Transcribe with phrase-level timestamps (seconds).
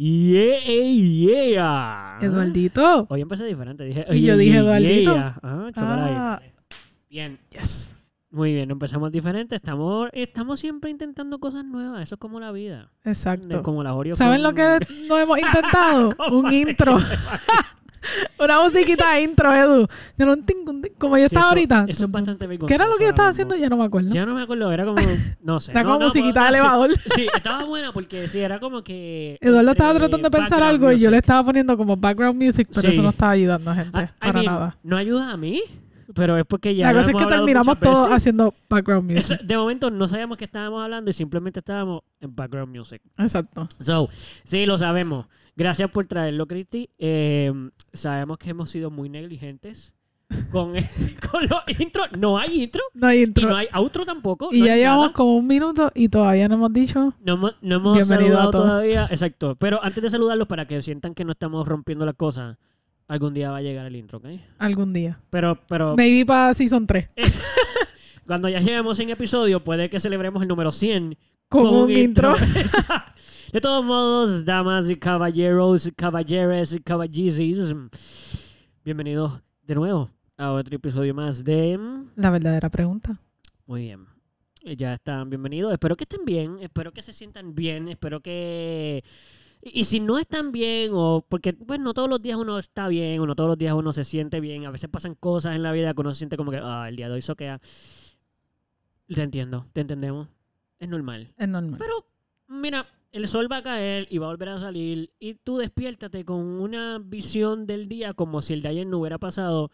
[0.00, 2.18] Yeah, yeah.
[2.22, 3.06] Eduardito.
[3.10, 3.82] Hoy empecé diferente.
[3.82, 5.12] Dije, Y yo dije, Eduardito.
[5.12, 5.38] yeah.
[5.42, 6.14] Ajá, chocolate.
[6.14, 6.40] Ah,
[7.10, 7.96] Bien, yes.
[8.30, 8.70] muy bien.
[8.70, 9.56] Empezamos diferente.
[9.56, 12.00] Estamos, estamos siempre intentando cosas nuevas.
[12.00, 12.92] Eso es como la vida.
[13.04, 13.60] Exacto.
[13.64, 16.14] Como las Oreo ¿Saben con- lo que no hemos intentado?
[16.16, 16.96] ¿Cómo Un intro.
[18.38, 19.86] Una musiquita de intro, Edu.
[20.16, 21.84] Yo no tengo Como yo Sí, estaba eso- ahorita.
[21.88, 22.68] Eso es bastante vergonzoso.
[22.68, 23.56] ¿Qué era lo que yo estaba haciendo?
[23.56, 24.10] Ya no me acuerdo.
[24.10, 25.00] Ya no me acuerdo, era como,
[25.42, 25.72] no sé.
[25.72, 26.54] Era como no, musiquita de sí.
[26.54, 26.90] elevador.
[27.14, 29.38] Sí, estaba buena porque sí, era como que...
[29.40, 32.68] Eduardo estaba entre tratando de pensar algo y yo le estaba poniendo como background music,
[32.70, 32.86] pero Sí.
[32.88, 33.90] eso no estaba ayudando, gente.
[33.98, 34.76] Ah, I para mean, nada.
[34.82, 35.60] No ayuda a mí,
[36.14, 39.38] pero es porque ya La cosa es que terminamos todos haciendo background music.
[39.40, 43.02] Es- De momento no sabíamos que estábamos hablando y simplemente estábamos en background music.
[43.18, 43.68] Exacto.
[43.80, 44.08] So,
[44.44, 45.26] sí, lo sabemos.
[45.58, 46.88] Gracias por traerlo, Cristi.
[46.98, 47.52] Eh,
[47.92, 49.92] sabemos que hemos sido muy negligentes
[50.52, 50.72] con,
[51.32, 52.06] con los intros.
[52.16, 53.48] No hay intro No hay y intro.
[53.48, 54.50] no hay outro tampoco.
[54.52, 55.14] Y no ya llevamos nada.
[55.14, 57.12] como un minuto y todavía no hemos dicho.
[57.24, 58.64] No hemos, no hemos Bienvenido saludado a todos.
[58.66, 59.08] todavía.
[59.10, 59.56] Exacto.
[59.56, 62.56] Pero antes de saludarlos, para que sientan que no estamos rompiendo las cosas,
[63.08, 64.26] algún día va a llegar el intro, ¿ok?
[64.58, 65.18] Algún día.
[65.28, 67.08] Pero, pero Maybe para Season 3.
[68.28, 71.16] cuando ya lleguemos en episodio, puede que celebremos el número 100
[71.48, 72.34] Con, un, intro.
[73.52, 77.74] de todos modos, damas y caballeros, caballeres y caballizis,
[78.84, 81.80] bienvenidos de nuevo a otro episodio más de...
[82.16, 83.18] La verdadera pregunta.
[83.64, 84.04] Muy bien.
[84.60, 85.72] Eh, Ya están bienvenidos.
[85.72, 86.58] Espero que estén bien.
[86.60, 87.88] Espero que se sientan bien.
[87.88, 89.02] Espero que...
[89.62, 92.88] Y y si no están bien, o porque pues no todos los días uno está
[92.88, 95.62] bien, o no todos los días uno se siente bien, a veces pasan cosas en
[95.62, 97.58] la vida que uno se siente como que, ah, el día de hoy soquea.
[99.06, 100.28] Te entiendo, te entendemos.
[100.78, 101.32] Es normal.
[101.36, 101.78] Es normal.
[101.78, 102.06] Pero,
[102.48, 105.12] mira, el sol va a caer y va a volver a salir.
[105.18, 109.18] Y tú despiértate con una visión del día como si el de ayer no hubiera
[109.18, 109.70] pasado.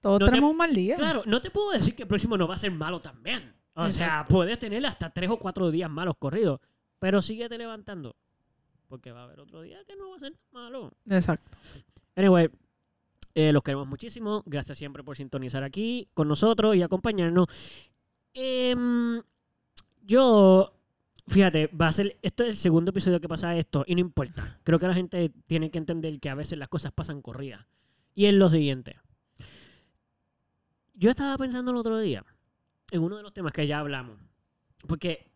[0.00, 0.96] Todos no te- tenemos un mal día.
[0.96, 3.54] Claro, no te puedo decir que el próximo no va a ser malo también.
[3.74, 6.60] O sea, puedes tener hasta tres o cuatro días malos corridos.
[6.98, 8.14] Pero síguete levantando.
[8.88, 10.92] Porque va a haber otro día que no va a ser malo.
[11.08, 11.56] Exacto.
[12.14, 12.50] Anyway,
[13.34, 14.42] eh, los queremos muchísimo.
[14.44, 17.46] Gracias siempre por sintonizar aquí con nosotros y acompañarnos.
[18.34, 19.22] Em,
[20.02, 20.78] yo,
[21.28, 24.60] fíjate, va a ser, esto es el segundo episodio que pasa esto y no importa.
[24.64, 27.66] Creo que la gente tiene que entender que a veces las cosas pasan corridas.
[28.14, 29.00] Y es lo siguiente.
[30.94, 32.24] Yo estaba pensando el otro día
[32.90, 34.18] en uno de los temas que ya hablamos.
[34.86, 35.30] Porque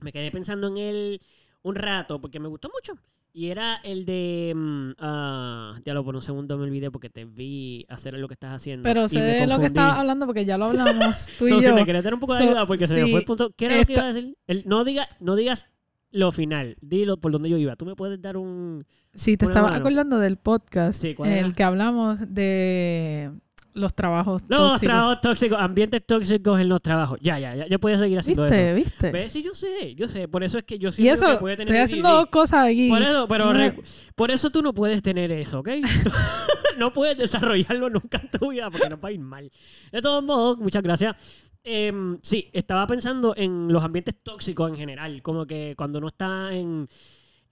[0.00, 1.20] me quedé pensando en él
[1.62, 3.00] un rato porque me gustó mucho.
[3.34, 4.52] Y era el de.
[4.54, 8.34] mm, ah, ya lo por un segundo me olvidé porque te vi hacer lo que
[8.34, 8.82] estás haciendo.
[8.82, 9.66] Pero sé de lo que confundí.
[9.68, 11.74] estaba hablando porque ya lo hablamos tú y So, si yo.
[11.74, 13.50] me querías dar un poco de So, ayuda porque se me fue el punto.
[13.56, 14.36] ¿Qué era lo que iba a decir?
[14.46, 15.66] El- no, diga, no digas
[16.10, 16.76] lo final.
[16.82, 17.74] Dilo por donde yo iba.
[17.74, 18.84] Tú me puedes dar un.
[19.14, 19.80] Sí, te estaba mano.
[19.80, 21.46] acordando del podcast Sí, ¿cuál en era?
[21.46, 23.30] el que hablamos de
[23.74, 24.80] los trabajos Los tóxicos.
[24.80, 27.18] trabajos tóxicos, ambientes tóxicos en los trabajos.
[27.20, 27.66] Ya, ya, ya.
[27.66, 28.70] Yo puedo seguir haciendo ¿Viste?
[28.70, 28.76] eso.
[28.76, 29.10] ¿Viste?
[29.10, 29.32] ¿Ves?
[29.32, 30.28] Sí, yo sé, yo sé.
[30.28, 32.66] Por eso es que yo Y siento eso, que puede tener estoy haciendo dos cosas
[32.66, 32.88] aquí.
[32.88, 33.72] Por eso, pero No
[34.14, 35.68] por eso tú no puedes tener eso, ¿ok?
[36.78, 39.50] no puedes desarrollarlo nunca en tu vida porque nos va a ir mal.
[39.90, 41.16] De todos modos, muchas gracias.
[41.64, 46.52] Em, sí, estaba pensando en los ambientes tóxicos en general, como que cuando uno está
[46.52, 46.88] en,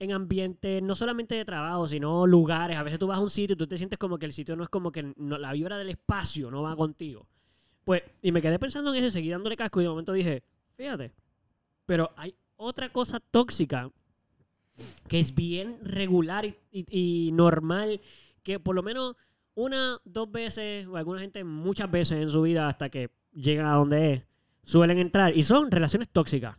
[0.01, 3.53] en ambientes no solamente de trabajo, sino lugares, a veces tú vas a un sitio
[3.53, 5.89] y tú te sientes como que el sitio no es como que la vibra del
[5.89, 7.27] espacio no va contigo.
[7.83, 10.41] Pues, y me quedé pensando en eso y seguí dándole casco y de momento dije,
[10.75, 11.13] fíjate,
[11.85, 13.91] pero hay otra cosa tóxica
[15.07, 18.01] que es bien regular y, normal,
[18.41, 19.15] que por lo menos
[19.53, 23.75] una, dos veces, o alguna gente muchas veces en su vida hasta que llegan a
[23.75, 24.23] donde es,
[24.63, 26.57] suelen entrar y son relaciones tóxicas.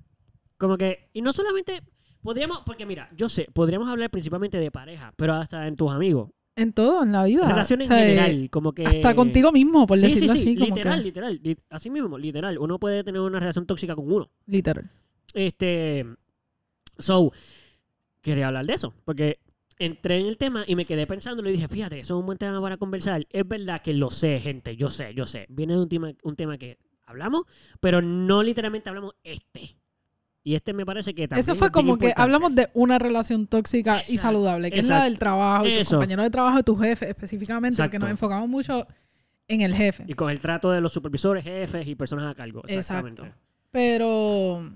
[0.59, 1.83] Como que, y no solamente,
[2.23, 6.31] podríamos, porque mira, yo sé, podríamos hablar principalmente de pareja, pero hasta en tus amigos.
[6.55, 7.49] En todo, en la vida.
[7.49, 8.85] Relaciones O sea, en general, como que...
[8.85, 10.55] Hasta contigo mismo, por Sí, decirlo sí, así.
[10.57, 12.59] Como literal, que- literal, li- así mismo, literal.
[12.59, 14.31] Uno puede tener una relación tóxica con uno.
[14.47, 14.91] literal.
[15.33, 16.05] Este.
[16.99, 17.33] So,
[18.21, 18.93] quería hablar de eso.
[19.07, 19.39] Porque
[19.79, 22.37] entré en el tema y me quedé pensando y dije, fíjate, eso es un buen
[22.37, 23.27] tema para conversar.
[23.31, 24.77] Es verdad que lo sé, gente.
[24.77, 25.47] Yo sé, yo sé.
[25.49, 27.45] Viene de un tema, un tema que hablamos,
[27.81, 29.75] pero no literalmente hablamos este.
[30.45, 31.41] Y este me parece que también.
[31.41, 32.23] Eso fue es como que importante.
[32.23, 36.25] hablamos de una relación tóxica y saludable, que es la del trabajo, y tus compañeros
[36.25, 38.87] de trabajo y tu jefe específicamente, porque nos enfocamos mucho
[39.49, 40.05] en el jefe.
[40.09, 42.63] Y con el trato de los supervisores, jefes y personas a cargo.
[42.67, 43.23] Exactamente.
[43.23, 43.41] Exacto.
[43.71, 44.71] Pero,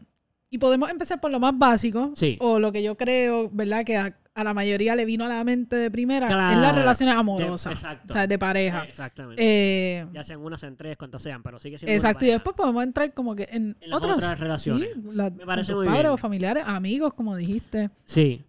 [0.51, 2.37] y podemos empezar por lo más básico, Sí.
[2.41, 3.85] o lo que yo creo, ¿verdad?
[3.85, 6.61] Que a, a la mayoría le vino a la mente de primera, es Claro.
[6.61, 8.13] las relaciones amorosas, exacto.
[8.13, 8.85] o sea, de pareja.
[8.85, 9.43] Exactamente.
[9.43, 11.93] Eh, ya sean una, sean tres, cuantas sean, pero sigue siendo.
[11.95, 14.91] exacto, y después podemos entrar como que en, En las otras, otras relaciones.
[14.95, 16.13] sí, la- Me parece muy padres bien.
[16.13, 17.91] o familiares, amigos, como dijiste.
[18.05, 18.45] Sí.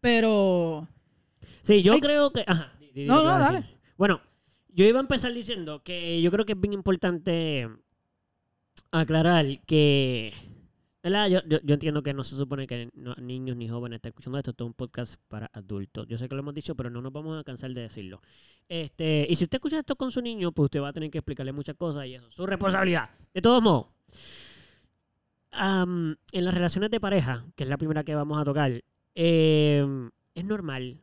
[0.00, 0.86] Pero,
[1.62, 2.44] Sí, yo creo que.
[2.46, 2.72] Ajá.
[2.94, 3.64] No, no, dale.
[3.96, 4.20] Bueno,
[4.68, 7.68] yo iba a empezar diciendo que yo creo que es bien importante
[8.90, 10.32] aclarar que
[11.02, 11.28] ¿verdad?
[11.28, 14.50] Yo, yo, yo entiendo que no se supone que niños ni jóvenes estén escuchando esto.
[14.50, 16.06] Esto es un podcast para adultos.
[16.08, 18.20] Yo sé que lo hemos dicho, pero no nos vamos a cansar de decirlo.
[18.68, 21.18] Este, y si usted escucha esto con su niño, pues usted va a tener que
[21.18, 23.10] explicarle muchas cosas y eso es su responsabilidad.
[23.32, 23.86] De todos modos,
[25.52, 28.82] en las relaciones de pareja, que es la primera que vamos a tocar,
[29.14, 31.00] em, es normal.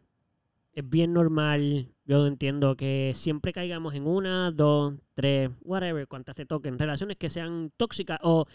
[0.74, 1.90] Es bien normal.
[2.09, 6.80] Yo entiendo que siempre caigamos en una, dos, tres, whatever, cuantas te toquen.
[6.80, 8.45] Relaciones que sean tóxicas o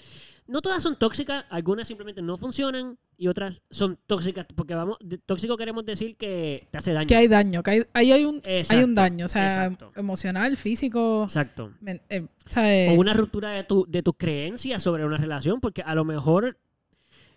[0.47, 5.19] no todas son tóxicas, algunas simplemente no funcionan y otras son tóxicas porque vamos, de-
[5.19, 7.07] tóxico queremos decir que te hace daño.
[7.07, 9.93] Que hay daño, que hay, ahí hay un, hay un daño, o sea, exacto.
[9.97, 11.25] emocional, físico.
[11.25, 11.73] Exacto.
[11.83, 15.19] men- eh, o sea, eh, O una ruptura de, tu, de tus creencias sobre una
[15.19, 16.57] relación, porque a lo mejor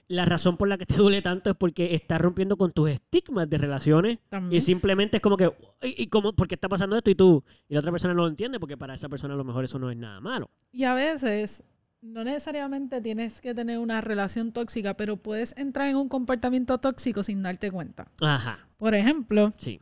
[0.08, 3.50] la razón por la que te duele tanto es porque estás rompiendo con tus estigmas
[3.50, 4.62] de relaciones y también.
[4.62, 5.52] simplemente es como que,
[5.84, 7.10] ¿y, y cómo, por qué está pasando esto?
[7.10, 9.44] Y tú, y la otra persona no lo entiende porque para esa persona a lo
[9.44, 10.50] mejor eso no es nada malo.
[10.72, 11.64] Y a veces
[12.02, 17.24] no necesariamente tienes que tener una relación tóxica, pero puedes entrar en un comportamiento tóxico
[17.24, 18.08] sin darte cuenta.
[18.22, 19.80] Ajá, Por ejemplo, sí,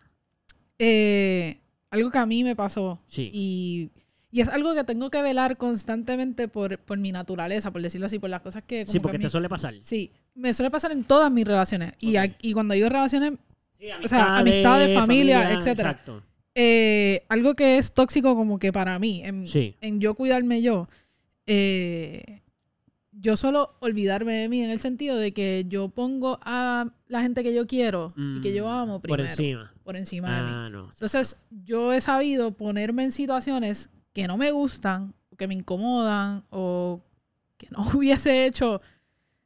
[0.79, 1.59] eh,
[1.89, 3.29] algo que a mí me pasó sí.
[3.33, 3.91] y,
[4.33, 8.17] y es algo que tengo que velar constantemente por, por mi naturaleza, por decirlo así,
[8.19, 8.79] por las cosas que...
[8.83, 9.75] como Sí, que porque mí- te suele pasar.
[9.81, 11.93] Sí, me suele pasar en todas mis relaciones.
[11.99, 13.33] Y, a- y cuando digo relaciones,
[13.79, 15.91] Sí, O sea, amistades, familia, etcétera.
[15.91, 16.23] Exacto.
[16.55, 19.75] eh, algo que es tóxico como que para mí, en, Sí.
[19.81, 20.87] en yo cuidarme yo,
[21.47, 22.41] eh,
[23.11, 27.43] yo solo olvidarme de mí en el sentido de que yo pongo a la gente
[27.43, 29.73] que yo quiero y que yo Mm, amo primero, Por encima.
[29.83, 30.49] por encima de mí.
[30.51, 30.89] Ah, no.
[30.89, 36.43] Entonces, yo he sabido ponerme en situaciones que no me gustan, o que me incomodan,
[36.49, 37.01] o
[37.57, 38.81] que no hubiese hecho.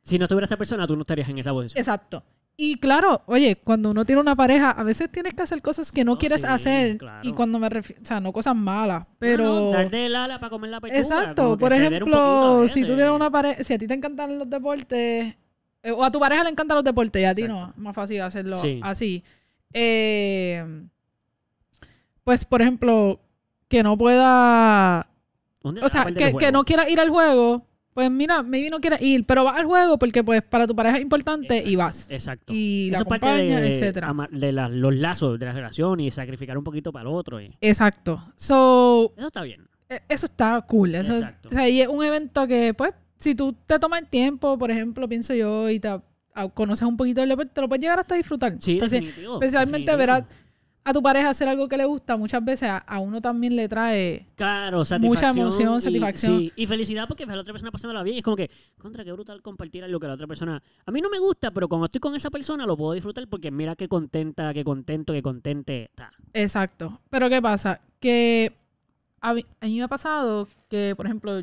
[0.04, 1.80] Si no estuviera esa persona, tú no estarías en esa posición.
[1.80, 2.24] Exacto.
[2.60, 6.04] Y claro, oye, cuando uno tiene una pareja, a veces tienes que hacer cosas que
[6.04, 6.98] no, No, quieres sí, hacer.
[6.98, 7.20] claro.
[7.28, 9.44] Y cuando me refiero, o sea, no cosas malas, pero...
[9.44, 10.98] No, no, darte el ala para comer la pechuga.
[11.00, 15.36] Exacto, por ejemplo, si tú tienes una pareja, si a ti te encantan los deportes,
[15.84, 17.94] eh, o a tu pareja le encantan los deportes y a ti no, es más
[17.96, 18.80] fácil hacerlo Sí.
[18.82, 19.24] así.
[19.72, 20.66] Eh,
[22.24, 23.20] pues, por ejemplo,
[23.68, 25.08] que no pueda,
[25.62, 29.02] ¿Dónde o sea, que, que no quiera ir al juego, pues mira, maybe no quieres
[29.02, 32.10] ir, pero vas al juego porque pues para tu pareja es importante y vas.
[32.12, 32.54] Exacto.
[32.54, 34.14] Y la Eso acompañas, de, etcétera.
[34.32, 37.42] de la- los lazos de la relación y sacrificar un poquito para el otro.
[37.42, 38.22] y- Exacto.
[38.36, 39.68] So, Eso está bien.
[39.90, 40.94] E- Eso está cool.
[40.96, 41.48] Eso, Exacto.
[41.48, 44.70] O sea, y es un evento que, pues, si tú te tomas el tiempo, por
[44.70, 45.90] ejemplo, pienso yo, y te
[46.54, 48.56] conoces un poquito del deporte, te lo puedes llegar hasta disfrutar.
[48.60, 49.34] Sí, Entonces, definitivo.
[49.36, 49.98] especialmente definitivo.
[49.98, 50.10] ver
[50.90, 53.68] a, tu pareja hacer algo que le gusta, muchas veces a, a uno también le
[53.68, 54.28] trae.
[54.36, 56.40] Claro, mucha emoción, y- satisfacción.
[56.40, 58.16] sí, y felicidad porque ves a la otra persona pasándola bien.
[58.16, 60.62] Y es como que, contra, qué brutal compartir algo que la otra persona.
[60.86, 63.52] A mí no me gusta, pero cuando estoy con esa persona lo puedo disfrutar porque
[63.52, 66.12] mira qué contenta, qué contento, qué contente está.
[66.34, 67.02] Exacto.
[67.10, 67.82] Pero ¿qué pasa?
[68.00, 68.54] Que
[69.22, 71.42] a mí, a mí me ha pasado que, por ejemplo,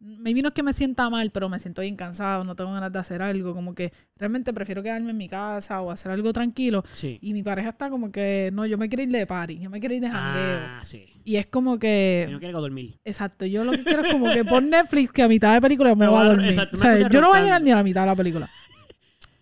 [0.00, 2.98] me vino que me sienta mal, pero me siento bien cansado, no tengo ganas de
[2.98, 6.82] hacer algo, como que realmente prefiero quedarme en mi casa o hacer algo tranquilo.
[6.94, 7.18] Sí.
[7.20, 9.78] Y mi pareja está como que, no, yo me quiero ir de party, yo me
[9.78, 10.60] quiero ir de jangueo.
[10.62, 11.04] Ah, sí.
[11.22, 12.98] Y es como que, no quiero dormir.
[13.04, 15.94] exacto, yo lo que quiero es como que por Netflix que a mitad de película
[15.94, 16.48] me Me voy a dormir.
[16.48, 18.48] exacto, O sea, yo no voy a llegar ni a la mitad de la película.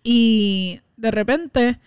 [0.03, 1.79] Y de repente,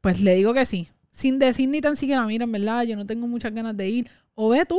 [0.00, 0.88] pues le digo que sí.
[1.10, 4.10] Sin decir ni tan siquiera, mira, en verdad, yo no tengo muchas ganas de ir.
[4.34, 4.78] O ve tú.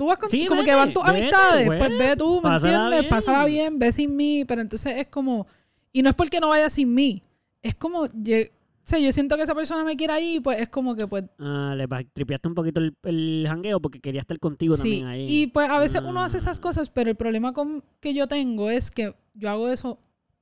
[0.00, 1.66] Tú vas con, Sí, como vete, que van tus vete, amistades.
[1.66, 1.78] güey.
[1.78, 3.00] Pues ve tú, ¿me Pásala entiendes?
[3.00, 3.10] bien.
[3.10, 4.44] Pásala bien, ve sin mí.
[4.48, 5.46] Pero entonces es como.
[5.92, 7.22] Y no es porque no vaya sin mí.
[7.60, 8.06] Es como.
[8.06, 8.50] lle-
[8.82, 11.24] O sea, yo siento que esa persona me quiere ahí, pues es como que, pues.
[11.38, 14.80] Ah, le tripeaste un poquito el, el jangueo porque quería estar contigo Sí.
[15.02, 15.26] también ahí.
[15.28, 16.62] Y pues a veces uno hace esas Ah.
[16.62, 19.98] cosas, pero el problema con, que yo tengo es que yo hago eso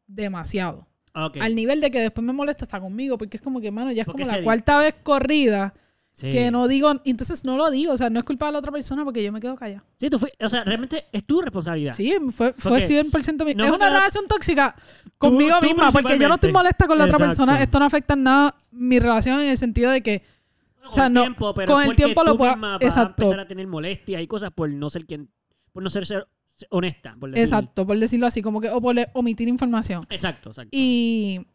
[0.06, 0.87] demasiado.
[1.14, 1.38] Ok.
[1.40, 4.02] Al nivel de que después me molesto hasta conmigo, porque es como que, mano, ya
[4.02, 5.75] es Porque como la di- cuarta vez corrida
[6.18, 6.30] Sí.
[6.30, 8.72] que no digo, entonces no lo digo, o sea, no es culpa de la otra
[8.72, 9.84] persona porque yo me quedo callada.
[9.98, 11.92] Sí, tú fui, o sea, realmente es tu responsabilidad.
[11.94, 13.54] Sí, fue, fue Porque 100% mi...
[13.54, 14.75] no es una la- relación tóxica
[15.16, 17.30] conmigo tú misma, porque yo no estoy molesta con la otra Exacto.
[17.46, 20.22] persona, esto no afecta en nada mi relación en el sentido de que,
[20.76, 23.22] Bueno, O sea, no, el tiempo, pero con el tiempo lo tú puedo- exacto.
[23.25, 25.30] empezar a tener molestias y cosas por no ser quien,
[25.72, 26.26] por no ser, ser
[26.70, 27.44] honesta, por decir.
[27.44, 30.02] exacto, por decirlo así, como que, o por omitir información.
[30.10, 30.70] Exacto, exacto.
[30.72, 31.46] Y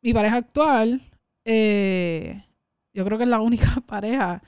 [0.00, 1.02] mi pareja actual,
[1.44, 2.42] eh,
[2.98, 4.42] yo creo que es la única pareja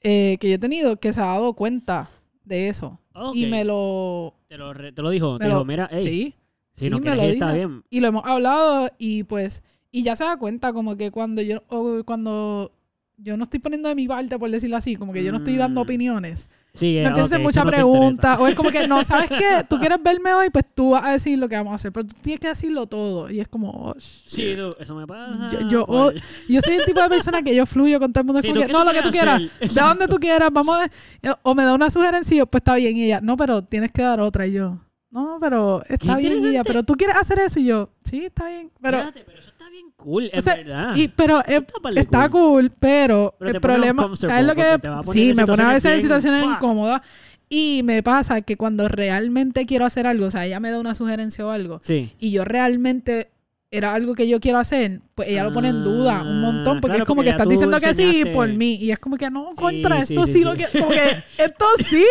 [0.00, 2.08] eh, que yo he tenido que se ha dado cuenta
[2.44, 2.98] de eso.
[3.34, 4.34] Y me lo...
[4.46, 6.34] te, lo, re- te lo dijo, me te lo- dijo, mira, hey, sí,
[6.74, 7.66] si no sí, me quieres lo está dice.
[7.66, 7.82] bien.
[7.90, 9.64] y lo hemos hablado y pues...
[9.90, 11.62] Y ya se da cuenta como que cuando yo...
[11.68, 12.70] o cuando
[13.16, 15.56] yo no estoy poniendo de mi parte, por decirlo así, como que yo no estoy
[15.56, 15.82] dando Mm.
[15.82, 16.48] opiniones.
[16.74, 18.08] Sí, eh, No empieces ok, mucha eso no te pregunta.
[18.10, 18.40] interesa.
[18.40, 19.64] O es como que, no, ¿sabes qué?
[19.68, 21.90] Tú quieres verme hoy, pues tú vas a decir lo que vamos a hacer.
[21.92, 23.28] Pero tú tienes que decirlo todo.
[23.30, 23.94] Y es como, oh.
[23.98, 25.50] Sí, tú, eso me pasa.
[25.50, 26.14] Yo- yo- por-
[26.48, 28.40] Yo soy el tipo de persona que yo fluyo con todo el mundo.
[28.42, 29.52] Sí, como ¿tú que, qué no, lo que tú quieres quieras.
[29.56, 29.72] hacer?
[29.72, 31.38] De donde tú quieras, vamos a...
[31.42, 32.96] O me da una sugerencia y yo, pues está bien.
[32.96, 34.46] Y ella, no, pero tienes que dar otra.
[34.46, 34.78] Y yo,
[35.10, 36.42] no, pero está bien.
[36.42, 39.48] Guilla, pero tú quieres hacer eso y yo, sí, está bien, pero, Fíjate, pero eso
[39.50, 40.96] está bien cool, o sea, verdad.
[40.96, 41.62] y, pero es-
[41.96, 42.68] Está cool.
[42.68, 44.78] cool, pero, el problema, ¿sabes lo que?
[45.12, 47.02] Sí, me pone a veces en situaciones incómodas
[47.48, 50.94] y me pasa que cuando realmente quiero hacer algo, o sea, ella me da una
[50.94, 52.12] sugerencia o algo Sí.
[52.18, 53.30] y yo realmente
[53.70, 56.92] era algo que yo quiero hacer, pues ella lo pone en duda un montón, porque
[56.92, 59.16] Ah, claro, es como porque que estás diciendo que sí por mí, y es como
[59.16, 60.44] que no, contra, sí, esto sí, sí, sí.
[60.44, 62.04] lo que, como que esto sí,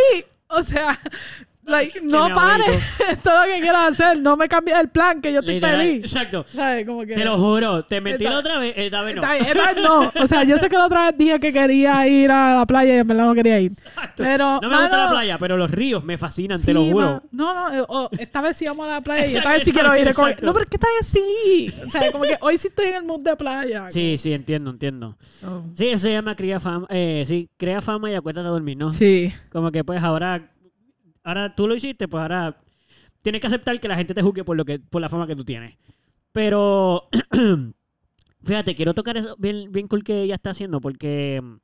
[0.50, 1.00] o sea,
[1.68, 5.32] like, no pares, esto es lo que quiero hacer, no me cambies el plan, que
[5.32, 6.46] yo estoy Literal, feliz, Exacto.
[6.48, 6.86] ¿sabes?
[6.86, 7.16] Como que...
[7.16, 8.50] Te lo juro, te metí la Exacto.
[8.50, 9.34] otra vez, esta vez no.
[9.34, 10.12] Esta vez no.
[10.24, 12.96] O sea, yo sé que la otra vez dije que quería ir a la playa
[12.96, 13.72] y en verdad no quería ir.
[13.72, 14.24] Exacto.
[14.24, 17.24] Pero, no me gusta la playa, pero los ríos me fascinan, te lo juro.
[17.32, 19.72] No, no, eh, oh, esta vez sí vamos a la playa y esta vez sí
[19.72, 20.14] quiero ir.
[20.14, 21.74] como no, pero es que esta vez sí.
[21.86, 23.92] O sea, como que hoy sí estoy en el mood de playa.
[23.92, 25.18] Sí, sí, entiendo, entiendo.
[25.46, 25.64] Oh.
[25.76, 28.92] Sí, eso se llama crea fama, eh, sí, crea fama y acuéstate a dormir, ¿no?
[28.92, 29.34] Sí.
[29.52, 30.50] Como que pues ahora,
[31.28, 32.58] ahora tú lo hiciste, pues ahora
[33.22, 35.36] tienes que aceptar que la gente te juzgue por lo que, por la fama que
[35.36, 35.78] tú tienes.
[36.32, 37.10] Pero
[38.44, 41.56] fíjate, quiero tocar eso bien, bien cool que ella está haciendo, porque mm,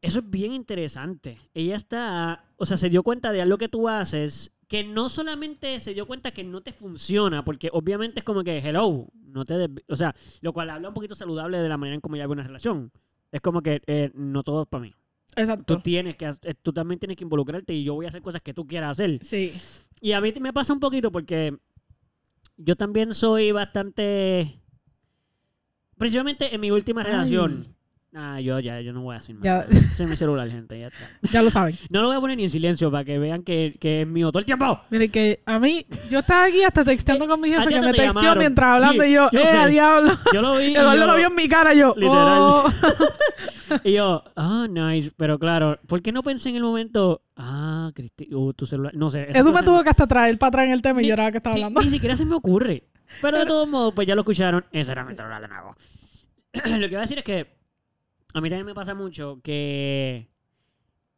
[0.00, 1.38] eso es bien interesante.
[1.54, 5.78] Ella está, o sea, se dio cuenta de algo que tú haces, que no solamente
[5.78, 9.68] se dio cuenta que no te funciona, porque obviamente es como que, hello, no te,
[9.88, 12.32] o sea, lo cual habla un poquito saludable de la manera en cómo ella ve
[12.32, 12.90] una relación.
[13.30, 14.94] Es como que eh, no todo es para mí
[15.36, 15.76] Exacto.
[15.76, 18.40] tú tienes que hac- tú también tienes que involucrarte y yo voy a hacer cosas
[18.40, 19.52] que tú quieras hacer Sí.
[20.00, 21.56] y a mí me pasa un poquito porque
[22.56, 24.60] yo también soy bastante
[25.98, 27.06] principalmente en mi última Ay.
[27.12, 27.75] relación
[28.18, 29.52] ah yo ya yo no voy a decir más Ya.
[29.58, 29.66] nada.
[29.70, 31.76] ese es mi celular gente ya está Ya lo saben.
[31.90, 34.30] no lo voy a poner ni en silencio para que vean que, que es mío
[34.32, 37.68] todo el tiempo Mire que a mí, yo estaba aquí hasta texteando con mi jefe
[37.68, 38.38] que me te texteó llamaron.
[38.38, 39.68] mientras hablando Sí, y yo, yo eh, sé.
[39.68, 40.12] diablo.
[40.32, 41.94] yo lo vi y Eduardo yo, lo vio en mi cara yo.
[41.96, 42.38] Literal.
[42.40, 42.64] oh.
[43.84, 48.32] y yo ah nice pero claro ¿por qué no pensé en el momento ah Cristi
[48.34, 50.66] uh, tu celular no sé esas Edu me cosas- tuvo que hasta traer para atrás
[50.66, 51.80] en el tema y Ni- yo era que estaba sí, hablando.
[51.82, 52.84] Ni siquiera se me ocurre.
[53.22, 54.64] Pero de todos modos, pues ya lo escucharon.
[54.72, 55.76] Ese era mi celular de nuevo.
[56.54, 57.55] lo que voy a decir es que
[58.34, 60.28] a mí también me pasa mucho que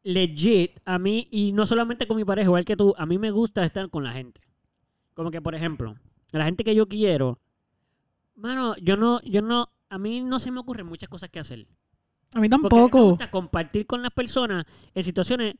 [0.02, 3.30] legit, a mí, y no solamente con mi pareja, igual que tú, a mí me
[3.30, 4.40] gusta estar con la gente.
[5.14, 5.96] Como que, por ejemplo,
[6.30, 7.40] la gente que yo quiero,
[8.34, 11.58] mano, yo no, yo no, a mí no se me ocurren muchas cosas que hacer.
[11.58, 11.66] A mí
[12.30, 13.04] Porque a mí me tampoco.
[13.10, 15.54] gusta compartir con las personas en situaciones.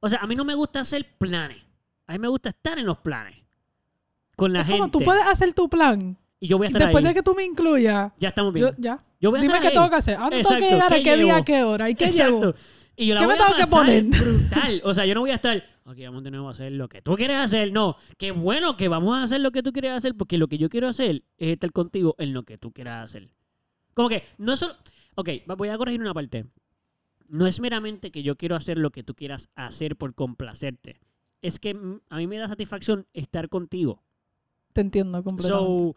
[0.00, 1.62] O sea, a mí no me gusta hacer planes.
[2.06, 3.36] A mí me gusta estar en los planes.
[4.36, 4.80] Con la es gente.
[4.80, 7.08] como tú puedes hacer tu plan Y yo voy a y estar después ahí.
[7.08, 8.66] de que tú me incluyas, Ya estamos bien.
[8.66, 8.98] yo ya.
[9.18, 9.74] Yo voy a Dime estar qué ahí.
[9.74, 10.16] tengo que hacer.
[10.16, 10.92] ¿A dónde tengo que Exacto, llegar?
[10.92, 11.16] ¿A ¿qué día?
[11.16, 11.32] llevo?
[11.38, 11.90] ¿A qué hora?
[11.90, 12.36] ¿Y qué llevo?
[12.38, 12.60] Exacto.
[12.96, 14.04] Y yo la ¿Qué voy me a tengo que pasar poner?
[14.04, 14.82] brutal.
[14.84, 17.00] O sea, yo no voy a estar, ok, vamos de nuevo a hacer lo que
[17.00, 17.72] tú quieres hacer.
[17.72, 20.58] No, qué bueno que vamos a hacer lo que tú quieres hacer, porque lo que
[20.58, 23.30] yo quiero hacer es estar contigo en lo que tú quieras hacer.
[23.94, 24.74] Como que no es solo.
[25.14, 26.44] Ok, voy a corregir una parte.
[27.26, 31.00] No es meramente que yo quiero hacer lo que tú quieras hacer por complacerte.
[31.40, 34.02] Es que mm, a mí me da satisfacción estar contigo.
[34.74, 35.66] Te entiendo completamente.
[35.66, 35.96] So,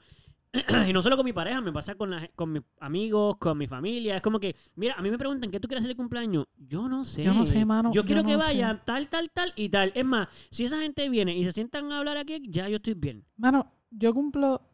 [0.87, 3.67] y no solo con mi pareja, me pasa con, la- con mis amigos, con mi
[3.67, 4.15] familia.
[4.15, 6.45] Es como que, mira, a mí me preguntan, ¿qué tú quieres hacer de cumpleaños?
[6.57, 7.23] Yo no sé.
[7.23, 9.91] Yo no sé, mano, Yo yo quiero que no vayan tal, tal, tal y tal.
[9.95, 12.93] Es más, si esa gente viene y se sientan a hablar aquí, ya yo estoy
[12.95, 13.25] bien.
[13.35, 14.69] Mano, yo cumplo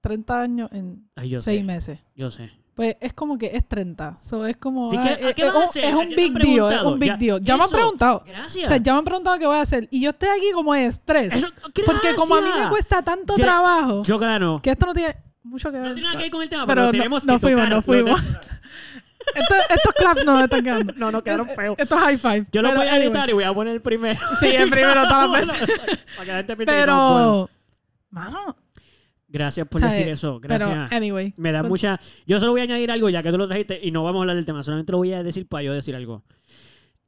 [0.00, 1.64] 30 años en Ay, yo 6 sé.
[1.64, 2.00] meses.
[2.14, 2.50] Yo sé.
[2.80, 4.20] Pues es como que es 30.
[4.22, 4.90] So, es como.
[4.90, 6.72] Sí, ah, ¿qué- a es, qué es vas a un, big deal.
[6.72, 7.40] Es un big Ya- deal.
[7.42, 8.24] Ya me han preguntado.
[8.26, 8.64] Gracias.
[8.64, 9.86] O sea, ya me han preguntado qué voy a hacer.
[9.90, 11.34] Y yo estoy aquí como de estrés.
[11.34, 11.48] Eso-
[11.84, 14.60] Porque como a mí me cuesta tanto trabajo, Yo, claro.
[14.62, 15.88] que esto no tiene mucho que ver.
[15.88, 17.60] No tiene nada que ver con el tema, Pero pero, no- tenemos no que fuimos,
[17.64, 17.76] tocar.
[17.76, 18.20] no fuimos.
[19.34, 20.94] Esto- estos claps no me están quedando.
[20.96, 21.78] No, no, quedaron feos.
[21.78, 22.46] Esto es high five.
[22.50, 23.06] Yo lo Pero voy a anyway.
[23.08, 24.18] editar y voy a poner el primero.
[24.40, 25.68] Sí, el primero todas las veces.
[26.16, 26.80] Para que la gente piense que.
[26.80, 27.50] Pero.
[28.08, 28.56] Mano.
[29.32, 30.40] Gracias por decir eso.
[30.40, 30.68] Gracias.
[30.88, 31.32] Pero, anyway.
[31.36, 32.00] Me da Con- mucha.
[32.26, 34.22] Yo solo voy a añadir algo ya que tú lo trajiste y no vamos a
[34.22, 34.62] hablar del tema.
[34.62, 36.24] Solamente lo voy a decir para yo decir algo.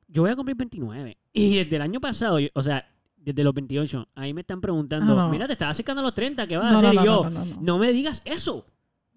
[0.09, 1.19] Yo voy a cumplir 29.
[1.33, 5.13] Y desde el año pasado, yo- o sea, desde los 28, ahí me están preguntando:
[5.19, 5.31] Ah, no.
[5.31, 7.01] Mira, te estás acercando a los 30, ¿qué vas No, a hacer?
[7.01, 8.67] y yo, no me digas eso.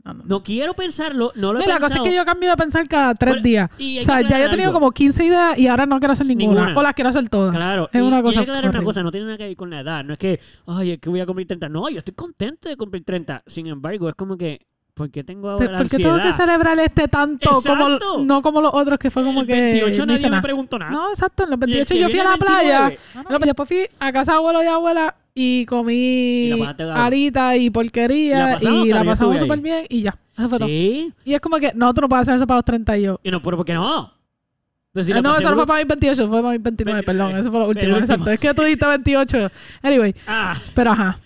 [0.06, 0.26] No, no, no.
[0.28, 2.88] No quiero pensarlo, no lo he Mira, la cosa es que yo cambio de pensar
[2.88, 3.70] cada tres días.
[3.80, 4.80] y O sea, ya yo he tenido algo.
[4.80, 6.62] como 15 ideas y ahora no quiero hacer ninguna.
[6.62, 6.80] Ninguna.
[6.80, 7.56] O las quiero hacer todas.
[7.56, 9.46] Claro, Es y, una y cosa hay que aclarar una cosa, no tiene nada que
[9.46, 10.04] ver con la edad.
[10.04, 11.70] No es que, ay, es que voy a cumplir 30.
[11.70, 13.44] No, yo estoy contento de cumplir 30.
[13.48, 17.08] Sin embargo, es como que, ¿por qué tengo ahora ¿Por qué tengo que celebrar este
[17.08, 17.90] tanto como
[18.24, 20.92] no como los otros que fue como El que 28 ni nadie me preguntó nada.
[20.92, 22.80] No, exacto, en los Y el 28 que yo fui a la playa.
[22.90, 23.00] 29.
[23.16, 27.70] No, pero después fui a casa de abuelo y abuela y comí Y la y
[27.70, 30.18] porquería La y la pasamos súper bien y ya.
[30.38, 30.68] Eso fue todo.
[30.70, 31.14] Sí.
[31.26, 33.20] Y es como que no, tú no puedes hacer eso para los 30 y yo.
[33.22, 34.12] Y no, pero ¿por qué no?
[35.04, 37.04] Si Ah, la no, eso no fue para mis 28, fue para mis 29, 29,
[37.06, 37.38] perdón.
[37.40, 38.30] Eso fue lo último, exacto.
[38.32, 39.52] Es que tú dijiste 28.
[39.82, 41.20] Anyway, Ah, pero ajá.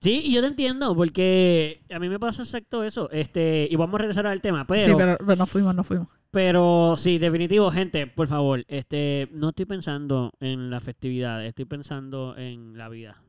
[0.00, 3.08] sí, y yo te entiendo, porque a mí me pasa exacto eso.
[3.12, 6.08] Este, y vamos a regresar al tema, pero, sí, pero, pero no fuimos, no fuimos.
[6.32, 12.34] pero sí, definitivo, gente, por favor, este, no estoy pensando en las festividades, estoy pensando
[12.36, 13.22] en la vida.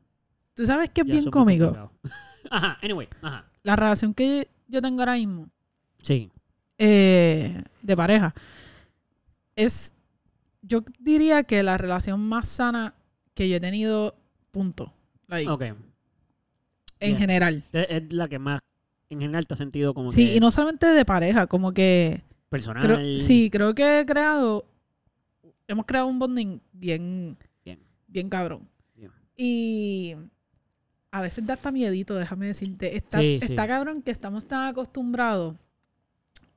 [0.55, 1.91] Tú sabes que es Ya bien cómico.
[2.49, 3.45] ajá, anyway, ajá.
[3.63, 5.49] La relación que yo tengo ahora mismo
[6.01, 6.29] Sí.
[6.77, 8.33] eh, de pareja
[9.55, 9.93] es,
[10.61, 12.93] yo diría que la relación más sana
[13.33, 14.15] que yo he tenido,
[14.51, 14.93] punto.
[15.27, 15.63] Like, Ok.
[16.99, 17.63] en general.
[17.71, 18.59] Es, la que más
[19.09, 22.21] en general te ha sentido como Sí, que y no solamente de pareja, como que...
[22.49, 22.81] personal.
[22.83, 24.65] creo- sí, creo que he creado,
[25.67, 27.79] hemos creado un bonding bien, Bien.
[28.07, 28.67] bien cabrón.
[28.95, 29.11] Bien.
[29.35, 30.15] Y
[31.13, 32.97] a veces da hasta miedito, déjame decirte.
[32.97, 33.51] Está, Sí, sí.
[33.51, 35.55] está cabrón que estamos tan acostumbrados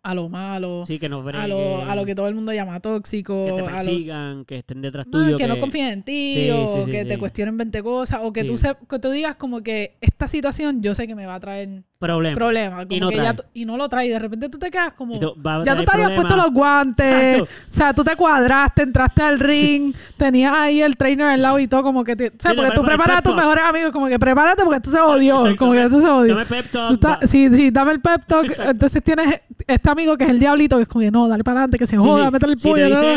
[0.03, 2.79] a lo malo, Sí, que nos a, lo, a lo que todo el mundo llama
[2.79, 5.37] tóxico, que te a lo- persigan, que estén detrás no, tuyo.
[5.37, 8.77] que, no confíen en ti, o que te cuestionen 20 cosas, o que, tú se-
[8.89, 12.35] que tú digas como que esta situación yo sé que me va a traer Problema.
[12.35, 12.87] problemas.
[12.87, 14.07] Como no que ya y no lo trae.
[14.07, 15.17] Y de repente tú te quedas como...
[15.17, 15.35] Y tú,
[15.65, 17.07] Ya tú te habías puesto los guantes.
[17.07, 17.45] Exacto.
[17.45, 21.67] O sea, tú te cuadraste, entraste al ring, tenías ahí el trainer al lado y
[21.67, 23.41] todo, como que te, o sea, Sí, porque tú prepara el preparas a tus pep
[23.41, 26.35] mejores amigos, como que prepárate porque esto se odió, Exacto, como que esto se odió.
[26.35, 26.93] Dame pep talk.
[26.93, 28.45] estás- va- sí, sí, dame el pep talk.
[28.45, 28.71] Exacto.
[28.73, 31.61] Entonces tienes este amigo que es el diablito, que es como que no, dale para
[31.61, 32.31] adelante, que se Sí, joda, sí.
[32.31, 32.71] métele el Si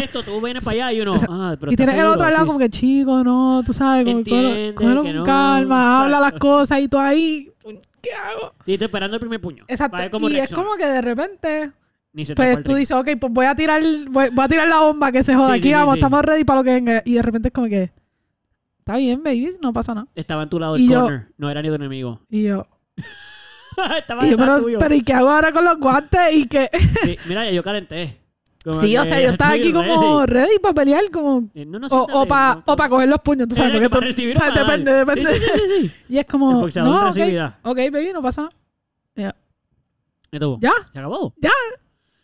[0.03, 1.15] esto, tú vienes para allá y uno.
[1.29, 3.73] Ah, pero y ¿estás tienes el otro al lado Sí, como que chico, no, tú
[3.73, 7.51] sabes, como que con calma, habla las cosas y tú ahí,
[8.01, 8.53] ¿qué hago?
[8.65, 9.63] Sí, estoy esperando el primer puño.
[9.67, 9.91] Exacto.
[9.91, 11.71] Para ver cómo y es como que de repente
[12.13, 14.67] Ni se te pues tú dices, ok, pues voy a tirar, voy, voy a tirar
[14.67, 15.53] la bomba que se joda.
[15.53, 15.99] Sí, Aquí sí, vamos, sí.
[15.99, 17.01] estamos ready para lo que venga.
[17.05, 17.91] Y de repente es como que,
[18.79, 20.07] está bien, baby, no pasa nada.
[20.15, 21.27] Estaba en tu lado Y del yo- corner.
[21.37, 22.21] No era ni tu enemigo.
[22.29, 22.67] Y yo,
[23.97, 24.79] Estaba y yo, pero, tuyo.
[24.79, 26.33] pero ¿y qué hago ahora con los guantes?
[26.33, 26.69] Y que,
[27.03, 28.18] Sí, mira, ya yo calenté.
[28.63, 30.45] Como sí, o sea, yo estaba aquí como ready.
[30.47, 33.47] ready para pelear, como, Eh, No, no, o, o para no, pa coger los puños,
[33.47, 35.33] tú sabes, porque para recibir o sea, depende, depende.
[35.35, 35.93] Sí, sí, sí, sí.
[36.09, 37.59] Y es como, no, ok, recibirá.
[37.63, 38.49] ok, baby, no pasa
[39.15, 39.35] nada.
[40.31, 40.57] ¿Y tú?
[40.61, 41.33] Ya, ¿Se acabó?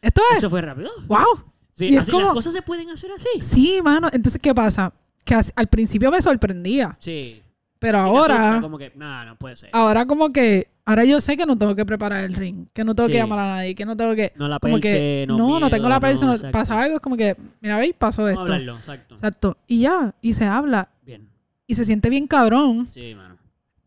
[0.02, 0.92] esto es, Eso fue rápido.
[1.08, 1.26] wow.
[1.74, 3.28] Sí, Y es así, como- las cosas se pueden hacer así.
[3.42, 4.94] Sí, mano, entonces, ¿qué pasa?
[5.24, 7.42] Que al principio me sorprendía, Sí.
[7.80, 8.62] pero te asusta, ahora...
[8.62, 9.70] Como que, no, no puede ser.
[9.74, 12.94] ahora como que, ahora yo sé que no tengo que preparar el ring, que no
[12.96, 13.14] tengo Sí.
[13.14, 15.60] que llamar a nadie, que no tengo que, No la como perse, que, no no,
[15.60, 18.42] no tengo la miedo, persona, no, pasa algo, es como que, mira, veis, pasó esto.
[18.42, 19.16] hablarlo, exacto.
[19.16, 19.58] Exacto.
[19.68, 21.28] Y ya, y se habla, Bien.
[21.68, 23.38] y se siente bien cabrón, Sí, mano.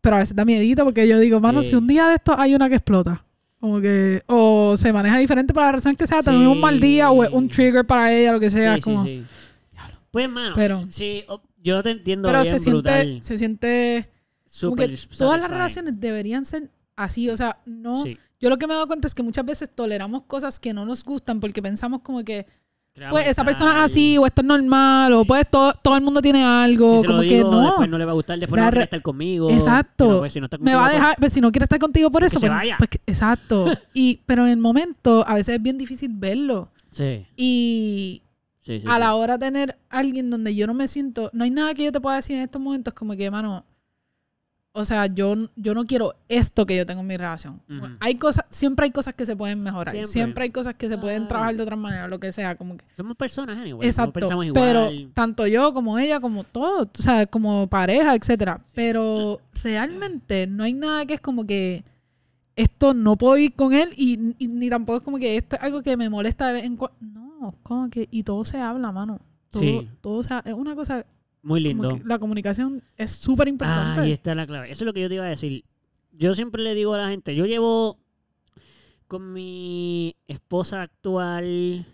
[0.01, 1.69] pero a veces da miedito porque yo digo, mano, Sí.
[1.69, 3.23] si un día de esto hay una que explota,
[3.59, 7.11] como que, o se maneja diferente para la razón que sea, también un mal día
[7.11, 9.05] o un trigger para ella, lo que sea, sí, como.
[10.11, 11.23] Pues, mano, Pero- sí,
[11.61, 13.19] yo te entiendo pero bien, se siente, brutal.
[13.21, 14.09] se siente,
[14.61, 16.69] como Súper que todas las relaciones deberían ser
[17.03, 18.17] así, o sea, no, Sí.
[18.39, 20.85] yo lo que me he dado cuenta es que muchas veces toleramos cosas que no
[20.85, 22.45] nos gustan porque pensamos como que,
[23.11, 26.01] pues esa persona es y- así o esto es normal o pues todo, todo el
[26.03, 27.61] mundo tiene algo, Si como que no.
[27.67, 29.49] después no le va a gustar, después La no estar conmigo.
[29.49, 30.19] Exacto.
[30.19, 32.11] Pues, si no está me va a contigo, dejar, pues, si no quiere estar contigo
[32.11, 32.75] por eso, pues, vaya.
[32.77, 33.67] pues exacto.
[33.93, 38.23] Y pero en el momento a veces es bien difícil verlo Sí, y
[38.59, 38.87] sí, sí.
[38.89, 41.85] a la hora de tener alguien donde yo no me siento, no hay nada que
[41.85, 43.63] yo te pueda decir en estos momentos como que, mano,
[44.71, 47.61] o sea, yo, yo no quiero esto que yo tengo en mi relación.
[47.99, 50.43] Hay cosas, siempre hay cosas que se pueden mejorar, siempre, Siempre.
[50.43, 53.17] hay cosas que se pueden trabajar de otra manera, lo que sea, como que Somos
[53.17, 53.87] personas, anyway.
[53.87, 54.11] Exacto.
[54.11, 54.63] No pensamos igual.
[54.63, 58.59] Pero tanto yo como ella, como todo, o sea, como pareja, etcétera.
[58.75, 61.83] Pero realmente no hay nada que es como que
[62.55, 65.61] esto no puedo ir con él y, y ni tampoco es como que esto es
[65.63, 66.97] algo que me molesta de vez en cuando.
[67.01, 69.19] No, como que y todo se habla, mano.
[69.49, 69.89] Todo, Sí.
[70.01, 71.05] todo se es una cosa
[71.41, 71.99] Muy lindo.
[72.03, 74.01] la comunicación es súper importante.
[74.01, 74.71] Ahí está la clave.
[74.71, 75.63] Eso es lo que yo te iba a decir.
[76.11, 77.97] Yo siempre le digo a la gente, yo llevo
[79.07, 81.85] con mi esposa actual,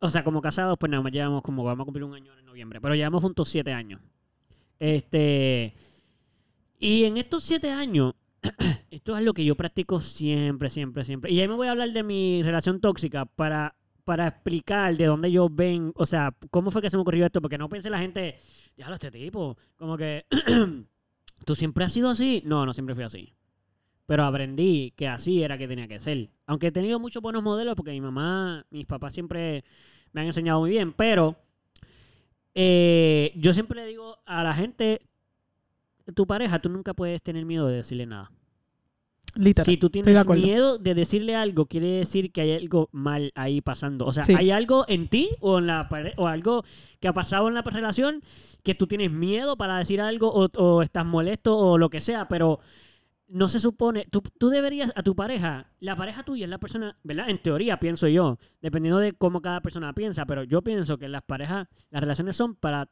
[0.00, 2.44] o sea, como casados, pues nada más llevamos como, vamos a cumplir un año en
[2.44, 4.00] noviembre, pero llevamos juntos siete años.
[4.78, 5.74] Este,
[6.78, 8.14] y en estos siete años,
[8.90, 11.32] esto es algo que yo practico siempre, siempre, siempre.
[11.32, 13.74] Y ahí me voy a hablar de mi relación tóxica para,
[14.06, 17.42] para explicar de dónde yo ven, o sea, cómo fue que se me ocurrió esto,
[17.42, 18.38] porque no pensé la gente,
[18.76, 20.26] déjalo este tipo, como que,
[21.44, 22.40] ¿tú siempre has sido así?
[22.46, 23.34] No, no siempre fui así.
[24.06, 26.30] Pero aprendí que así era que tenía que ser.
[26.46, 29.64] Aunque he tenido muchos buenos modelos, porque mi mamá, mis papás siempre
[30.12, 31.36] me han enseñado muy bien, pero
[32.54, 35.00] eh, yo siempre le digo a la gente,
[36.14, 38.30] tu pareja, tú nunca puedes tener miedo de decirle nada.
[39.36, 39.66] Literal.
[39.66, 43.60] Si tú de tienes miedo de decirle algo, quiere decir que hay algo mal ahí
[43.60, 44.06] pasando.
[44.06, 44.34] O sea, Sí.
[44.34, 46.64] hay algo en ti o en la o algo
[47.00, 48.22] que ha pasado en la relación
[48.62, 52.28] que tú tienes miedo para decir algo o, o estás molesto o lo que sea,
[52.28, 52.60] pero
[53.28, 56.96] no se supone, tú, tú deberías a tu pareja, la pareja tuya es la persona,
[57.02, 57.28] ¿verdad?
[57.28, 61.22] En teoría pienso yo, dependiendo de cómo cada persona piensa, pero yo pienso que las
[61.22, 62.88] parejas, las relaciones son para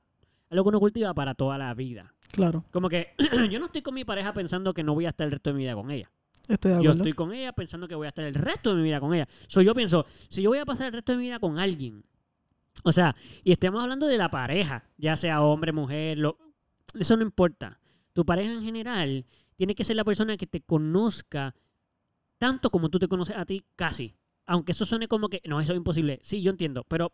[0.50, 2.14] algo que uno cultiva para toda la vida.
[2.32, 3.14] Claro, Como que
[3.50, 5.54] yo no estoy con mi pareja pensando que no voy a estar el resto de
[5.54, 6.10] mi vida con ella.
[6.48, 8.82] Estoy de Yo estoy con ella pensando que voy a estar el resto de mi
[8.84, 9.28] vida con ella.
[9.48, 12.04] So, yo pienso, si yo voy a pasar el resto de mi vida con alguien,
[12.82, 16.38] o sea, y estemos hablando de la pareja, ya sea hombre, mujer, lo-
[16.98, 17.80] eso no importa.
[18.12, 19.26] tu pareja en general
[19.56, 21.54] tiene que ser la persona que te conozca
[22.38, 24.14] tanto como tú te conoces a ti, casi.
[24.46, 26.20] Aunque eso suene como que, no, eso es imposible.
[26.22, 27.10] Sí, yo entiendo, pero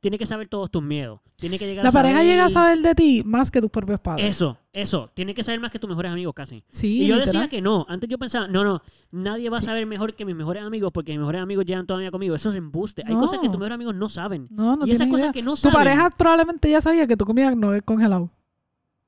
[0.00, 1.20] tiene que saber todos tus miedos.
[1.36, 3.70] Tiene que llegar La a pareja saber- llega a saber de ti más que tus
[3.70, 4.26] propios padres.
[4.26, 5.10] Eso, eso.
[5.14, 6.64] Tiene que saber más que tus mejores amigos, casi.
[6.70, 7.32] Sí, Y yo literal.
[7.34, 7.84] decía que no.
[7.88, 11.12] Antes yo pensaba, no, no, nadie va a saber mejor que mis mejores amigos porque
[11.12, 12.34] mis mejores amigos llevan toda mi vida conmigo.
[12.34, 13.02] Eso es embuste.
[13.06, 13.20] Hay No.
[13.20, 14.48] cosas que tus mejores amigos no saben.
[14.50, 15.32] No, no y esas cosas idea.
[15.32, 15.74] que no Tu saben.
[15.74, 18.30] pareja probablemente ya sabía que tu comida no es congelado.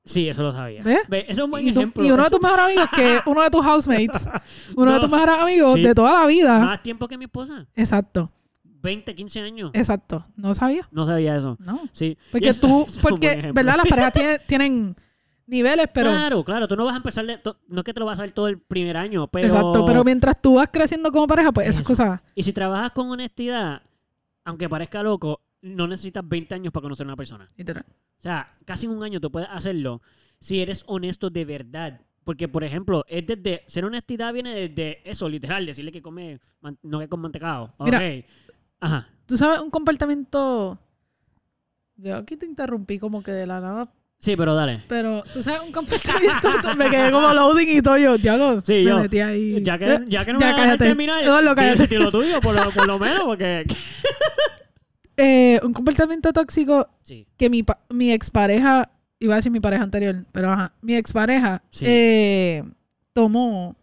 [0.05, 0.81] Sí, eso lo sabía.
[0.81, 1.01] ¿Ves?
[1.07, 2.03] Ve, Eso es un buen Y, tu- ejemplo.
[2.03, 4.29] y uno de tus mejores amigos, que uno de tus housemates,
[4.75, 5.81] uno de tus mejores amigos Sí.
[5.83, 6.59] de toda la vida.
[6.59, 7.67] Más tiempo que mi esposa.
[7.75, 8.31] Exacto,
[8.81, 9.71] 20, 15 años.
[9.73, 10.25] exacto.
[10.35, 10.87] No sabía.
[10.91, 11.57] No sabía eso.
[11.59, 11.81] No.
[11.91, 12.17] Sí.
[12.31, 13.51] Porque eso- tú, porque.
[13.53, 13.77] ¿verdad?
[13.77, 14.95] Las parejas tienen, tienen
[15.47, 16.09] niveles, pero.
[16.11, 16.67] Claro, claro.
[16.67, 17.39] Tú no vas a empezar de...
[17.67, 19.47] No es que te lo vas a saber todo el primer año, pero...
[19.47, 21.87] Exacto, pero mientras tú vas creciendo como pareja, pues esas Eso.
[21.87, 22.21] cosas.
[22.35, 23.81] Y si trabajas con honestidad,
[24.45, 27.49] aunque parezca loco, no necesitas 20 años para conocer a una persona.
[27.57, 27.85] Literal.
[27.87, 30.01] O sea, casi en un año tú puedes hacerlo
[30.39, 32.01] si eres honesto de verdad.
[32.23, 33.63] Porque, por ejemplo, es desde.
[33.65, 36.39] Ser honestidad viene desde eso, literal, decirle que come.
[36.83, 37.73] no que con mantecado.
[37.79, 37.99] Mira.
[38.79, 39.07] Ajá.
[39.25, 40.77] Tú sabes, un comportamiento.
[41.97, 43.87] Yo aquí te interrumpí como que de la nada.
[44.19, 44.83] Sí, pero dale.
[44.87, 46.49] Pero tú sabes, un comportamiento.
[46.77, 48.17] me quedé como loading y todo yo.
[48.17, 48.61] Diablo.
[48.63, 48.99] Sí, me yo.
[48.99, 49.63] metí ahí.
[49.63, 50.85] Ya que, ya que no me vas a dejar cállate.
[50.85, 51.99] terminar, Eduardo, di- cállate.
[51.99, 53.65] lo tuyo, por lo, por lo menos, porque.
[55.21, 57.27] Eh, un comportamiento tóxico Sí.
[57.37, 58.89] que mi, mi expareja,
[59.19, 61.83] iba a decir mi pareja anterior, pero ajá, mi expareja Sí.
[61.85, 62.63] eh,
[63.11, 63.75] tomó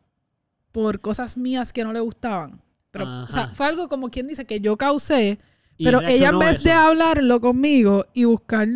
[0.73, 2.59] por cosas mías que no le gustaban.
[2.99, 5.39] Pero, o sea, fue algo como quien dice que yo causé,
[5.79, 8.69] pero ella en vez de hablarlo conmigo y buscar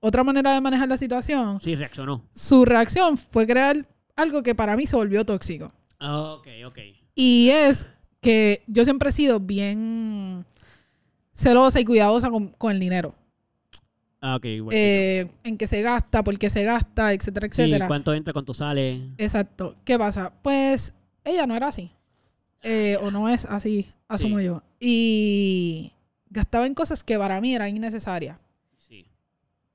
[0.00, 2.22] otra manera de manejar la situación, Sí, reaccionó.
[2.34, 5.72] su reacción fue crear algo que para mí se volvió tóxico.
[5.98, 6.78] Ah, ok, ok.
[7.14, 7.86] Y es
[8.20, 10.44] que yo siempre he sido bien
[11.32, 13.14] celosa y cuidadosa con, con el dinero.
[14.20, 15.20] Ah, ok, igual que.
[15.20, 17.86] Eh, en qué se gasta, por qué se gasta, etcétera, Sí, etcétera.
[17.88, 19.10] cuánto entra, cuánto sale.
[19.18, 19.74] Exacto.
[19.84, 20.32] ¿Qué pasa?
[20.42, 21.90] Pues ella no era así.
[22.66, 24.44] Eh, o no es así, asumo Sí.
[24.46, 24.62] yo.
[24.80, 25.92] Y
[26.30, 28.38] gastaba en cosas que para mí eran innecesarias.
[28.78, 29.06] Sí.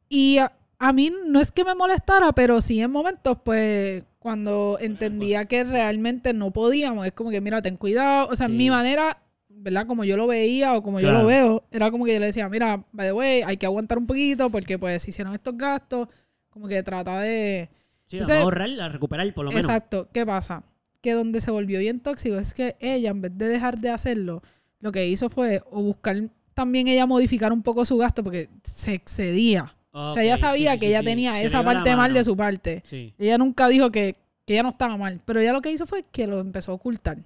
[0.09, 4.77] Y a, a mí no es que me molestara, pero sí en momentos, pues, cuando
[4.81, 8.27] entendía que realmente no podíamos, es como que, mira, ten cuidado.
[8.31, 8.53] O sea, Sí.
[8.53, 9.17] mi manera,
[9.49, 9.85] ¿verdad?
[9.87, 11.21] Como yo lo veía o como yo Claro.
[11.23, 13.97] lo veo, era como que yo le decía, mira, by the way, hay que aguantar
[13.97, 16.07] un poquito porque, pues, si hicieron estos gastos,
[16.49, 17.69] como que trata de...
[18.07, 19.65] Sí, Entonces- vamos a ahorrar, a recuperar por lo menos.
[19.65, 20.09] Exacto.
[20.11, 20.63] ¿Qué pasa?
[21.01, 24.41] Que donde se volvió bien tóxico es que ella, en vez de dejar de hacerlo,
[24.79, 28.93] lo que hizo fue o buscar también ella modificar un poco su gasto porque se
[28.93, 29.75] excedía.
[29.91, 31.05] o sea, ella sabía sí, que sí, ella sí.
[31.05, 32.83] tenía Se esa parte mal de su parte.
[33.17, 36.03] Ella nunca dijo que, que ella no estaba mal, pero ella lo que hizo fue
[36.11, 37.17] que lo empezó a ocultar.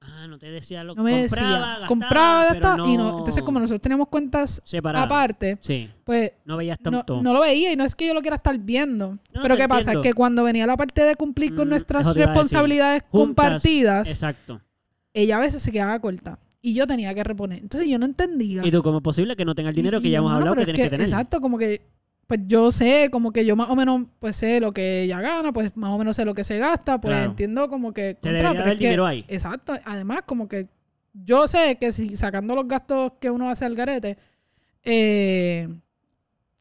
[0.00, 3.18] Ah, no te decía lo No me compraba, decía, gastaba, compraba, gastaba, y no.
[3.18, 4.62] Entonces, como nosotros teníamos cuentas
[4.94, 7.20] aparte, Sí, pues no veías no, tanto.
[7.22, 9.18] no lo veía y no es que yo lo quiera estar viendo.
[9.32, 9.80] No, pero ¿qué pasa?
[9.92, 10.02] entiendo.
[10.02, 14.60] Que cuando venía la parte de cumplir con Mm, nuestras responsabilidades Juntas, compartidas, Exacto.
[15.12, 16.38] ella a veces se quedaba corta.
[16.60, 17.58] Y yo tenía que reponer.
[17.60, 18.64] Entonces yo no entendía.
[18.66, 20.38] Y tú, ¿cómo es posible que no tenga el dinero Y- que ya hemos "Mano,
[20.40, 21.06] hablado que es tienes que, tener?
[21.06, 21.82] Exacto, como que
[22.28, 25.50] pues yo sé, como que yo más o menos pues sé lo que ella gana,
[25.52, 27.30] pues más o menos sé lo que se gasta, pues Claro.
[27.30, 28.14] entiendo como que...
[28.14, 29.24] Te contra, pero es que- dinero ahí.
[29.28, 29.72] Exacto.
[29.86, 30.68] Además, como que
[31.14, 34.18] yo sé que si sacando los gastos que uno hace al garete,
[34.84, 35.68] eh,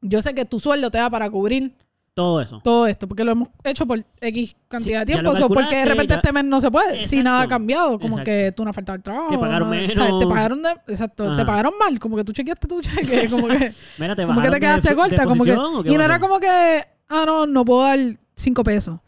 [0.02, 1.74] yo sé que tu sueldo te da para cubrir
[2.18, 2.60] Todo eso.
[2.64, 5.86] todo esto, porque lo hemos hecho por X cantidad Sí, de tiempo, o porque de
[5.86, 8.24] repente ya- este mes no se puede, si nada ha cambiado, como Exacto.
[8.26, 9.30] que tú no has faltado al trabajo.
[9.30, 10.20] Te pagaron no- o sea, menos.
[10.20, 13.72] te pagaron de- exacto, te pagaron mal, como que tú chequeaste tu cheque, como que,
[14.00, 16.04] Mira, te como que te quedaste corta, de como que, posición, ¿o qué y no
[16.04, 16.48] era como que,
[17.10, 18.00] ah, no, no puedo dar
[18.36, 19.00] 5 pesos.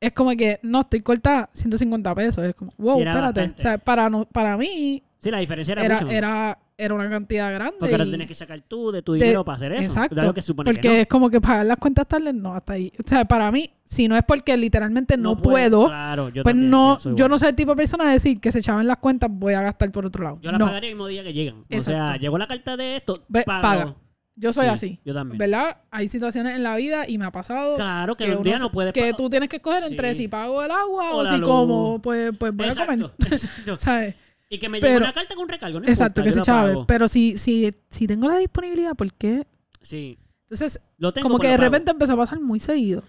[0.00, 2.44] Es como que, no, estoy corta 150 pesos.
[2.44, 3.22] Es como, wow, Sí, espérate.
[3.40, 3.58] bastante.
[3.58, 6.10] O sea, para, no, para mí Sí, la diferencia era, era, mucho.
[6.12, 7.76] era, era una cantidad grande.
[7.78, 9.82] porque ahora tienes que sacar tú de tu dinero para hacer eso.
[9.84, 10.34] Exacto.
[10.34, 12.92] Que supone porque que es como que pagar las cuentas tarde, no, hasta ahí.
[12.98, 16.70] O sea, para mí, si no es porque literalmente no, puedo, Claro, yo pues también
[16.70, 19.30] no, yo no soy el tipo de persona de decir que se echaban las cuentas,
[19.32, 20.38] voy a gastar por otro lado.
[20.42, 21.64] Yo la no, pagaré el mismo día que llegan.
[21.74, 23.62] O sea, llegó la carta de esto, Ve, pago.
[23.62, 23.94] paga.
[24.34, 25.00] yo soy Sí, así.
[25.02, 25.38] Yo también.
[25.38, 25.78] ¿Verdad?
[25.90, 28.64] Hay situaciones en la vida y me ha pasado Claro, que, que, un día uno-
[28.64, 30.24] no puedes que tú tienes que escoger entre Sí.
[30.24, 31.48] si pago el agua O si luz.
[31.48, 33.10] como, pues, pues voy a comer.
[33.78, 34.14] ¿Sabes?
[34.48, 36.76] Y que me llegue una carta con recargo, no Exacto, importa, que se chave.
[36.86, 39.46] Pero si, si, si tengo la disponibilidad, ¿por qué?
[39.82, 43.02] Sí, Entonces, lo tengo, como pues que de repente empezó a pasar muy seguido.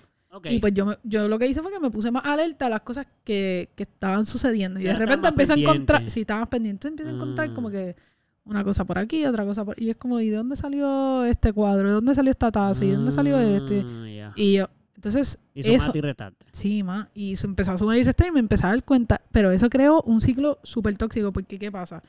[0.45, 2.69] Y pues yo, me- yo lo que hice fue que me puse más alerta a
[2.69, 4.79] las cosas que, que estaban sucediendo.
[4.79, 6.09] Y Ya de repente más empiezo a encontrar, pendiente.
[6.13, 7.55] si estabas pendiente, empiezo a encontrar Ah.
[7.55, 7.95] como que
[8.43, 11.53] una cosa por aquí, otra cosa por Y es como, ¿y de dónde salió este
[11.53, 11.87] cuadro?
[11.87, 12.83] ¿De dónde salió esta taza?
[12.85, 13.83] ¿Y de dónde salió este?
[13.87, 14.31] Ah.
[14.35, 16.45] Y yo, entonces, Hizo eso, y retate.
[16.51, 19.21] sí, ma, y se empezó a sumar y restar y me empezaba a dar cuenta.
[19.31, 22.03] Pero eso creó un ciclo súper tóxico, porque ¿qué pasa?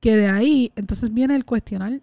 [0.00, 2.00] Que de ahí, entonces viene el cuestionar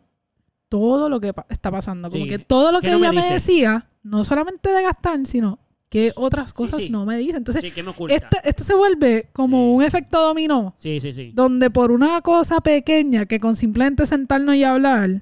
[0.69, 2.09] todo lo que pa- está pasando.
[2.09, 2.29] Como Sí.
[2.29, 6.11] que todo lo ¿Qué que no ella me decía, no solamente de gastar, sino ¿qué
[6.15, 6.89] otras cosas sí.
[6.89, 7.37] no me dice?
[7.37, 7.91] Entonces, sí, que me
[8.43, 11.31] esto se vuelve como un efecto dominó, Sí, sí, sí.
[11.33, 15.21] donde por una cosa pequeña que con simplemente sentarnos y hablar,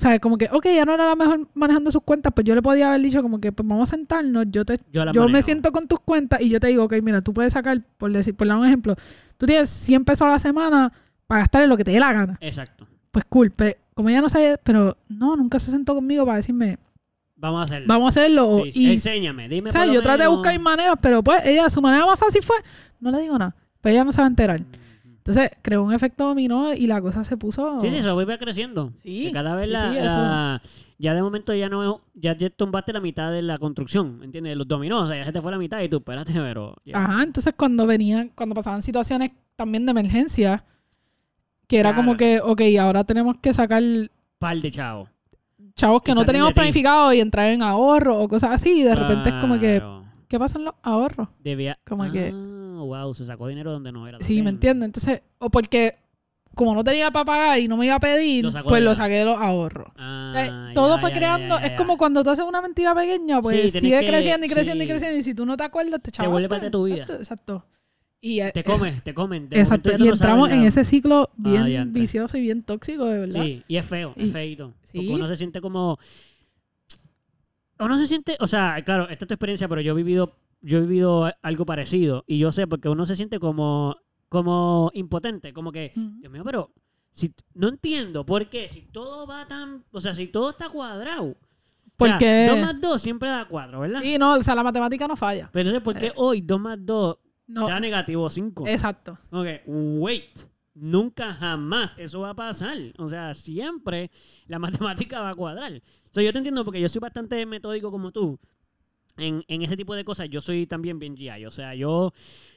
[0.00, 0.18] ¿sabes?
[0.20, 2.88] Como que, ok, ya no era la mejor manejando sus cuentas, pues yo le podía
[2.88, 5.84] haber dicho como que, pues vamos a sentarnos, yo te Yo, yo me siento con
[5.86, 8.56] tus cuentas y yo te digo, ok, mira, tú puedes sacar, por decir, por dar
[8.56, 8.96] un ejemplo,
[9.36, 10.90] tú tienes 100 pesos a la semana
[11.26, 12.38] para gastar en lo que te dé la gana.
[12.40, 12.86] Exacto.
[13.10, 16.78] Pues cool, pero como ella no sabe, pero no, nunca se sentó conmigo para decirme,
[17.36, 17.86] Vamos a hacerlo.
[17.88, 18.48] vamos a hacerlo.
[18.48, 21.44] o- Sí, y, enséñame, dime o sea, lo yo traté de buscar maneras, pero pues
[21.44, 22.56] ella, su manera más fácil fue,
[23.00, 24.60] no le digo nada, pues ella no se va a enterar.
[24.60, 24.68] Ujú.
[25.30, 27.80] Entonces creó un efecto dominó y la cosa se puso...
[27.80, 28.92] Sí, sí, eso va creciendo.
[29.02, 30.18] Sí, Que cada vez sí, la, sí, eso.
[30.18, 30.62] la-
[30.98, 34.56] ya de momento ya no ya, ya tumbaste la mitad de la construcción, ¿entiendes?
[34.56, 36.76] Los dominós, o sea, ya se te fue la mitad y tú, espérate, pero...
[36.84, 36.98] ya.
[37.02, 40.64] Ajá, entonces cuando venían, cuando pasaban situaciones también de emergencia,
[41.66, 43.82] que era como que, ok, ahora tenemos que sacar
[44.38, 45.08] Par de chavos.
[45.74, 49.30] chavos que no teníamos planificado y entrar en ahorro o cosas así, y de repente
[49.30, 49.82] es como que.
[50.28, 51.28] ¿qué pasa en los ahorros?
[51.42, 51.78] Debía...
[51.86, 52.32] como ah, que-
[52.90, 54.18] wow, se sacó dinero donde no era.
[54.20, 54.42] Sí.
[54.42, 54.86] ¿me entiendes?
[54.86, 55.96] Entonces, o porque
[56.54, 59.14] como no tenía para pagar y no me iba a pedir, Lo pues lo saqué
[59.14, 59.92] de los ahorros.
[59.96, 62.94] Ah, Eh, Todo ya, fue ya, creando, ya, es como cuando tú haces una mentira
[62.94, 65.62] pequeña, pues Sí, sigue que- creciendo y creciendo y creciendo y si tú no te
[65.64, 66.96] acuerdas te Se vuelve parte de tu vida.
[67.04, 67.66] Exacto, exacto.
[68.20, 69.48] Y eh, Te es- comen, te comen.
[69.48, 72.00] De Exacto, y no entramos en ese ciclo bien diantre.
[72.00, 73.42] vicioso y bien tóxico, de verdad.
[73.44, 74.74] Sí, y es feo, es feito.
[74.82, 74.98] sí.
[74.98, 75.98] Porque uno se siente como...
[77.78, 78.36] Uno se siente...
[78.40, 81.66] O sea, claro, esta es tu experiencia, pero yo he vivido, yo he vivido algo
[81.66, 82.24] parecido.
[82.26, 83.96] Y yo sé, porque uno se siente como,
[84.28, 85.52] como impotente.
[85.52, 85.92] Como que.
[85.94, 86.72] Dios mío, pero...
[87.12, 88.68] Si, no entiendo por qué.
[88.68, 89.84] Si todo va tan...
[89.90, 91.36] O sea, si todo está cuadrado.
[91.96, 94.00] Porque- 2 más 2 siempre da 4, ¿verdad?
[94.00, 95.50] Sí, no, o sea, la matemática no falla.
[95.52, 97.18] Pero ¿por qué hoy 2 más 2
[97.48, 98.64] No, da negativo 5?
[98.68, 99.18] exacto.
[99.30, 100.38] Ok, wait.
[100.72, 102.76] Nunca jamás eso va a pasar.
[102.96, 104.10] O sea, siempre
[104.46, 105.82] la matemática va a cuadrar.
[106.12, 108.38] So, yo te entiendo porque yo soy bastante metódico como tú.
[109.20, 111.46] En, ese tipo de cosas, yo soy también bien GI.
[111.46, 112.12] O sea, yo,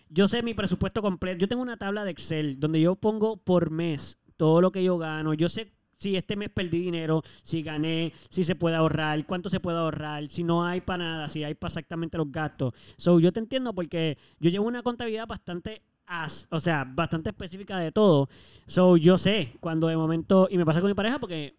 [0.09, 1.39] yo sé mi presupuesto completo.
[1.39, 4.97] Yo tengo una tabla de Excel donde yo pongo por mes todo lo que yo
[4.97, 5.33] gano.
[5.33, 9.59] Yo sé si este mes perdí dinero, si gané, si se puede ahorrar, cuánto se
[9.59, 12.73] puede ahorrar, si no hay para nada, si hay para exactamente los gastos.
[12.97, 17.77] So, yo te entiendo porque yo llevo una contabilidad bastante as- o sea, bastante específica
[17.79, 18.27] de todo.
[18.67, 21.55] So, yo sé cuando de momento, y me pasa con mi pareja porque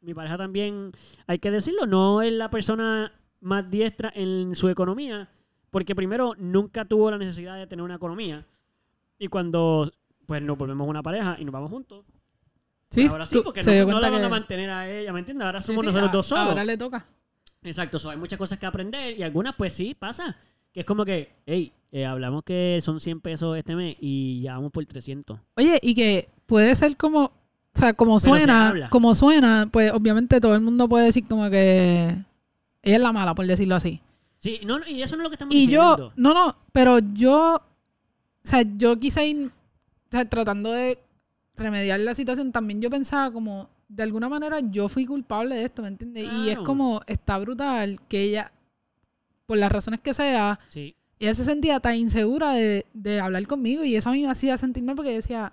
[0.00, 0.92] mi pareja también,
[1.26, 5.28] hay que decirlo, no es la persona más diestra en su economía,
[5.70, 8.46] porque primero nunca tuvo la necesidad de tener una economía.
[9.18, 9.90] Y cuando
[10.26, 12.04] pues nos volvemos una pareja y nos vamos juntos,
[12.90, 14.88] Sí, pues ahora sí, porque se no, dio no la van a que- mantener a
[14.88, 15.44] ella, ¿me entiendes?
[15.44, 16.48] Ahora somos sí, nosotros a- dos solos.
[16.50, 17.04] Ahora le toca.
[17.62, 20.36] Exacto, so, hay muchas cosas que aprender y algunas pues sí, pasa.
[20.72, 24.54] Que es como que, hey, eh, hablamos que son 100 pesos este mes y ya
[24.54, 25.40] vamos por 300.
[25.56, 27.32] Oye, y que puede ser como, o
[27.74, 28.88] sea, como Pero se suena, habla.
[28.90, 32.16] como suena, pues obviamente todo el mundo puede decir como que
[32.86, 34.00] ella es la mala, por decirlo así.
[34.40, 36.12] Sí, no, no, y eso no es lo que estamos Y yo, diciendo.
[36.16, 37.62] no, no, pero yo, o
[38.42, 40.98] sea, yo quise ir, o sea, tratando de
[41.56, 45.82] remediar la situación, también yo pensaba como, de alguna manera yo fui culpable de esto,
[45.82, 46.24] ¿me entiendes?
[46.24, 46.64] Y es Claro.
[46.64, 48.52] como, está brutal que ella,
[49.46, 53.84] por las razones que sea, Sí, ella se sentía tan insegura de, de hablar conmigo
[53.84, 55.52] y eso a mí me hacía sentir mal porque yo decía,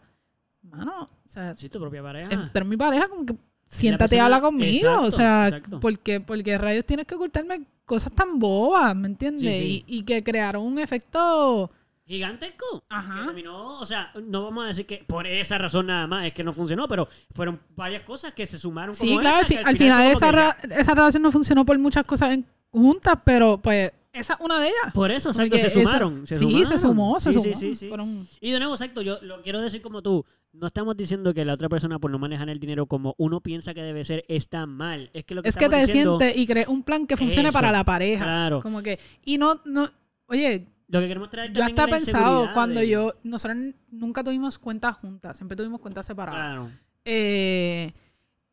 [0.62, 2.32] mano, o sea, sí, tu propia pareja.
[2.34, 3.36] entre mi pareja como que
[3.74, 5.80] siéntate y habla conmigo, o sea, exacto.
[5.80, 9.42] porque porque rayos tienes que ocultarme cosas tan bobas, ¿me entiendes?
[9.58, 9.84] Sí, sí.
[9.88, 11.70] Y, y que crearon un efecto
[12.06, 12.84] Gigantesco.
[12.90, 13.26] Ajá.
[13.28, 16.44] Terminó, o sea, no vamos a decir que por esa razón nada más es que
[16.44, 19.56] no funcionó, pero fueron varias cosas que se sumaron Sí, como claro, esa, al, fi-
[19.56, 24.34] que al final esa, relación no funcionó por muchas cosas en- juntas, pero pues esa
[24.34, 24.94] es una de ellas.
[24.94, 26.28] Por eso, exacto, se esa- sumaron.
[26.28, 26.66] se sí, sumaron.
[26.68, 27.56] se sumó, se Sí, sumó.
[27.56, 27.88] Sí, sí, sí.
[27.88, 30.26] Fueron- Y de nuevo, exacto, yo lo quiero decir como tú.
[30.54, 33.74] No estamos diciendo que la otra persona por no manejar el dinero como uno piensa
[33.74, 35.10] que debe ser está mal.
[35.14, 37.50] Es que lo que es que te diciendo, sientes y crees un plan que funcione
[37.50, 38.24] Eso, para la pareja.
[38.24, 38.62] Claro.
[38.62, 39.90] Como que, y no, no,
[40.28, 43.58] oye, Lo que queremos traer ya también está es la pensado cuando de- yo, nosotros
[43.90, 46.40] nunca tuvimos cuentas juntas, siempre tuvimos cuentas separadas.
[46.46, 46.70] Claro.
[47.04, 47.92] Eh,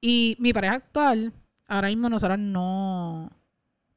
[0.01, 1.33] y mi pareja actual,
[1.69, 3.31] ahora mismo nosotras no,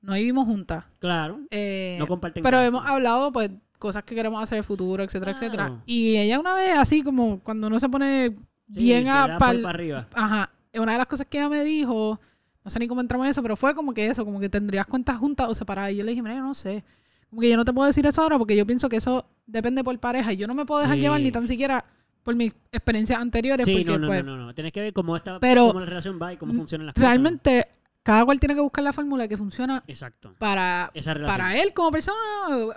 [0.02, 0.84] no vivimos juntas.
[1.00, 1.39] Claro.
[1.52, 3.50] Eh, No comparten pero hemos hablado, pues,
[3.84, 5.46] cosas que queremos hacer en el futuro, etcétera, Claro.
[5.46, 5.82] etcétera.
[5.86, 8.34] Y ella una vez, así como cuando uno se pone
[8.74, 10.08] Sí, bien a pal- para arriba.
[10.13, 10.50] Ajá.
[10.76, 12.19] Una de las cosas que ella me dijo,
[12.63, 14.88] no sé ni cómo entramos en eso, pero fue como que eso, como que tendrías
[14.88, 15.91] cuentas juntas o separadas.
[15.91, 16.84] Y yo le dije, mira, yo no sé.
[17.30, 19.84] Como que yo no te puedo decir eso ahora porque yo pienso que eso depende
[19.84, 20.34] por pareja.
[20.34, 21.02] Y yo no me puedo dejar Sí.
[21.02, 21.84] llevar ni tan siquiera
[22.24, 23.65] por mis experiencias anteriores.
[23.65, 24.54] Sí, porque, no, no, pues, no, no, no.
[24.56, 27.10] Tienes que ver cómo, está, Pero- cómo la relación va y cómo funcionan las cosas.
[27.10, 27.67] realmente
[28.04, 30.36] cada cual tiene que buscar la fórmula que funciona Exacto.
[30.38, 30.92] para,
[31.26, 32.20] para él como persona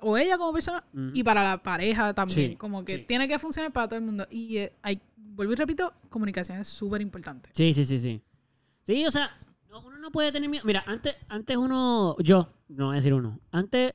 [0.02, 0.82] o- ella como persona
[1.14, 2.50] y para la pareja también.
[2.52, 3.04] Sí, como que sí.
[3.06, 4.26] tiene que funcionar para todo el mundo.
[4.30, 7.50] Y eh, hay, vuelvo y repito, comunicación es súper importante.
[7.52, 8.22] Sí, sí, sí, sí.
[8.84, 9.36] Sí, o sea,
[9.68, 10.64] no- uno no puede tener miedo.
[10.64, 13.92] Mira, antes, antes uno, yo, no voy a decir uno, antes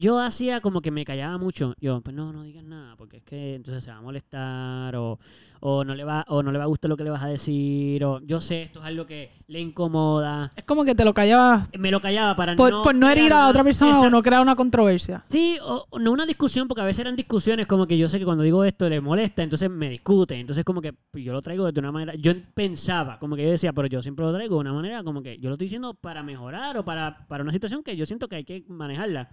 [0.00, 1.74] yo hacía como que me callaba mucho.
[1.78, 5.18] Yo, pues no, no digas nada, porque es que entonces se va a molestar o,
[5.60, 7.26] o no le va o no le va a gustar lo que le vas a
[7.26, 10.50] decir o yo sé esto es algo que le incomoda.
[10.56, 13.10] Es como que te lo callabas Me lo callaba para por no no, por no
[13.10, 15.22] herir a otra persona o no crear una controversia.
[15.28, 18.18] Sí, o, o no una discusión, porque a veces eran discusiones como que yo sé
[18.18, 20.34] que cuando digo esto le molesta, entonces me discute.
[20.40, 22.14] Entonces, como que yo lo traigo de una manera.
[22.14, 25.22] Yo pensaba, como que yo decía, pero yo siempre lo traigo de una manera como
[25.22, 28.28] que yo lo estoy diciendo para mejorar o para, para una situación que yo siento
[28.28, 29.28] que hay que manejarla.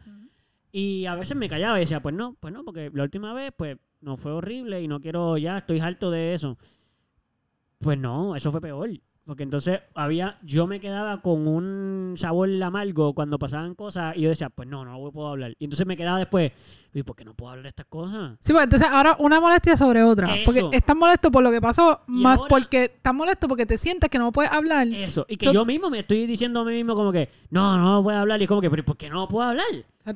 [0.79, 3.51] Y a veces me callaba y decía, pues no, pues no, porque la última vez,
[3.57, 6.55] pues no fue horrible y no quiero, ya estoy harto de eso.
[7.79, 8.91] Pues no, eso fue peor.
[9.27, 14.29] Porque entonces había, yo me quedaba con un sabor amargo cuando pasaban cosas y yo
[14.29, 15.53] decía, pues no, no puedo hablar.
[15.59, 16.53] Y entonces me quedaba después,
[16.93, 18.37] ¿y por qué no puedo hablar de estas cosas?
[18.39, 20.33] Sí, pues entonces ahora una molestia sobre otra.
[20.33, 20.45] Eso.
[20.45, 23.75] Porque estás molesto por lo que pasó, Y más ahora- porque estás molesto porque te
[23.75, 24.87] sientes que no puedes hablar.
[24.87, 25.25] Eso.
[25.27, 28.01] Y que So- yo mismo me estoy diciendo a mí mismo como que, no, no
[28.01, 28.39] puedo hablar.
[28.39, 29.65] Y es como que, pero ¿por qué no puedo hablar?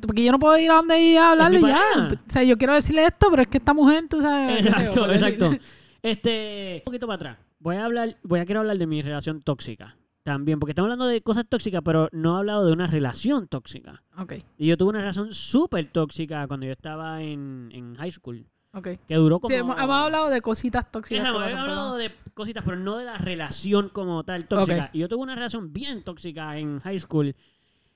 [0.07, 1.81] Porque yo no puedo ir a donde ir a hablarle ya.
[2.13, 4.63] O sea, yo quiero decirle esto, pero es que esta mujer, tú sabes.
[4.63, 5.51] yo, Exacto, exacto.
[6.01, 7.37] Este, un poquito para atrás.
[7.61, 11.07] Voy a hablar, voy a quiero hablar de mi relación tóxica también, porque estamos hablando
[11.07, 14.03] de cosas tóxicas, pero no he hablado de una relación tóxica.
[14.17, 18.45] Ok, Y yo tuve una relación súper tóxica cuando yo estaba en, en high school,
[18.73, 18.87] ok.
[19.07, 19.51] que duró como...
[19.53, 21.27] Sí, hemos, hemos hablado de cositas Sí, tóxicas.
[21.27, 24.89] hemos que pasan, hablado de cositas, pero no de la relación como tal tóxica.
[24.93, 27.35] Y yo tuve una relación bien tóxica en high school.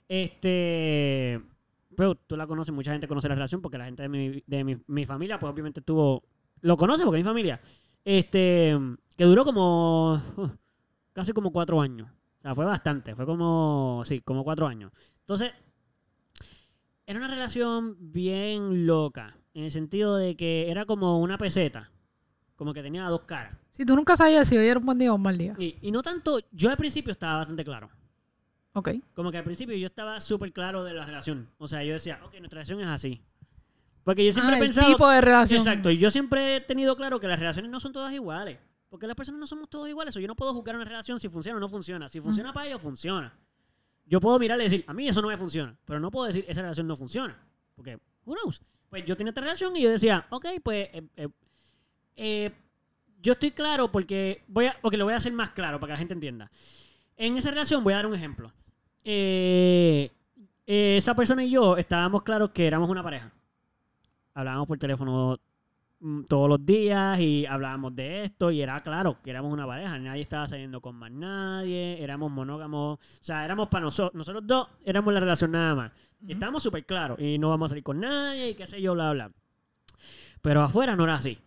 [0.07, 1.41] Este.
[1.95, 4.63] Pero tú la conoces, mucha gente conoce la relación porque la gente de mi, de
[4.63, 6.23] mi, mi familia, pues obviamente estuvo.
[6.61, 7.61] Lo conoce porque es mi familia.
[8.03, 8.77] Este.
[9.17, 10.21] Que duró como.
[10.37, 10.47] uh,
[11.13, 12.09] casi como cuatro años.
[12.39, 13.15] O sea, fue bastante.
[13.15, 14.03] Fue como.
[14.05, 14.91] Sí, como cuatro años.
[15.21, 15.51] Entonces.
[17.07, 19.37] Era una relación bien loca.
[19.53, 21.91] En el sentido de que era como una peseta.
[22.55, 23.55] Como que tenía dos caras.
[23.71, 25.53] Sí, tú nunca sabías si hoy era un buen día o un mal día.
[25.59, 27.89] Y, y no tanto, yo al principio estaba bastante claro.
[28.73, 28.89] Ok.
[29.13, 31.49] Como que al principio yo estaba súper claro de la relación.
[31.57, 33.21] O sea, yo decía, ok, nuestra relación es así.
[34.03, 34.87] Porque yo siempre Ah, he el pensado...
[34.87, 35.59] tipo de relación.
[35.59, 38.57] Exacto, y yo siempre he tenido claro que las relaciones no son todas iguales.
[38.89, 40.15] Porque las personas no somos todos iguales.
[40.15, 42.07] O yo no puedo juzgar una relación si funciona o no funciona.
[42.09, 43.33] Si funciona para ellos, funciona.
[44.05, 45.77] Yo puedo mirarle y decir, a mí eso no me funciona.
[45.85, 47.37] Pero no puedo decir, esa relación no funciona.
[47.75, 48.61] Porque, who knows?
[48.89, 50.89] Pues yo tenía esta relación y yo decía, ok, pues...
[50.93, 51.27] eh, eh,
[52.15, 52.51] eh,
[53.21, 55.93] yo estoy claro porque voy a, porque lo voy a hacer más claro para que
[55.93, 56.51] la gente entienda.
[57.17, 58.53] En esa relación voy a dar un ejemplo.
[59.03, 60.11] Esa
[61.15, 63.33] persona y yo estábamos claros que éramos una pareja.
[64.35, 65.37] Hablábamos por teléfono mm,
[66.27, 69.97] todos los días y hablábamos de esto y era claro que éramos una pareja.
[69.97, 72.99] Nadie estaba saliendo con más nadie, éramos monógamos.
[72.99, 74.13] O sea, éramos para nosotros.
[74.15, 75.91] Nosotros dos éramos la relación nada más.
[76.27, 79.11] Estábamos súper claros y no vamos a salir con nadie y qué sé yo, bla,
[79.13, 79.31] bla.
[80.41, 81.37] Pero afuera no era así.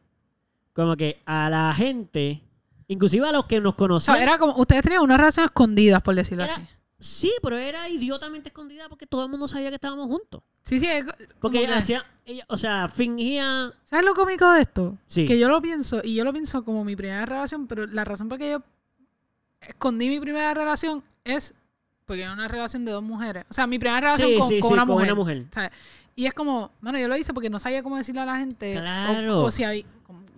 [0.72, 2.42] Como que a la gente,
[2.88, 4.16] inclusive a los que nos O conocían.
[4.16, 6.62] sea, era como, ustedes tenían una relación escondida, por decirlo Era- así.
[7.00, 10.42] Sí, pero era idiotamente escondida porque todo el mundo sabía que estábamos juntos.
[10.68, 10.86] Sí, sí.
[10.86, 11.04] es
[11.40, 13.72] Porque ella que- hacía, ella, o sea, fingía.
[13.84, 14.96] ¿Sabes lo cómico de esto?
[15.06, 15.24] Sí.
[15.26, 18.28] Que yo lo pienso, y yo lo pienso como mi primera relación, pero la razón
[18.28, 18.62] por la que yo
[19.60, 21.54] escondí mi primera relación es
[22.06, 23.44] porque era una relación de dos mujeres.
[23.50, 25.06] O sea, mi primera relación Sí, con, sí, con sí, una con mujer.
[25.08, 25.44] una mujer.
[25.52, 25.70] ¿sabes?
[26.16, 28.72] Y es como, bueno, yo lo hice porque no sabía cómo decirle a la gente.
[28.72, 29.40] Claro.
[29.42, 29.84] O, si había,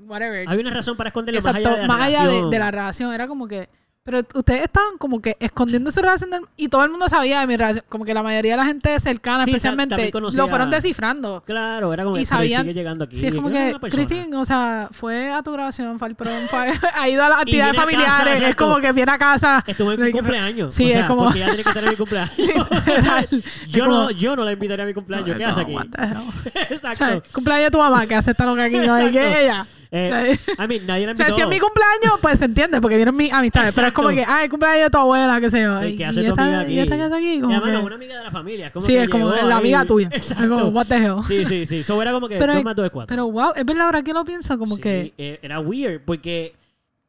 [0.07, 0.49] whatever.
[0.49, 3.13] Había una razón para esconderlo Exacto, más allá de la más allá de la relación.
[3.15, 3.69] Era como que.
[4.03, 7.47] Pero ustedes estaban como que escondiendo su relación del- y todo el mundo sabía de
[7.47, 7.85] mi relación.
[7.87, 11.43] Como que la mayoría de la gente cercana, Sí, especialmente, conocía- lo fueron descifrando.
[11.45, 13.17] Claro, era como Y sabían- sigue llegando aquí.
[13.17, 13.77] Sí, es como que.
[13.91, 17.41] Cristín, o sea, fue a tu grabación, fue al prom, fue- ha ido a las
[17.41, 18.37] actividades familiares.
[18.37, 18.65] es exacto.
[18.65, 19.63] como que viene a casa.
[19.67, 20.75] Estuvo en mi cumpleaños.
[20.75, 22.39] sí, o es como- porque ella tiene que estar en mi cumpleaños.
[22.87, 23.29] Literal.
[23.69, 25.37] yo, como- no, yo no la invitaría a mi cumpleaños.
[25.37, 25.75] ¿Qué hace aquí?
[25.91, 26.17] The hell?
[26.17, 26.97] O Exacto.
[26.97, 29.13] sea, cumpleaños de tu mamá, que hace esta loca aquí, no Exacto.
[29.13, 29.67] que ella.
[29.93, 31.35] Eh, I mean, nadie la O sea, invitó.
[31.35, 33.75] si es mi cumpleaños, pues se entiende, porque vienen mis amistades.
[33.75, 35.83] Pero es como que, ah, el cumpleaños de tu abuela, qué sé yo.
[35.85, 36.73] Y- que y hace tu esta- amiga aquí.
[36.75, 38.31] Y esta que está aquí, Y como además que- no es una amiga de la
[38.31, 38.67] familia.
[38.69, 40.09] Es como Sí, que es como la amiga tuya.
[40.13, 40.55] Es Exacto.
[40.55, 41.17] como, what the hell.
[41.27, 41.83] Sí, sí, sí.
[41.85, 43.09] So era como que Pero dos es- más dos es cuatro.
[43.15, 45.15] Pero wow, es verdad ahora que lo pienso, como Sí, que.
[45.19, 46.55] eh, era weird porque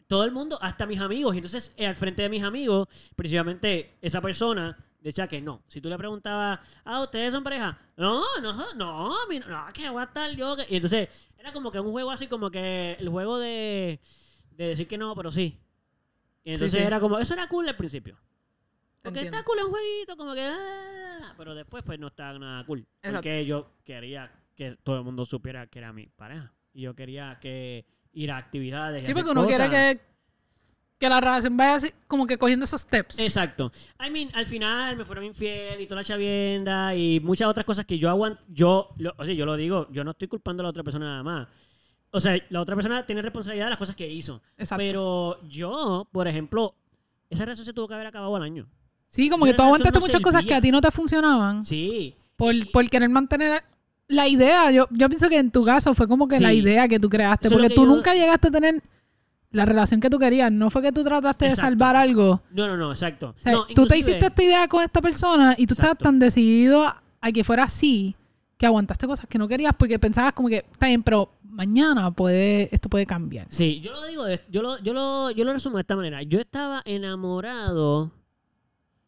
[0.08, 3.92] todo el mundo, hasta mis amigos, y entonces eh, al frente de mis amigos, principalmente
[4.02, 5.64] esa persona decía que no.
[5.68, 7.78] Si tú le preguntabas, ah, ¿ustedes son pareja?
[7.98, 10.56] No, no, no, mí no, que voy a estar yo.
[10.56, 10.68] que-".
[10.70, 14.00] Y entonces era como que un juego así como que el juego de,
[14.52, 15.60] de decir que no, pero sí.
[16.44, 16.86] Y entonces sí.
[16.86, 18.18] era como, eso era cool al principio.
[19.02, 19.38] Porque Entiendo.
[19.38, 20.46] está cool un jueguito, como que...
[20.46, 22.80] ah, pero después pues no está nada cool.
[22.98, 23.18] Exacto.
[23.18, 26.54] Porque yo quería que todo el mundo supiera que era mi pareja.
[26.74, 29.02] Y yo quería que ir a actividades.
[29.02, 30.02] y Sí, hacer porque uno quiere que,
[31.02, 33.18] que la relación vaya así, como que cogiendo esos steps.
[33.20, 33.72] Exacto.
[34.00, 37.86] I mean, al final me fueron infiel y toda la chavienda y muchas otras cosas
[37.86, 38.40] que yo aguanto.
[38.48, 41.06] Yo, lo- o sea, yo lo digo, yo no estoy culpando a la otra persona
[41.06, 41.48] nada más.
[42.12, 44.42] O sea, la otra persona tiene responsabilidad de las cosas que hizo.
[44.58, 44.78] Exacto.
[44.84, 46.76] Pero yo, por ejemplo,
[47.30, 48.68] esa relación se tuvo que haber acabado al año.
[49.08, 51.66] sí, como esa que tú aguantaste no muchas cosas que a ti no te funcionaban.
[51.66, 52.16] Sí.
[52.36, 53.64] Por, por querer mantener
[54.08, 54.70] la idea.
[54.72, 57.48] Yo, yo pienso que en tu caso fue como que la idea que tú creaste.
[57.48, 58.84] Eso Porque que tú yo- nunca llegaste a tener
[59.52, 60.52] la relación que tú querías.
[60.52, 61.66] No fue que tú trataste Exacto.
[61.66, 62.42] de salvar algo.
[62.52, 63.36] No, no, no, exacto.
[63.38, 66.04] O sea, No, tú te hiciste esta idea con esta persona y tú estabas Exacto.
[66.06, 68.16] tan decidido a, a que fuera así
[68.58, 72.70] que aguantaste cosas que no querías porque pensabas como que está bien, pero mañana puede
[72.74, 73.48] esto puede cambiar.
[73.50, 76.22] Sí, yo lo digo, de- yo lo, yo lo, yo lo resumo de esta manera.
[76.24, 78.12] Yo estaba enamorado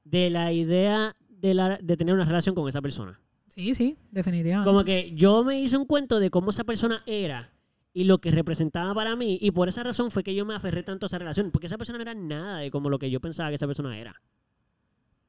[0.04, 3.20] de la idea de, la, de tener una relación con esa persona.
[3.50, 4.68] Sí, sí, definitivamente.
[4.68, 7.52] Como que yo me hice un cuento de cómo esa persona era
[7.94, 9.38] y lo que representaba para mí.
[9.40, 11.52] Y por esa razón fue que yo me aferré tanto a esa relación.
[11.52, 13.98] Porque esa persona no era nada de como lo que yo pensaba que esa persona
[13.98, 14.20] era.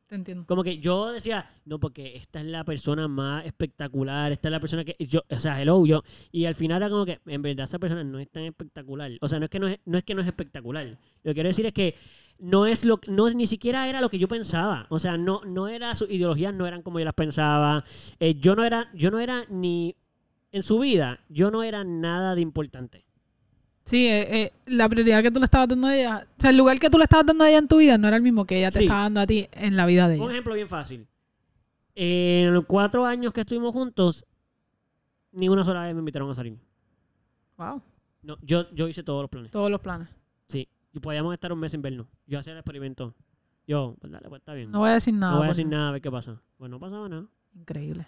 [0.07, 0.45] Te entiendo.
[0.47, 4.61] Como que yo decía, no, porque esta es la persona más espectacular, esta es la
[4.61, 6.03] persona que yo, o sea, hello, yo.
[6.31, 9.13] Y al final era como que, en verdad, esa persona no es tan espectacular.
[9.21, 10.87] O sea, no es que no es, no es que no es espectacular.
[11.23, 11.95] Lo que quiero decir es que
[12.39, 14.87] no es lo no ni siquiera era lo que yo pensaba.
[14.91, 17.85] O sea, no, no era, sus ideologías no eran como yo las pensaba.
[18.21, 19.97] Eh, yo no era, yo no era ni
[20.55, 23.05] en su vida, yo no era nada de importante.
[23.85, 26.57] Sí, eh, eh, la prioridad que tú le estabas dando a ella, o sea, el
[26.57, 28.47] lugar que tú le estabas dando a ella en tu vida no era el mismo
[28.47, 28.85] que ella te Sí.
[28.85, 30.31] estaba dando a ti en la vida de Un ella.
[30.33, 31.07] ejemplo bien fácil.
[31.95, 34.25] En los cuatro años que estuvimos juntos,
[35.33, 36.57] ni una sola vez me invitaron a salir.
[37.59, 37.83] Wow,
[38.23, 39.51] No, yo, yo hice todos los planes.
[39.51, 40.09] todos los planes.
[40.49, 40.69] Sí.
[40.93, 42.07] Y podíamos estar un mes sin vernos.
[42.27, 43.15] Yo hacía el experimento.
[43.67, 44.71] Yo, pues dale, pues está bien.
[44.71, 45.33] No voy a decir nada.
[45.33, 46.41] No voy a porque- decir nada a ver qué pasa.
[46.59, 47.27] Pues no pasaba nada.
[47.55, 48.07] Increíble.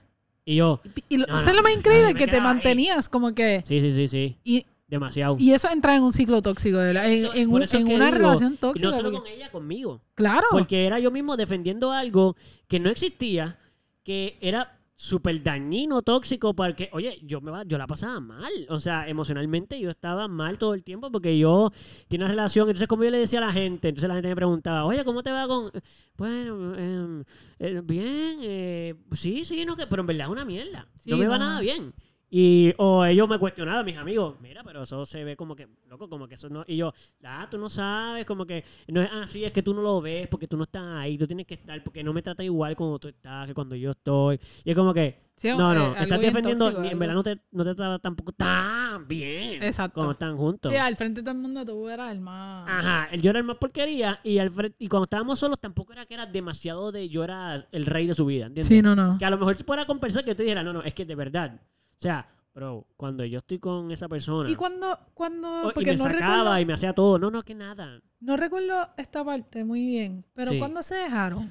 [0.49, 2.15] Y yo, Y lo, No, ¿sabes no, lo más increíble?
[2.15, 2.41] que te ahí.
[2.43, 3.63] mantenías como que...
[3.67, 4.37] sí, sí, sí, sí.
[4.45, 5.37] Y, Demasiado.
[5.41, 7.77] y eso entra en un ciclo tóxico, de la- en, Eso- en por un- eso
[7.77, 8.87] es en que una digo, relación y tóxica.
[8.89, 10.01] no solo porque- con ella, conmigo.
[10.15, 10.47] claro.
[10.53, 12.37] Porque era yo mismo defendiendo algo
[12.69, 13.59] que no existía,
[14.05, 18.53] que era súper dañino, tóxico, porque, oye, yo me va, yo la pasaba mal.
[18.71, 21.71] O sea, emocionalmente yo estaba mal todo el tiempo porque yo
[22.09, 22.69] tenía una relación.
[22.69, 25.23] Entonces, como yo le decía a la gente, entonces la gente me preguntaba, oye, ¿cómo
[25.23, 25.71] te va con...?
[26.17, 27.25] Bueno, em,
[27.59, 30.89] eh, bien, eh, sí, sí, no, que, pero en verdad es una mierda.
[30.99, 31.45] Sí, no me va no.
[31.45, 31.93] nada bien.
[32.29, 36.09] Y, o ellos me cuestionaban, mis amigos, mira, pero eso se ve como que, loco,
[36.09, 36.65] como que eso no.
[36.67, 39.81] Y yo, ah, tú no sabes, como que no es así, es que tú no
[39.81, 42.43] lo ves porque tú no estás ahí, tú tienes que estar, porque no me trata
[42.43, 44.41] igual cuando tú estás que cuando yo estoy.
[44.65, 47.23] Y es como que, Sí, no, eh, no, estás defendiendo, tóxico, ni- en verdad no
[47.23, 49.63] te, no te trata tampoco tan bien.
[49.63, 49.95] Exacto.
[49.97, 50.73] Cuando están juntos.
[50.73, 52.69] Sí, al frente de todo el mundo tú eras el más...
[52.69, 56.07] Ajá, yo era el más porquería y, al fre- y cuando estábamos solos tampoco era
[56.07, 58.67] que era demasiado de yo era el rey de su vida, ¿entiendes?
[58.67, 59.17] Sí, no, no.
[59.19, 61.05] Que a lo mejor se pueda compensar que yo te dijera, no, no, es que
[61.05, 61.61] de verdad.
[61.99, 65.93] O sea, bro, cuando yo estoy con esa persona Y cuando, cuando, o- y porque
[65.93, 68.01] me no sacaba recuerdo, y me hacía todo, no, no, que nada.
[68.21, 70.59] no recuerdo esta parte muy bien, pero Sí.
[70.59, 71.49] cuando se dejaron,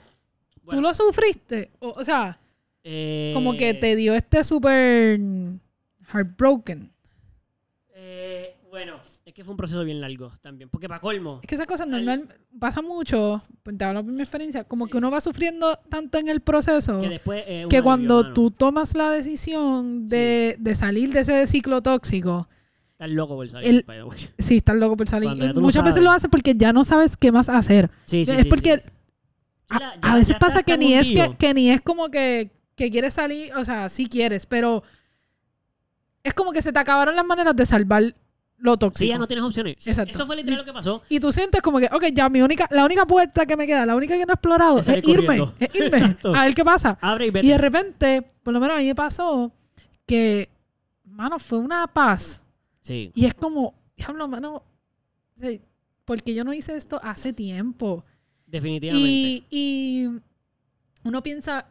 [0.53, 1.71] ¿tú Bueno, lo sufriste?
[1.79, 2.39] O, o sea,
[2.83, 5.19] eh, como que te dio este súper
[6.11, 6.91] heartbroken.
[7.97, 8.99] eh, bueno,
[9.35, 11.39] que fue un proceso bien largo también, porque para colmo.
[11.43, 13.43] Es que esa cosa normal pasa mucho,
[13.77, 17.09] te hablo por mi experiencia, como que uno va sufriendo tanto en el proceso Que
[17.09, 17.43] después.
[17.45, 22.47] eh, que cuando tú tomas la decisión de, de salir de ese ciclo tóxico,
[22.93, 23.85] Estás loco por salir.
[23.85, 23.85] el-
[24.37, 25.29] sí, estás loco por salir.
[25.33, 27.91] Y muchas veces lo haces porque ya no sabes qué más hacer.
[28.05, 28.81] Sí, sí, es porque
[29.69, 32.89] a, Ya- a veces pasa que ni es que, que ni es como que, que
[32.89, 34.81] quieres salir, o sea, sí quieres, pero
[36.23, 38.15] es como que se te acabaron las maneras de salvar
[38.65, 38.99] lo tóxico.
[38.99, 39.75] Sí, ya no tienes opciones.
[39.79, 40.15] Sí, Exacto.
[40.15, 41.01] Eso fue literal lo que pasó.
[41.09, 43.85] Y tú sientes como que, ok, ya mi única, la única puerta que me queda,
[43.85, 46.35] la única que no he explorado, Es irme, es irme, Exacto.
[46.35, 46.97] a ver qué pasa.
[47.01, 47.47] Abre y Y vete.
[47.47, 49.51] de repente, por lo menos a mí me pasó
[50.05, 50.49] que,
[51.05, 52.41] mano, fue una paz.
[52.81, 53.11] Sí.
[53.15, 54.63] Y es como, diablo, mano,
[56.05, 58.03] porque yo no hice esto hace tiempo.
[58.45, 59.09] Definitivamente.
[59.09, 60.09] Y, y
[61.03, 61.67] uno piensa,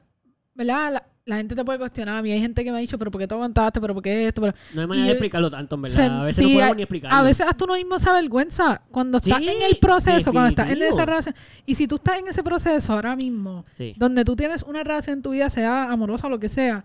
[0.55, 0.93] ¿verdad?
[0.95, 2.19] La, la gente te puede cuestionar.
[2.19, 3.81] A mí hay gente que me ha dicho, pero ¿por qué te aguantaste?
[3.81, 4.43] ¿Pero por qué esto?
[4.43, 5.97] Pero, no hay manera y- de explicarlo tanto, en verdad.
[5.97, 7.17] se- a veces sí, no podemos a- ni explicarlo.
[7.17, 10.83] a veces hasta uno mismo se avergüenza cuando estás en el proceso, cuando estás en
[10.83, 11.35] esa relación.
[11.65, 13.95] Y si tú estás en ese proceso ahora mismo, Sí.
[13.97, 16.85] donde tú tienes una relación en tu vida, sea amorosa o lo que sea,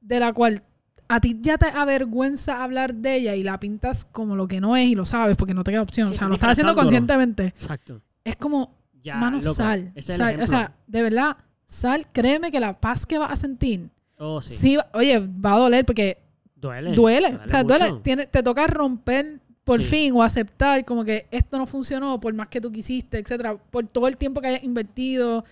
[0.00, 0.62] de la cual
[1.08, 4.76] a ti ya te avergüenza hablar de ella y la pintas como lo que no
[4.76, 6.08] es y lo sabes porque no te queda opción.
[6.08, 7.46] O sea, lo estás haciendo conscientemente.
[7.46, 8.00] Exacto.
[8.22, 9.52] Es como, Ya, mano, loco.
[9.52, 9.90] sal.
[9.96, 10.40] Es el sal.
[10.40, 11.36] O sea, de verdad,
[11.70, 14.54] sal, créeme que la paz que vas a sentir, Oh, sí.
[14.56, 16.18] sí, oye, va a doler porque
[16.56, 16.94] Duele.
[16.94, 17.38] duele.
[17.44, 17.92] O sea, duele.
[18.02, 19.88] Tiene, te toca romper por Sí.
[19.88, 23.86] fin o aceptar como que esto no funcionó por más que tú quisiste, etcétera, por
[23.86, 25.44] todo el tiempo que hayas invertido,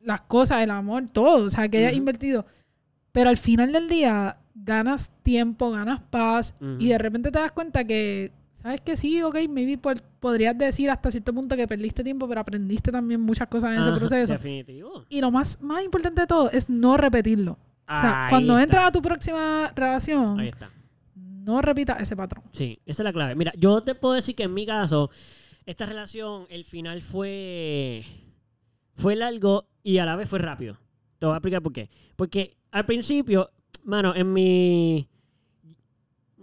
[0.00, 2.46] las cosas, el amor, todo, o sea, que hayas invertido.
[3.12, 6.76] Pero al final del día ganas tiempo, ganas paz Ujú.
[6.78, 8.30] y de repente te das cuenta que,
[8.66, 12.40] ¿sabes que Sí, ok, maybe por- podrías decir hasta cierto punto que perdiste tiempo, pero
[12.40, 14.32] aprendiste también muchas cosas en ese Ajá, proceso.
[14.32, 15.04] Definitivo.
[15.08, 17.52] Y lo más, más importante de todo es no repetirlo.
[17.88, 18.62] O sea, Ahí cuando está.
[18.64, 20.68] entras a tu próxima relación, Ahí está.
[21.14, 22.44] no repitas ese patrón.
[22.50, 23.34] Sí, esa es la clave.
[23.36, 25.10] Mira, yo te puedo decir que en mi caso,
[25.64, 28.02] esta relación, el final fue.
[28.96, 30.76] fue largo y a la vez fue rápido.
[31.18, 31.88] Te voy a explicar por qué.
[32.16, 33.50] Porque al principio,
[33.84, 35.08] mano, en mi...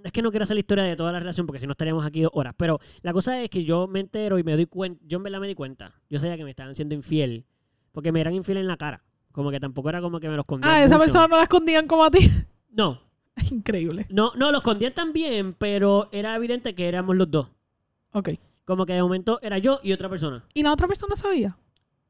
[0.04, 2.06] Es que no quiero hacer la historia de toda la relación porque si no estaríamos
[2.06, 2.54] aquí dos horas.
[2.58, 5.01] Pero la cosa es que yo me entero y me doy cuenta.
[5.08, 5.93] Yo en verdad me di cuenta.
[6.10, 7.45] Yo sabía que me estaban siendo infiel.
[7.93, 9.04] Porque me eran infiel en la cara.
[9.32, 10.74] Como que tampoco era como que me los escondían.
[10.74, 11.06] Ah, esa mucho.
[11.06, 12.20] persona no la escondían como a ti.
[12.76, 12.99] No.
[13.51, 14.08] Increíble.
[14.10, 17.49] No, no, los escondían también, pero era evidente que éramos los dos.
[18.12, 18.30] Ok.
[18.66, 20.43] Como que de momento era yo y otra persona.
[20.56, 21.56] ¿Y la otra persona sabía?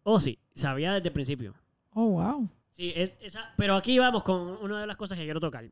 [0.03, 1.53] Oh, sí, sabía desde el principio.
[1.91, 2.49] Oh, wow.
[2.71, 3.53] Sí, es esa.
[3.57, 5.65] Pero aquí vamos con una de las cosas que quiero tocar.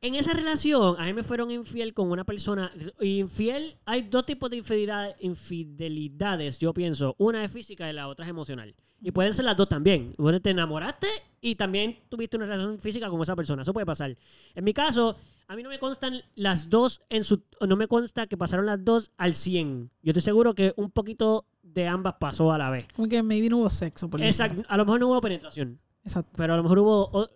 [0.00, 2.70] En esa relación, a mí me fueron infiel con una persona.
[3.00, 7.16] Infiel, hay dos tipos de infidelidad- infidelidades, yo pienso.
[7.18, 8.74] Una es física y la otra es emocional.
[9.00, 10.14] Y pueden ser las dos también.
[10.16, 11.08] Bueno, te enamoraste
[11.40, 13.62] y también tuviste una relación física con esa persona.
[13.62, 14.16] Eso puede pasar.
[14.54, 15.16] En mi caso,
[15.48, 17.42] a mí no me constan las dos en su.
[17.66, 19.90] No me consta que pasaron las dos al 100.
[20.02, 22.86] Yo estoy seguro que un poquito de ambas pasó a la vez.
[22.94, 24.08] Como que maybe no hubo sexo.
[24.08, 24.62] Por Exacto.
[24.68, 26.32] A lo mejor no hubo penetración Exacto.
[26.36, 27.28] pero a lo mejor hubo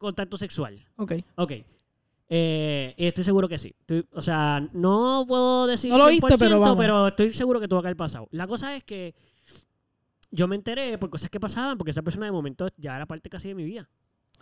[0.00, 0.84] contacto sexual.
[0.96, 1.12] Ok.
[1.36, 1.52] Ok.
[2.32, 3.74] Eh, y estoy seguro que sí.
[3.80, 6.76] Estoy- o sea, no puedo decir No lo viste, 100%, pero vamos.
[6.78, 8.28] pero estoy seguro que tuvo que haber pasado.
[8.30, 9.14] La cosa es que
[10.30, 13.28] yo me enteré por cosas que pasaban, porque esa persona de momento ya era parte
[13.28, 13.88] casi de mi vida.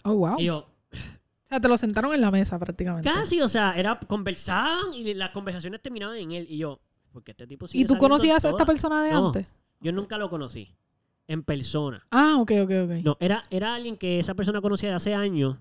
[0.05, 0.37] Oh, wow.
[0.39, 3.09] Y yo, O sea, te lo sentaron en la mesa prácticamente.
[3.11, 6.47] casi, o sea, era conversaban y las conversaciones terminaban en él.
[6.51, 6.81] Y yo,
[7.11, 9.29] porque este tipo sigue ¿Y tú conocías a esta persona de No.
[9.29, 9.47] antes?
[9.81, 10.75] Yo nunca lo conocí.
[11.29, 12.05] En persona.
[12.11, 12.91] Ah, ok, ok, ok.
[13.05, 15.57] No, era, era alguien que esa persona conocía de hace años,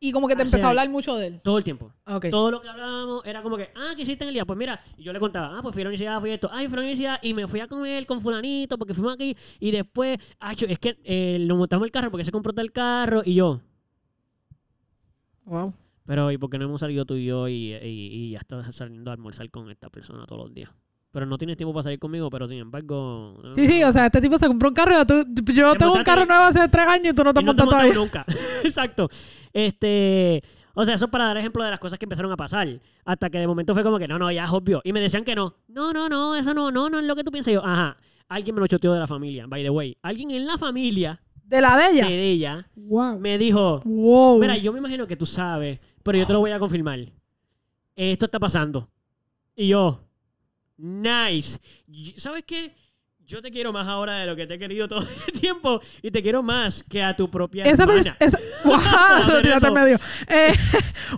[0.00, 1.40] Y como que te Hace empezó a hablar mucho de él.
[1.42, 1.92] todo el tiempo.
[2.06, 2.26] Ok.
[2.30, 4.44] todo lo que hablábamos era como que, ah, ¿qué hiciste en el día?
[4.44, 6.66] Pues mira, y yo le contaba, ah, pues fui a la universidad, fui esto, ay,
[6.66, 9.70] fui a la universidad y me fui a comer con fulanito porque fuimos aquí y
[9.72, 13.34] después, ah, es que eh, nos montamos el carro porque se compró tal carro y
[13.34, 13.60] yo,
[15.44, 15.72] Wow.
[16.06, 18.74] pero ¿y por qué no hemos salido tú y yo y, y- y ya estás
[18.74, 20.70] saliendo a almorzar con esta persona todos los días?
[21.10, 23.40] Pero no tienes tiempo para salir conmigo, pero sin embargo...
[23.52, 25.00] Sí, sí, o sea, este tipo se compró un carro.
[25.00, 27.42] y tú- yo Te tengo un carro nuevo hace tres años y tú no te
[27.42, 27.94] no te montas todavía.
[27.94, 28.26] nunca.
[28.64, 29.08] Exacto.
[29.52, 30.42] Este,
[30.74, 32.68] o sea, eso es para dar ejemplo de las cosas que empezaron a pasar.
[33.04, 34.80] Hasta que de momento fue como que, no, no, ya es obvio.
[34.84, 35.56] Y me decían que no.
[35.68, 37.52] No, no, no, eso no, no, no es lo que tú piensas.
[37.52, 37.96] Y yo, ajá.
[38.28, 39.96] Alguien me lo choteó de la familia, by the way.
[40.02, 42.08] Alguien en la familia ¿De la de de ella?
[42.10, 43.18] ella Wow.
[43.18, 44.38] me dijo, Wow.
[44.38, 46.98] mira, yo me imagino que tú sabes, pero yo te lo voy a confirmar.
[47.96, 48.90] Esto está pasando.
[49.56, 50.04] Y yo,
[50.78, 51.58] nice.
[52.16, 52.74] ¿Sabes qué?
[53.26, 56.10] Yo te quiero más ahora de lo que te he querido todo el tiempo y
[56.10, 58.16] te quiero más que a tu propia Esa hermana.
[58.16, 58.16] persona.
[58.20, 58.38] Esa...
[58.64, 59.60] ¡Wow!
[59.60, 59.96] Lo medio.
[60.28, 60.48] Eh,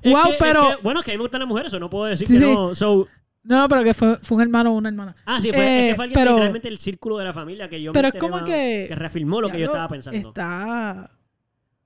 [0.02, 0.68] Es wow, que- es pero.
[0.70, 2.34] que, bueno, es que a mí me gustan las mujeres, eso no puedo decir Sí,
[2.34, 2.44] que sí.
[2.46, 2.74] no.
[2.74, 3.06] So,
[3.44, 5.14] No, no, pero que fue, fue un hermano o una hermana.
[5.24, 7.68] ah, sí, fue, Eh, es que fue alguien pero- literalmente el círculo de la familia
[7.68, 10.28] que yo me Pero es como que- que reafirmó lo que yo estaba pensando.
[10.30, 11.10] Está.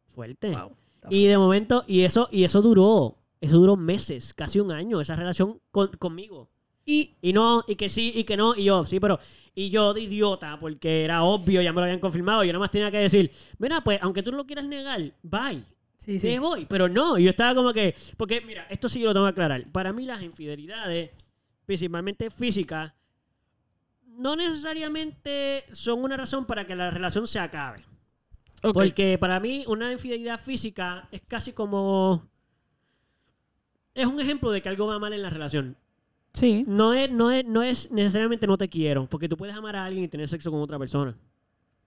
[0.08, 0.50] Fuerte.
[0.52, 0.76] Wow.
[1.10, 5.16] Y de momento, y eso, y eso duró, eso duró meses, casi un año, esa
[5.16, 6.50] relación con- conmigo.
[6.84, 7.14] Y.
[7.22, 9.18] Y no, y que sí, y que no, y yo, sí, pero,
[9.54, 12.70] y yo de idiota, porque era obvio, ya me lo habían confirmado, yo nada más
[12.70, 15.62] tenía que decir, mira, pues, aunque tú lo quieras negar, bye.
[15.96, 16.38] Sí, Sí, sí.
[16.38, 19.30] voy, pero no, yo estaba como que, porque mira, esto sí yo lo tengo que
[19.30, 19.70] aclarar.
[19.72, 21.10] Para mí las infidelidades,
[21.64, 22.92] principalmente físicas,
[24.06, 27.84] no necesariamente son una razón para que la relación se acabe.
[28.72, 32.30] Porque para mí una infidelidad física es casi como...
[33.94, 35.76] Es un ejemplo de que algo va mal en la relación.
[36.34, 36.64] Sí.
[36.66, 39.84] No es, no es, no es necesariamente no te quiero, porque tú puedes amar a
[39.84, 41.14] alguien y tener sexo con otra persona.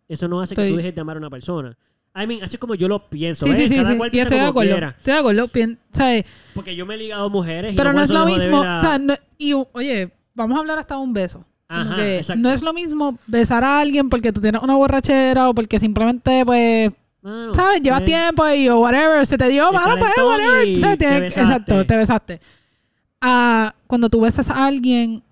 [0.07, 1.77] Eso no hace que Estoy- tú dejes de amar a una persona.
[2.15, 3.43] I mean, así es como yo lo pienso.
[3.45, 3.59] Sí, ¿ves?
[3.59, 3.75] sí, sí.
[3.75, 3.97] Cada sí.
[3.97, 4.75] cual Y estoy de acuerdo.
[4.75, 5.47] Estoy de acuerdo.
[5.49, 6.25] Pien- ¿sabes?
[6.55, 8.63] Porque yo me he ligado mujeres y Pero no por es lo de mismo.
[8.63, 11.45] a- O sea, no- y oye, vamos a hablar hasta un beso.
[11.67, 15.53] Ajá, que no es lo mismo besar a alguien porque tú tienes una borrachera o
[15.53, 16.91] porque simplemente, pues,
[17.53, 17.81] ¿sabes?
[17.81, 20.65] Llevas eh, tiempo y o whatever, se te dio, mano, pues, whatever.
[20.65, 22.39] y te exacto, te besaste.
[23.21, 25.23] Ah, cuando tú besas a alguien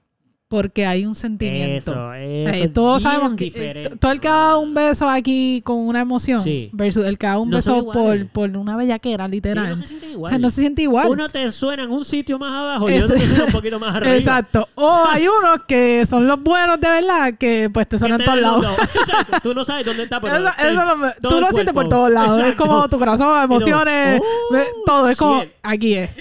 [0.47, 1.91] porque hay un sentimiento.
[1.91, 2.49] Eso, O eso.
[2.53, 5.77] sea, es todos sabemos que eh, todo el que ha dado un beso aquí con
[5.77, 6.69] una emoción Sí.
[6.71, 9.69] versus el que ha dado un No beso por, por una bellaquera, Sí, literal.
[9.69, 10.29] no se sienten o igual.
[10.29, 11.07] sea, no se siente igual.
[11.09, 13.79] Uno te suena en un sitio más abajo y Eso- otro te suena un poquito
[13.79, 14.15] más arriba.
[14.15, 14.69] Exacto.
[14.75, 18.39] O hay unos que son los buenos de verdad que pues te suenan en todos
[18.39, 18.65] lados.
[18.95, 19.37] Exacto.
[19.41, 22.39] Tú no sabes dónde está, pero Eso- eso lo tú lo sientes por todos lados.
[22.43, 25.09] Es como tu corazón, emociones, Oh, todo.
[25.09, 25.49] Es como, shit.
[25.63, 26.11] aquí es.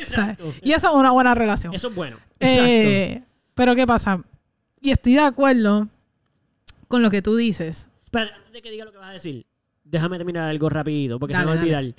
[0.63, 1.75] Y eso es una buena relación.
[1.75, 2.17] Eso es bueno.
[2.41, 2.65] Exacto.
[2.67, 3.23] Eh,
[3.55, 4.23] pero ¿qué pasa?
[4.81, 5.89] Y estoy de acuerdo
[6.89, 7.89] con lo que tú dices.
[8.05, 9.47] Espera, antes de que diga lo que vas a decir,
[9.83, 11.95] déjame terminar algo rapidito, porque Dale, se me va a olvidar.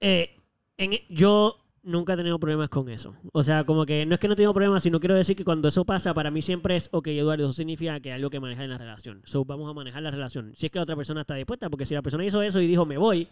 [0.00, 0.30] Eh,
[0.76, 3.16] en- yo nunca he tenido problemas con eso.
[3.32, 5.44] O sea, como que no es que no he tenido problemas, sino quiero decir que
[5.44, 8.40] cuando eso pasa, para mí siempre es, ok, Eduardo, eso significa que hay algo que
[8.40, 9.22] manejar en la relación.
[9.24, 10.52] So, vamos a manejar la relación.
[10.56, 12.66] Si es que la otra persona está dispuesta, porque si la persona hizo eso y
[12.66, 13.26] dijo, me voy,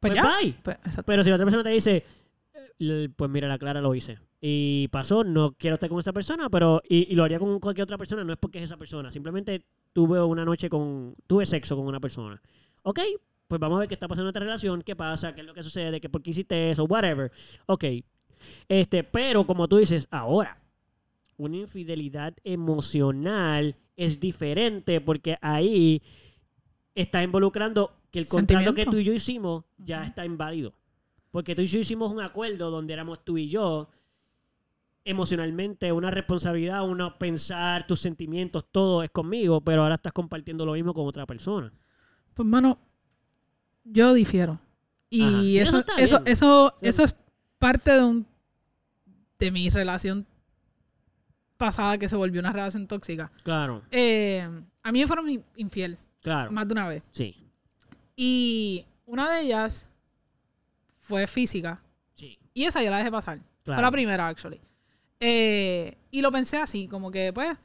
[0.00, 0.22] Pues, pues, ya.
[0.40, 0.54] bye.
[0.62, 0.76] Pues.
[1.06, 2.04] Pero si la otra persona te dice,
[2.80, 4.18] eh, pues mira, la clara lo hice.
[4.40, 6.82] Y pasó, no quiero estar con esa persona, pero.
[6.88, 9.10] Y, y lo haría con cualquier otra persona, no es porque es esa persona.
[9.10, 11.14] Simplemente tuve una noche con.
[11.26, 12.40] Tuve sexo con una persona.
[12.82, 13.00] Ok,
[13.48, 15.54] pues vamos a ver qué está pasando en otra relación, qué pasa, qué es lo
[15.54, 17.30] que sucede, que por qué hiciste eso, whatever.
[17.66, 17.84] Ok.
[18.68, 20.60] Este, pero como tú dices, ahora,
[21.36, 26.02] una infidelidad emocional es diferente porque ahí
[26.94, 30.74] está involucrando que el contrato que tú y yo hicimos ya está inválido.
[31.30, 33.88] Porque tú y yo hicimos un acuerdo donde éramos tú y yo
[35.06, 40.72] emocionalmente, una responsabilidad, uno pensar tus sentimientos, todo es conmigo, pero ahora estás compartiendo lo
[40.72, 41.72] mismo con otra persona.
[42.34, 42.78] Pues, mano,
[43.84, 44.60] yo difiero.
[45.08, 46.86] Y eso eso, eso, eso, Sí.
[46.88, 47.16] eso es
[47.58, 48.26] parte de un
[49.38, 50.26] de mi relación
[51.56, 53.30] pasada que se volvió una relación tóxica.
[53.44, 54.46] Claro, Eh,
[54.82, 56.50] a mí me fueron in- infiel claro.
[56.50, 57.02] más de una vez.
[57.12, 57.34] Sí,
[58.16, 59.88] Y una de ellas
[60.96, 61.80] fue física.
[62.14, 62.38] sí.
[62.54, 63.38] Y esa yo la dejé pasar.
[63.62, 63.76] Claro.
[63.78, 64.60] Fue la primera, actually.
[65.20, 67.56] Eh, y lo pensé así, como que, pues,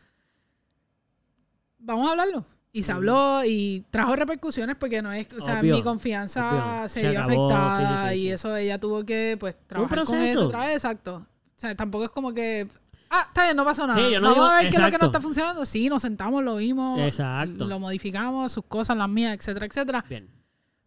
[1.79, 2.45] vamos a hablarlo.
[2.73, 6.89] Y se habló y trajo repercusiones porque no es, o sea, Obvio, mi confianza obvio.
[6.89, 10.17] se, Se vio acabó, afectada sí, sí, y eso ella tuvo que, pues, trabajar con
[10.19, 11.15] eso otra vez, exacto.
[11.57, 12.65] O sea, tampoco es como que,
[13.09, 13.99] ah, está bien, no pasó nada.
[13.99, 15.65] Sí, yo no vamos digo- a ver qué es lo que no está funcionando.
[15.65, 17.65] Sí, nos sentamos, lo vimos, Exacto.
[17.67, 20.05] lo modificamos, sus cosas, las mías, etcétera, etcétera.
[20.07, 20.29] Bien.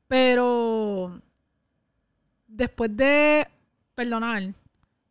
[0.08, 1.20] Pero
[2.46, 3.46] después de
[3.94, 4.54] perdonar,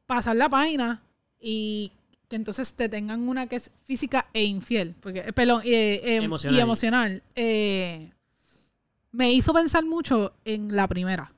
[0.07, 1.02] pasar la página
[1.43, 1.91] y
[2.29, 6.15] que entonces te tengan una que es física e infiel, porque, eh, perdón, eh, eh,
[6.15, 6.57] Emocional.
[6.57, 8.11] y emocional, eh,
[9.11, 11.31] me hizo pensar mucho en la primera.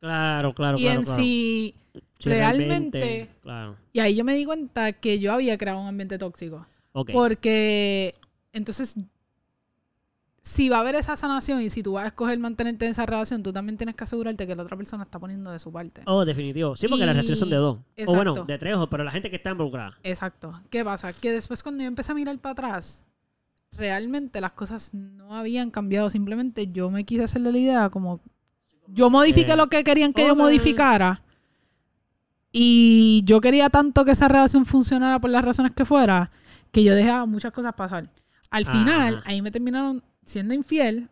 [0.00, 0.98] Claro, claro, y claro.
[1.00, 1.20] en claro.
[1.20, 1.74] si,
[2.20, 3.76] realmente- Claro.
[3.92, 6.66] y ahí yo me di cuenta que yo había creado un ambiente tóxico.
[6.92, 7.10] Ok.
[7.12, 8.14] Porque
[8.52, 8.96] entonces,
[10.46, 13.06] si va a haber esa sanación y si tú vas a escoger mantenerte en esa
[13.06, 16.02] relación, tú también tienes que asegurarte que la otra persona está poniendo de su parte.
[16.04, 16.76] Oh, definitivo.
[16.76, 17.78] Sí, porque las Y- relaciones son de dos.
[18.06, 19.94] O bueno, de tres ojos, pero la gente que está involucrada.
[20.02, 20.60] Exacto.
[20.68, 21.14] ¿Qué pasa?
[21.14, 23.04] Que después cuando yo empecé a mirar para atrás,
[23.72, 26.10] realmente las cosas no habían cambiado.
[26.10, 28.20] Simplemente yo me quise hacerle la idea como...
[28.88, 30.38] Yo modifiqué Eh, lo que querían que yo ok.
[30.40, 31.22] modificara.
[32.52, 36.30] Y yo quería tanto que esa relación funcionara por las razones que fuera,
[36.70, 38.10] que yo dejaba muchas cosas pasar.
[38.50, 39.30] Al final, Ajá.
[39.30, 41.08] ahí me terminaron siendo infiel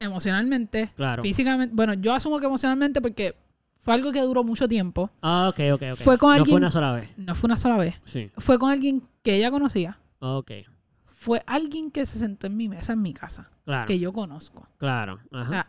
[0.00, 1.22] emocionalmente, Claro.
[1.22, 1.74] físicamente.
[1.74, 3.34] Bueno, yo asumo que emocionalmente porque
[3.80, 5.10] fue algo que duró mucho tiempo.
[5.22, 5.96] Ah, ok, ok, ok.
[5.98, 7.10] Fue con No alguien- fue una sola vez.
[7.16, 7.94] No fue una sola vez.
[8.04, 8.30] Sí.
[8.36, 9.98] Fue con alguien que ella conocía.
[10.18, 10.50] Ok.
[11.06, 13.86] Fue alguien que se sentó en mi mesa en mi casa, Claro.
[13.86, 14.66] que yo conozco.
[14.78, 15.20] Claro.
[15.32, 15.48] O Ajá.
[15.50, 15.68] sea,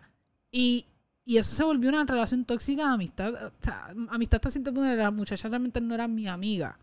[0.52, 0.86] y,
[1.24, 3.34] y eso se volvió una relación tóxica de amistad.
[3.34, 6.78] O sea, amistad hasta cierto punto, la muchacha realmente no era mi amiga.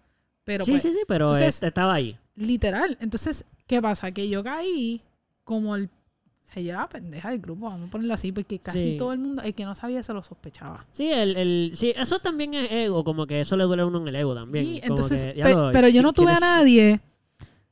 [0.45, 2.18] Pero sí, pues, sí, sí, pero entonces- estaba ahí.
[2.34, 2.97] literal.
[3.01, 4.11] Entonces, ¿qué pasa?
[4.11, 5.03] Que yo caí
[5.45, 5.84] como el...
[5.86, 8.97] O sea, yo era la pendeja del grupo, vamos a ponerlo así, porque casi Sí.
[8.99, 10.84] todo el mundo, el que no sabía, se lo sospechaba.
[10.93, 14.03] Sí, el, el, sí, eso también es ego, como que eso le duele a uno
[14.03, 14.66] en el ego también.
[14.66, 17.01] Sí, como entonces, que, pe- diablo, pero yo no ¿quién tuve a nadie,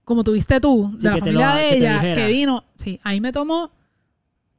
[0.04, 2.64] como tuviste tú, de Sí, la familia lo- de ella, que vino.
[2.74, 3.70] Sí, ahí me tomó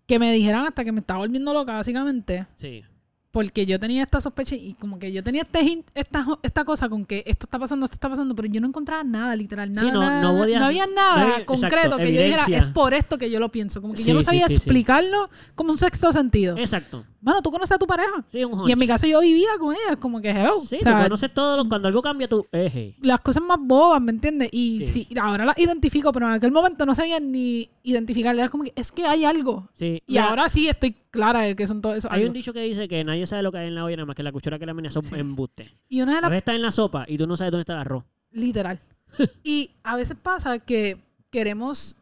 [0.05, 2.83] que me dijeran hasta que me estaba volviendo loca, básicamente, Sí.
[3.31, 6.89] Porque yo tenía esta sospecha y como que yo tenía este hint- esta, esta cosa
[6.89, 9.91] con que esto está pasando, esto está pasando, pero yo no encontraba nada, literal, nada,
[9.91, 13.17] no- nada, no había no nada había- concreto exacto, que yo dijera, es por esto
[13.17, 14.57] que yo lo pienso, como que Sí, yo no sí, sabía sí, sí.
[14.57, 15.25] explicarlo
[15.55, 16.57] como un sexto sentido.
[16.57, 17.05] Exacto.
[17.23, 18.25] Bueno, tú conoces a tu pareja.
[18.31, 18.91] Sí, un Y en mi hunch.
[18.93, 20.59] caso yo vivía con ella, como que hello.
[20.67, 21.55] Sí, O tú sea, conoces todo.
[21.57, 22.95] lo- Cuando algo cambia, tu eje.
[22.99, 24.49] las cosas más bobas, ¿me entiendes?
[24.51, 25.05] Y Sí.
[25.07, 28.33] sí, ahora las identifico, pero en aquel momento no sabía ni identificar.
[28.35, 29.69] Era como que es que hay algo.
[29.75, 30.01] Sí.
[30.07, 32.07] Y Mira, ahora sí estoy clara de que son todo eso.
[32.11, 32.29] Hay algo.
[32.29, 34.15] un dicho que dice que nadie sabe lo que hay en la olla, nada más
[34.15, 35.13] que la cuchara que la amenazó Sí.
[35.15, 35.71] embuste.
[35.89, 36.29] Y una de A las.
[36.31, 38.03] veces está en la sopa y tú no sabes dónde está el arroz.
[38.31, 38.79] Literal.
[39.43, 40.97] y a veces pasa que
[41.29, 41.97] queremos.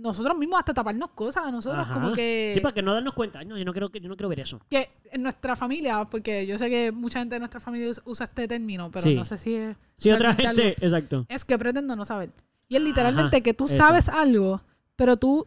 [0.00, 1.80] Nosotros mismos hasta taparnos cosas a nosotros.
[1.80, 1.94] Ajá.
[1.94, 2.52] Como que.
[2.54, 3.42] Sí, para que no darnos cuenta.
[3.44, 4.60] No, yo no quiero, que- yo no quiero ver eso.
[4.70, 8.24] que en nuestra familia, porque yo sé que mucha gente de nuestra familia us- usa
[8.24, 9.14] este término, pero Sí.
[9.14, 9.76] no sé si es.
[9.98, 10.76] Sí, otra gente.
[10.80, 11.26] Exacto.
[11.28, 12.30] es que pretendo no saber.
[12.68, 13.76] Y es literalmente Ajá, que tú eso.
[13.76, 14.62] sabes algo,
[14.96, 15.46] pero tú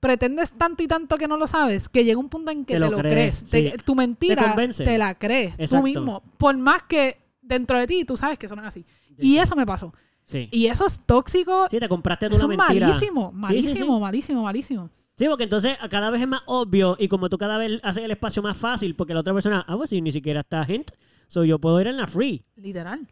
[0.00, 2.80] pretendes tanto y tanto que no lo sabes, que llega un punto en que Te
[2.80, 3.44] te, lo crees, crees.
[3.46, 3.84] Te- sí.
[3.84, 5.76] tu mentira Te te, la crees Exacto.
[5.76, 6.22] tú mismo.
[6.36, 8.84] Por más que dentro de ti tú sabes que son así.
[9.18, 9.94] Y eso me pasó.
[10.26, 10.48] Sí.
[10.52, 11.66] Y eso es tóxico.
[11.70, 12.86] Sí, te compraste tú eso una es mentira.
[12.86, 14.00] malísimo, Sí, sí, malísimo, sí.
[14.00, 14.90] malísimo, malísimo.
[15.16, 18.10] Sí, porque entonces cada vez es más obvio y como tú cada vez haces el
[18.10, 20.90] espacio más fácil porque la otra persona, ah, pues si ni siquiera está hint,
[21.28, 22.42] so yo puedo ir en la free.
[22.56, 23.06] Literal.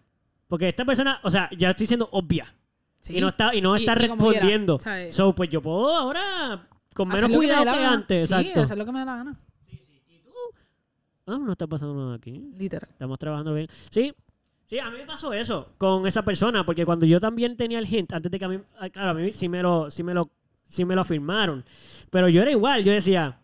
[0.49, 2.53] Porque esta persona, o sea, ya estoy siendo obvia
[3.01, 3.17] Sí.
[3.17, 4.79] y no está, y no Y- está y quiera, respondiendo.
[4.81, 5.15] ¿sabes?
[5.15, 8.29] So, pues yo puedo ahora con Hacer menos que me cuidado que antes.
[8.29, 8.61] Sí, Exacto.
[8.63, 9.41] hacer lo que me da la gana.
[11.27, 12.51] Ah, no está pasando nada aquí.
[12.59, 12.89] Literal.
[12.91, 13.69] Estamos trabajando bien.
[13.91, 14.13] Sí,
[14.73, 17.87] sí, a mí me pasó eso con esa persona, porque cuando yo también tenía el
[17.87, 18.59] hint, antes de que a mí,
[18.91, 20.31] claro, a mí sí me lo, sí me lo,
[20.65, 21.63] sí me lo afirmaron.
[22.11, 23.39] Pero yo era igual, yo decía,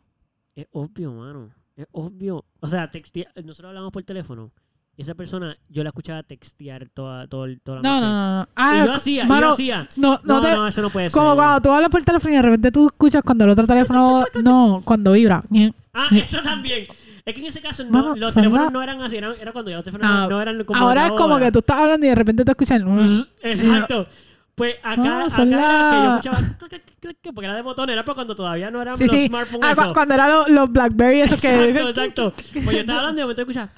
[0.55, 2.47] es obvio, mano, es obvio.
[2.61, 4.51] O sea, textea- nosotros hablamos por teléfono
[4.97, 8.03] Y esa persona, yo la escuchaba textear toda, todo el- toda la No, noche.
[8.07, 8.43] no, no, no.
[8.43, 9.89] Y Ah, yo hacía, y mano, yo hacía.
[9.97, 11.16] No, no, No, te- no, eso no puede ser.
[11.20, 14.24] Como cuando tú hablas por teléfono y de repente tú escuchas cuando el otro teléfono.
[14.43, 15.41] No, cuando vibra.
[15.95, 16.87] Ah, eso también.
[17.29, 19.70] Es que en ese caso no, Mano, los teléfonos no eran así, eran, era cuando
[19.70, 22.09] ya los teléfonos No, no eran como Ahora es como que tú estás hablando y
[22.09, 22.81] de repente te escuchas.
[22.83, 24.07] el- Exacto.
[24.59, 27.62] Pues acá, Ah, acá era que yo escuchaba clic, clic, clic, clic, porque era de
[27.62, 29.26] botones, era para cuando todavía no eran Sí, los sí.
[29.28, 29.92] smartphones Ah, esos.
[29.94, 31.68] cuando eran los, los Blackberry, esos que.
[31.70, 32.32] Exacto, exacto.
[32.52, 33.70] Pues yo estaba hablando y de momento escuchaba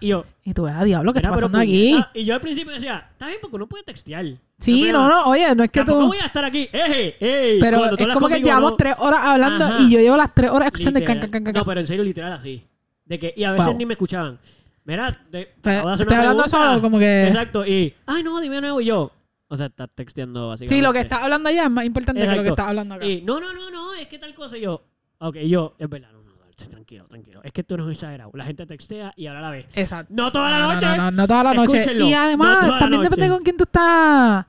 [0.00, 1.98] y yo, Y tú, ah, diablo, ¿qué está pasando aquí?
[2.14, 4.26] Y yo al principio decía, está bien porque uno puede textear.
[4.58, 6.06] Sí, no, no, oye, no es que Tampoco tú.
[6.08, 7.56] voy a estar aquí, ¡eh, eh!
[7.60, 8.76] Pero es como que llevamos no.
[8.76, 9.80] tres horas hablando Ajá.
[9.80, 11.30] y yo llevo las tres horas escuchando el can, Literal.
[11.32, 12.62] can, can, can, No, pero en serio, literal así.
[13.06, 13.76] De que, y a veces Wow.
[13.78, 14.38] ni me escuchaban.
[14.84, 19.10] Mira, te, Te- hablando solo, como que- Exacto, y, ay, no, dime nuevo y yo.
[19.52, 20.74] O sea, estás texteando básicamente.
[20.76, 23.04] Sí, lo que estás hablando allá es más importante que lo que estás hablando acá.
[23.04, 24.56] Y, no, no, no, no, es que tal cosa.
[24.56, 24.80] Y yo,
[25.18, 26.30] ok, yo, es verdad, no, no,
[26.70, 27.40] tranquilo, tranquilo.
[27.42, 28.30] Es que tú no es exagerado.
[28.34, 29.66] La gente textea y ahora la ve.
[29.74, 30.12] Exacto.
[30.16, 30.86] No toda la No, no, noche.
[30.86, 31.76] No, no, no toda la noche.
[31.78, 33.10] Escúchenlo, Y además, también noche.
[33.10, 34.46] depende con quién tú estás.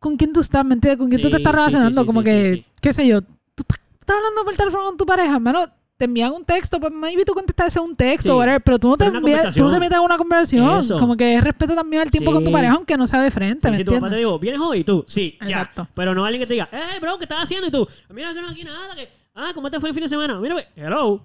[0.00, 0.98] Con quién tú estás, ¿me entiendes?
[0.98, 2.00] Con quién tú te Sí, estás sí, relacionando.
[2.02, 2.66] sí, como sí, que, sí, sí.
[2.80, 5.64] qué sé yo, tú estás, estás hablando por teléfono con tu pareja, mano.
[5.98, 8.34] Te envían un texto, pues maybe tú contestas ese un texto, Sí.
[8.36, 10.78] whatever, pero tú no te envías, tú no te metes en una conversación.
[10.78, 10.96] Eso.
[10.96, 13.66] Como que es respeto también al tiempo con tu pareja, aunque no sea de frente,
[13.66, 14.18] Sí, ¿me si tu papá te entiendes?
[14.20, 14.78] digo, ¿vienes hoy?
[14.78, 15.82] Y tú, sí, Exacto.
[15.82, 15.90] ya.
[15.94, 17.66] Pero no alguien que te diga, eh, bro, ¿qué estás haciendo?
[17.66, 18.94] Y tú, mira, yo no aquí nada.
[18.94, 20.38] Que, ah, ¿cómo te fue el fin de semana?
[20.38, 21.24] Mira, hello.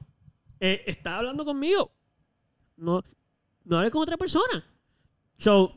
[0.60, 1.92] Eh, ¿Estás hablando conmigo?
[2.76, 3.04] No,
[3.66, 4.66] no hables con otra persona.
[5.38, 5.72] So,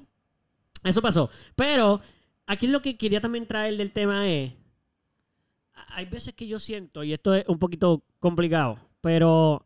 [0.82, 1.28] eso pasó.
[1.54, 2.00] Pero,
[2.46, 4.52] aquí lo que quería también traer del tema es,
[5.88, 9.62] hay veces que yo siento, y esto es un poquito complicado, pero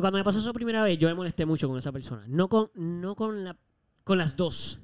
[0.00, 2.24] cuando me pasó eso primera vez, yo me molesté mucho con esa persona.
[2.28, 3.56] No con, no con, la,
[4.04, 4.80] con las dos.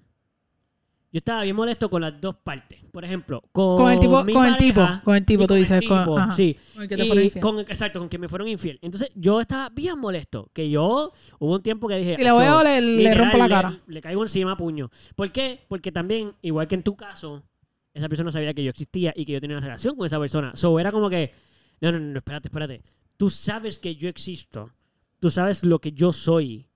[1.12, 2.78] Yo estaba bien molesto con las dos partes.
[2.92, 5.62] Por ejemplo, con, Con el tipo, con el tipo, con el tipo, tú con el
[5.64, 5.88] dices.
[5.88, 6.56] con- tipo, ajá, sí.
[6.72, 7.42] con el que te Y fueron infiel.
[7.42, 8.78] con- exacto, con que me fueron infiel.
[8.82, 10.48] Entonces yo estaba bien molesto.
[10.52, 12.16] Que yo, hubo un tiempo que dije.
[12.16, 13.70] Si le veo, "Acho, le, le literal, rompo la cara.
[13.70, 14.90] Le, le caigo encima a puño.
[15.16, 15.64] ¿Por qué?
[15.68, 17.42] Porque también, igual que en tu caso,
[17.92, 20.52] esa persona sabía que yo existía y que yo tenía una relación con esa persona.
[20.54, 21.32] So era como que,
[21.80, 22.82] no, no, no, espérate, espérate.
[23.20, 24.70] Tú sabes que yo existo.
[25.20, 26.66] Tú sabes lo que yo soy.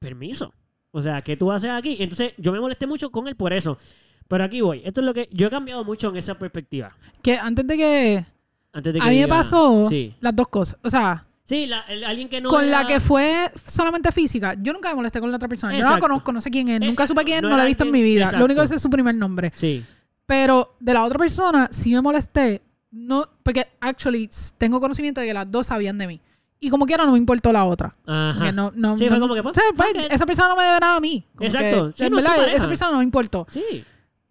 [0.00, 0.52] Permiso.
[0.90, 1.96] O sea, ¿qué tú haces aquí?
[2.00, 3.78] Entonces yo me molesté mucho con él por eso.
[4.26, 4.82] Pero aquí voy.
[4.84, 6.96] Esto es lo que yo he cambiado mucho en esa perspectiva.
[7.22, 8.24] Que antes de que.
[8.72, 10.16] Antes de que A mí me pasó Sí.
[10.18, 10.80] las dos cosas.
[10.82, 12.48] O sea, Sí, la- el- alguien que no.
[12.50, 15.78] con la que fue solamente física, yo nunca me molesté con la otra persona.
[15.78, 16.80] Yo no la conozco, no sé quién es.
[16.80, 18.22] Nunca supe quién es, No no, la he visto en mi vida.
[18.24, 18.40] exacto.
[18.40, 19.52] Lo único que sé es su primer nombre.
[19.54, 19.84] Sí.
[20.26, 22.62] Pero de la otra persona sí me molesté.
[22.90, 26.20] No, porque actually tengo conocimiento de que las dos sabían de mí.
[26.60, 27.94] Y como quiera no me importó la otra.
[28.06, 28.50] Ajá.
[28.52, 30.96] No, no, Sí, no- fue como que, pues, pues, esa persona no me debe nada
[30.96, 31.24] a mí.
[31.36, 31.92] Como Exacto.
[31.94, 33.46] que, Sí, verdad, esa persona no me importó.
[33.50, 33.84] Sí.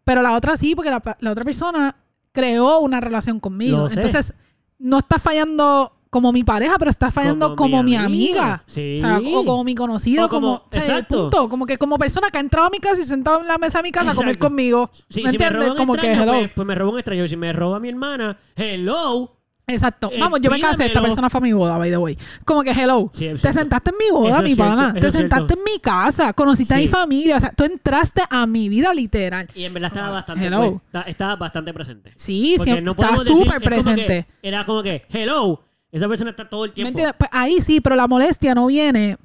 [0.04, 1.96] Pero la otra sí, porque la, la otra persona
[2.34, 3.90] creó una relación conmigo.
[3.90, 4.34] Entonces,
[4.80, 8.64] no está fallando como mi pareja, pero está fallando como, mi amiga.
[8.66, 8.96] Sí.
[8.96, 11.22] O, sea, o como mi conocido, O como- como, o sea, el exacto.
[11.24, 13.58] punto, como que como persona que ha entrado a mi casa y sentado en la
[13.58, 14.90] mesa de mi casa a comer conmigo.
[15.10, 15.72] Sí, ¿Me si entiendes?
[15.78, 16.26] como que hello.
[16.34, 17.28] pues, pues me roba un extraño.
[17.28, 19.34] Si me roba mi hermana, hello.
[19.70, 20.10] Exacto.
[20.14, 22.18] eh, Vamos, yo me casé, esta persona fue a mi boda, by the way.
[22.46, 23.10] Como que hello.
[23.14, 24.94] Sí, te sentaste en mi boda, Eso mi cierto, pana.
[24.94, 26.32] Te sentaste en mi casa.
[26.32, 27.36] Conociste a mi familia.
[27.36, 29.46] O sea, tú entraste a mi vida literal.
[29.54, 30.82] Y en verdad estaba bastante, Hello.
[30.94, 32.14] pues, estaba bastante presente.
[32.16, 34.26] Sí, Porque siempre no decir- súper es como que- presente.
[34.42, 35.62] era como que, hello.
[35.92, 36.90] Esa persona está todo el ¿Me tiempo.
[36.90, 37.16] entiendes?
[37.18, 39.18] Pues ahí sí, pero la molestia no viene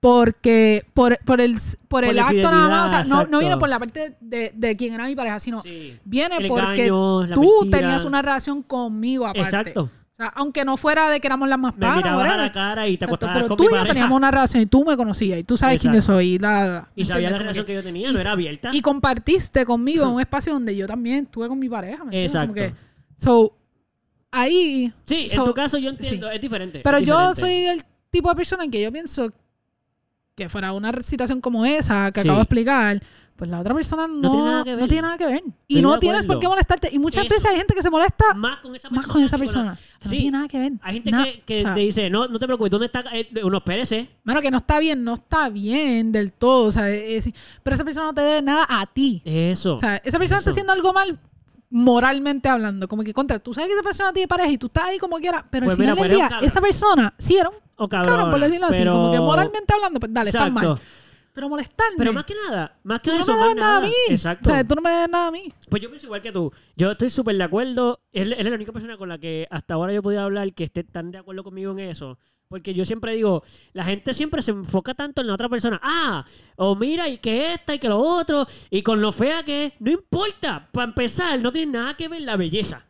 [0.00, 1.56] porque por, por el,
[1.88, 2.86] por el la acto nada más.
[2.86, 3.38] O sea, no, no exacto.
[3.40, 5.98] viene por la parte de, de quién era mi pareja, sino Sí.
[6.04, 7.78] viene El porque engaño, tú mentira.
[7.80, 9.42] tenías una relación conmigo aparte.
[9.42, 9.90] Exacto.
[10.12, 12.88] O sea, aunque no fuera de que éramos las más Me panas, a la cara
[12.88, 14.84] y te Exacto, acostabas pero con tú mi y yo teníamos una relación y tú
[14.84, 16.14] me conocías y tú sabes quién yo Exacto.
[16.18, 16.26] soy.
[16.34, 17.32] Y, la, la- Y sabía ¿entiendes?
[17.32, 18.70] la relación que yo tenía, y- no era abierta.
[18.72, 22.04] Y compartiste conmigo en un espacio donde yo también estuve con mi pareja.
[22.04, 22.32] ¿me entiendes?
[22.32, 22.76] Como Exacto.
[22.76, 23.52] que- so,
[24.30, 24.92] ahí.
[25.06, 26.34] Sí, en tu caso yo entiendo, sí.
[26.34, 26.80] es diferente.
[26.84, 29.32] Pero es yo soy el tipo de persona en que yo pienso
[30.34, 32.28] que fuera una situación como esa que Sí.
[32.28, 33.02] acabo de explicar,
[33.34, 34.80] pues la otra persona no, tiene nada que ver.
[34.80, 35.42] no tiene nada que ver.
[35.68, 36.88] Y Estoy no tienes por qué molestarte.
[36.92, 37.34] Y muchas Eso.
[37.34, 39.12] veces hay gente que se molesta Más con esa más persona.
[39.12, 39.88] con esa que con la- persona.
[40.04, 40.16] No Sí.
[40.16, 40.72] tiene nada que ver.
[40.80, 43.04] Hay gente que, que o sea, te dice, no, no te preocupes, ¿dónde está?
[43.12, 44.08] Eh, unos espérese.
[44.24, 46.64] Mano, que no está bien, no está bien del todo.
[46.66, 47.30] O sea, es-
[47.62, 49.22] pero esa persona no te debe nada a ti.
[49.24, 49.74] Eso.
[49.74, 51.18] O sea, esa persona está haciendo algo mal
[51.70, 52.88] moralmente hablando.
[52.88, 55.16] Como que contra, tú sabes que esa persona tiene pareja y tú estás ahí como
[55.18, 55.44] quiera.
[55.50, 58.14] Pero Pues al final mira, pues del día, esa persona sí era un o cabrón.
[58.14, 58.78] cabrón, por decirlo así.
[58.78, 58.92] pero...
[58.92, 60.68] Como que moralmente hablando, pues dale, está Exacto.
[60.70, 60.80] mal.
[61.34, 61.94] Pero molestarme.
[61.98, 63.92] Pero más que nada, más que tú no eso, me más debes nada a mí.
[64.08, 64.50] Exacto.
[64.50, 65.52] O sea, tú no me debes nada a mí.
[65.70, 66.52] Pues yo pienso igual que tú.
[66.74, 68.00] Yo estoy súper de acuerdo.
[68.12, 70.52] Él, él es la única persona con la que hasta ahora yo he podido hablar
[70.52, 72.18] que esté tan de acuerdo conmigo en eso.
[72.48, 73.42] Porque yo siempre digo,
[73.74, 75.78] la gente siempre se enfoca tanto en la otra persona.
[75.82, 76.24] Ah,
[76.56, 79.72] o mira, y que esta, y que lo otro, y con lo fea que es.
[79.80, 80.68] No importa.
[80.72, 82.86] Para empezar, no tiene nada que ver la belleza.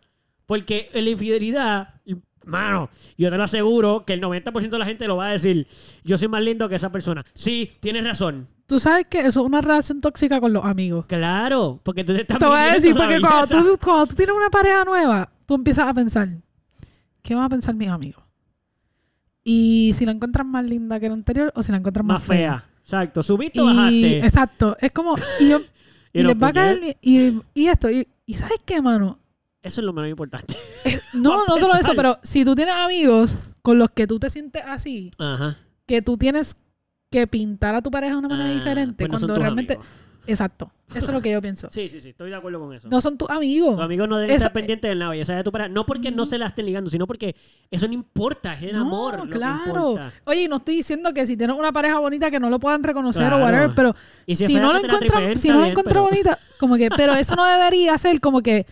[0.46, 1.94] Porque en la infidelidad,
[2.48, 2.88] Mano,
[3.18, 5.66] yo te lo aseguro que el 90% de la gente lo va a decir.
[6.02, 7.22] Yo soy más lindo que esa persona.
[7.34, 8.48] Sí, tienes razón.
[8.66, 11.04] Tú sabes que eso es una relación tóxica con los amigos.
[11.06, 14.34] Claro, porque tú te estás Te voy a decir, porque cuando tú, cuando tú tienes
[14.34, 16.28] una pareja nueva, tú empiezas a pensar,
[17.22, 18.27] ¿qué van a pensar mis amigos?
[19.50, 22.26] Y si la encuentras más linda que la anterior o si la encuentras más, Más
[22.26, 22.64] fea.
[22.82, 23.22] Exacto.
[23.22, 24.18] Subiste o bajaste.
[24.18, 25.60] exacto, es como, y, yo-
[26.12, 29.18] y Y no, les va a caer, y, y esto, y, y ¿sabes qué, mano?
[29.62, 30.54] Eso es lo menos importante.
[30.84, 34.28] Eh, No, no solo eso, pero si tú tienes amigos con los que tú te
[34.30, 35.56] sientes así, Ajá.
[35.86, 36.54] que tú tienes
[37.10, 39.74] que pintar a tu pareja de una manera Ah, diferente, pues no cuando realmente...
[39.74, 39.90] amigos.
[40.28, 41.68] Exacto, eso es lo que yo pienso.
[41.72, 42.88] Sí, sí, sí, estoy de acuerdo con eso.
[42.88, 43.74] No son tus amigos.
[43.76, 45.68] Tus amigos no deben Eso- estar pendientes de la belleza de tu pareja.
[45.68, 47.34] No porque no se la estén ligando, sino porque
[47.70, 49.18] eso no importa, es el No, amor.
[49.18, 49.64] lo que claro.
[49.66, 50.12] importa.
[50.26, 52.82] Oye, y no estoy diciendo que si tienes una pareja bonita que no lo puedan
[52.82, 53.38] reconocer Claro.
[53.38, 53.94] o whatever, pero
[54.26, 55.66] Y si, es fea no que lo te la encuentran, tripeen, si está no la
[55.66, 58.66] bien, encuentran pero- bonita, como que, pero eso no debería ser como que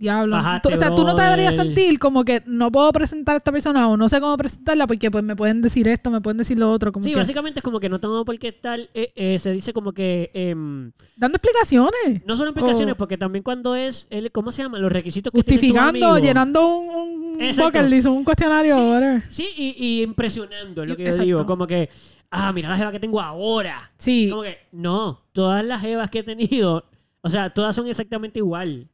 [0.00, 0.36] diablo.
[0.62, 3.52] Tú- o sea, tú no te deberías sentir como que no puedo presentar a esta
[3.52, 6.58] persona o no sé cómo presentarla porque pues me pueden decir esto, me pueden decir
[6.58, 8.80] lo otro, como Sí, que básicamente es como que no tengo por qué estar.
[8.94, 10.30] eh, eh, se dice como que.
[10.34, 14.06] em, dando explicaciones, no solo implicaciones, O- porque también cuando es.
[14.10, 14.78] El, ¿Cómo se llama?
[14.78, 16.22] Los requisitos que justificando, amigos.
[16.22, 17.78] llenando un, un Exacto.
[17.78, 18.80] bucket list, un cuestionario, Sí.
[18.80, 19.22] whatever.
[19.30, 21.46] Sí, y, y impresionando, es lo que yo digo.
[21.46, 21.88] Como que.
[22.30, 23.90] Ah, mira la jeva que tengo ahora.
[23.98, 24.56] Sí, Como que.
[24.72, 26.84] No, todas las jevas que he tenido.
[27.22, 28.88] O sea, todas son exactamente igual.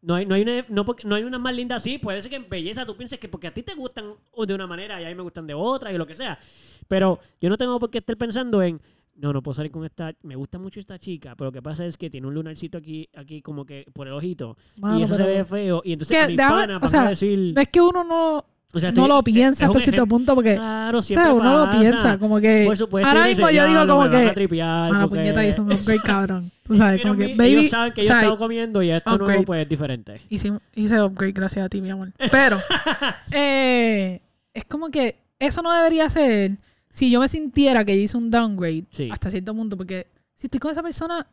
[0.00, 1.98] No hay, no, hay una, no, no hay una más linda así.
[1.98, 4.14] Puede ser que en belleza tú pienses que porque a ti te gustan
[4.46, 6.38] de una manera y a mí me gustan de otra y lo que sea.
[6.86, 8.80] Pero yo no tengo por qué estar pensando en.
[9.16, 10.14] No, no puedo salir con esta.
[10.22, 13.08] Me gusta mucho esta chica, pero lo que pasa es que tiene un lunarcito aquí,
[13.16, 14.56] aquí como que por el ojito.
[14.76, 15.82] mano, y eso se ve feo.
[15.84, 17.52] Y entonces Que, a mi déjame- pana o van sea, a decir.
[17.56, 20.54] no es que uno no, o sea, no estoy- lo piensa hasta cierto punto porque
[20.56, 23.08] Claro, o siempre sea, uno lo piensa, como que Por supuesto.
[23.08, 26.50] ahora mismo yo digo "Diablo, como que tripear Ah, porque puñeta, hizo un upgrade cabrón.
[26.64, 27.54] Tú sabes, como que baby.
[27.56, 29.26] ellos saben que yo he o estado comiendo y esto upgrade.
[29.32, 30.20] nuevo pues es diferente.
[30.28, 32.12] hice, hice upgrade gracias a ti, mi amor.
[32.30, 32.58] Pero,
[33.32, 34.20] eh,
[34.54, 36.52] es como que eso no debería ser
[36.90, 39.08] si yo me sintiera que yo hice un downgrade Sí.
[39.10, 41.26] hasta cierto punto, porque si estoy con esa persona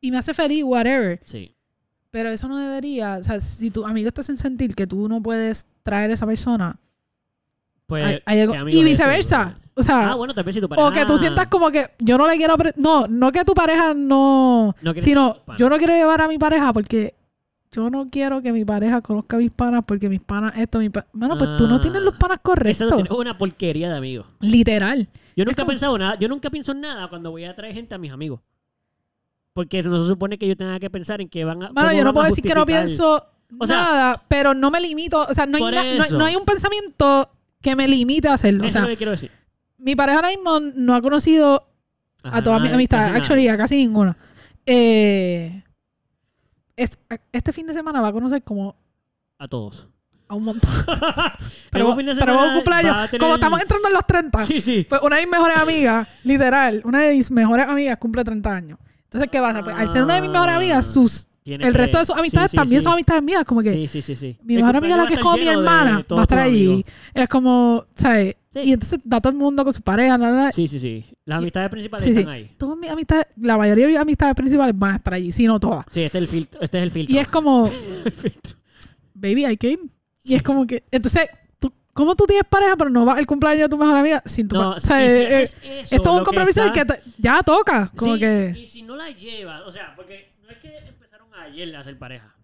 [0.00, 1.20] y me hace feliz, whatever.
[1.24, 1.54] Sí.
[2.14, 5.20] Pero eso no debería, o sea, si tu amigo te hacen sentir que tú no
[5.20, 6.76] puedes traer a esa persona,
[7.86, 9.56] Pues, hay- hay algo- ¿qué amigo y viceversa.
[9.58, 9.68] ese?
[9.74, 10.86] O sea, Ah, bueno, tal vez si tu pareja...
[10.88, 12.54] o que tú sientas como que yo no le quiero.
[12.76, 14.76] No, no que tu pareja no.
[15.00, 15.58] Sino, panas.
[15.58, 17.16] yo no quiero llevar a mi pareja porque
[17.72, 20.90] yo no quiero que mi pareja conozca a mis panas porque mis panas, esto, mi
[20.90, 22.88] pa- Bueno, pues tú no tienes los panas Eso correctos.
[22.94, 24.26] tiene- es una porquería de amigos.
[24.38, 25.08] Literal.
[25.36, 27.74] Yo nunca he como- pensado nada, yo nunca pienso en nada cuando voy a traer
[27.74, 28.38] gente a mis amigos.
[29.54, 31.70] Porque no se supone que yo tenga que pensar en que van a.
[31.70, 33.24] Bueno, yo no puedo decir que no pienso
[33.58, 35.22] O sea- nada, pero no me limito.
[35.28, 37.30] O sea, no hay, na- no, no hay un pensamiento
[37.62, 38.64] que me limite a hacerlo.
[38.64, 39.30] Eso O sea, es lo que quiero decir.
[39.78, 41.68] mi pareja ahora mismo no ha conocido
[42.24, 43.54] a todas mis Ajá, amistades, actually, nada.
[43.54, 44.16] a casi ninguna.
[44.66, 45.62] Eh,
[46.76, 46.98] es-
[47.30, 48.74] este fin de semana va a conocer como
[49.38, 49.88] A todos.
[50.26, 50.68] a un montón.
[50.88, 51.38] Pero
[51.70, 52.96] Pero, fin de pero semana un cumpleaños.
[52.96, 54.86] va a tener- Como estamos entrando en los 30, Sí, sí.
[54.88, 58.78] pues una de mis mejores amigas, literal, una de mis mejores amigas cumple 30 años.
[59.14, 59.62] Entonces, ¿qué pasa?
[59.62, 62.56] Pues al ser una de mis mejores amigas, sus, el resto de sus amistades sí,
[62.56, 62.84] también sí.
[62.84, 63.44] son amistades mías.
[63.44, 64.36] Como que Sí, sí, sí, sí.
[64.42, 66.84] mi mejor amiga, la que es va como mi hermana, va a estar allí.
[67.14, 68.34] Es como, ¿sabes?
[68.56, 70.52] Y entonces da todo el mundo con su pareja, la, la.
[70.52, 71.04] Sí, sí, sí.
[71.26, 72.50] Las amistades principales están ahí.
[72.58, 75.60] Todas mis amistades, la mayoría de mis amistades principales van a estar allí, si no
[75.60, 75.84] todas.
[75.92, 76.60] Sí, este es el filtro.
[76.60, 77.14] Este es el filtro.
[77.14, 77.70] Y es como,
[78.04, 78.56] el filtro.
[79.14, 79.78] baby, I came.
[80.24, 81.28] Y es como que, entonces,
[81.94, 84.56] ¿cómo tú tienes pareja pero no vas al cumpleaños de tu mejor amiga sin tu
[84.56, 87.42] No, pa- o sea, si eh, eh, es todo un compromiso está- que te- ya
[87.42, 87.90] toca.
[87.96, 88.54] Como Sí, que.
[88.58, 91.98] Y si no la llevas, o sea, porque no es que empezaron ayer a hacer
[91.98, 92.34] pareja.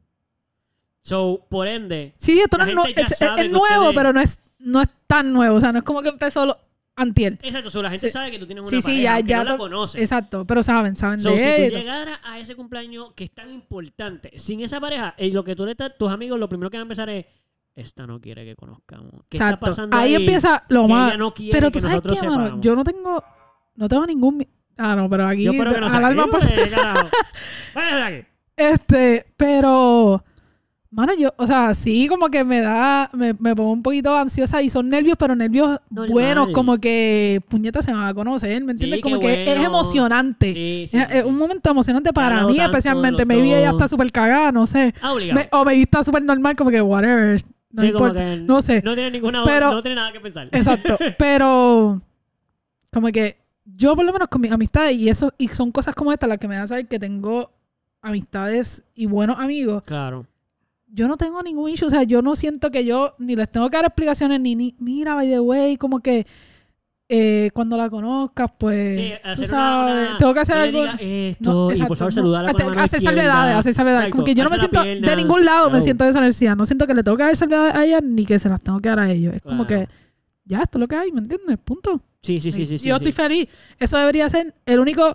[1.03, 4.81] So, por ende, Sí, esto no la es, que nuevo, ustedes- pero no es, no
[4.83, 5.57] es tan nuevo.
[5.57, 6.59] O sea, no es como que empezó lo,
[6.97, 7.39] antier.
[7.43, 8.13] exacto, so, la gente Sí.
[8.13, 9.45] sabe que tú tienes una Sí, sí, pareja, ya, ya.
[9.45, 10.01] no la conoces.
[10.03, 11.73] Exacto, pero saben, saben So, de si él.
[11.73, 15.57] tú llegaras a ese cumpleaños que es tan importante, sin esa pareja, y lo que
[15.57, 17.25] tú le estás, tus amigos, lo primero que van a empezar es,
[17.77, 19.11] esta no quiere que conozcamos.
[19.29, 19.67] ¿Qué está Exacto.
[19.67, 20.23] pasando Ahí, ahí?
[20.23, 21.17] empieza lo más.
[21.19, 23.23] no Pero tú sabes qué, mano, yo no tengo,
[23.77, 24.47] no tengo ningún.
[24.77, 25.45] Ah, no, pero aquí.
[25.45, 27.09] Yo espero que no al sea alma aquí, por- porque, carajo.
[27.75, 28.27] Váyase de aquí.
[28.57, 30.25] Este, pero.
[30.93, 34.61] Mano, yo, o sea, sí, como que me da, me, me pongo un poquito ansiosa
[34.61, 38.97] y son nervios, pero nervios buenos, como que puñeta se van a conocer, ¿me entiendes?
[38.97, 40.53] Sí, como que es emocionante.
[40.53, 43.19] Sí, sí, es, un momento emocionante para mí, tanto especialmente.
[43.25, 44.93] los Maybe ella está súper cagada, no sé.
[45.01, 45.39] Ah, obligado.
[45.41, 47.41] Me- o maybe está súper normal, como que whatever.
[47.73, 48.25] No Sí, como importa.
[48.25, 48.83] que No sé.
[48.83, 50.49] No tiene ninguna Pero- no tiene nada que pensar.
[50.53, 50.99] Exacto.
[51.19, 52.03] Pero
[52.93, 56.13] como que yo por lo menos con mis amistades y eso y son cosas como
[56.13, 57.51] estas las que me dan saber que tengo
[58.03, 59.83] amistades y buenos amigos.
[59.85, 60.27] Claro.
[60.93, 63.71] Yo no tengo ningún issue, o sea, yo no siento que yo ni les tengo
[63.71, 66.27] que dar explicaciones ni, ni mira by the way, como que
[67.13, 70.85] eh, cuando la conozcas, pues, Sí, tú sabes, una- tengo que hacer no algo.
[71.01, 72.15] esto, No, y por exacto, favor no.
[72.23, 74.11] saludarla con la Hacer- salvedades, hacer salvedades.
[74.13, 75.17] Como que yo no me Exacto, siento, la de pierna.
[75.17, 76.57] ningún lado me siento esa necesidad.
[76.57, 78.79] No siento que le tengo que dar salvedades a ella ni que se las tengo
[78.79, 79.35] que dar a ellos.
[79.35, 79.89] Es como que,
[80.45, 81.59] ya, esto es lo que hay, ¿me entiendes?
[81.65, 82.01] Punto.
[82.23, 82.79] Sí, sí, sí, sí.
[82.79, 83.09] yo sí.
[83.09, 83.49] estoy feliz.
[83.79, 85.09] Eso debería ser el único,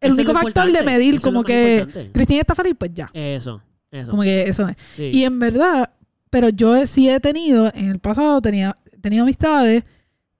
[0.00, 2.10] el Eso único factor de medir, como que.
[2.12, 3.10] Cristina está feliz, pues ya.
[3.12, 3.60] Eso,
[3.90, 4.10] eso.
[4.10, 4.76] Como que eso es.
[4.98, 5.90] Y en verdad,
[6.30, 9.84] pero yo sí he tenido, en el pasado tenía, tenido amistades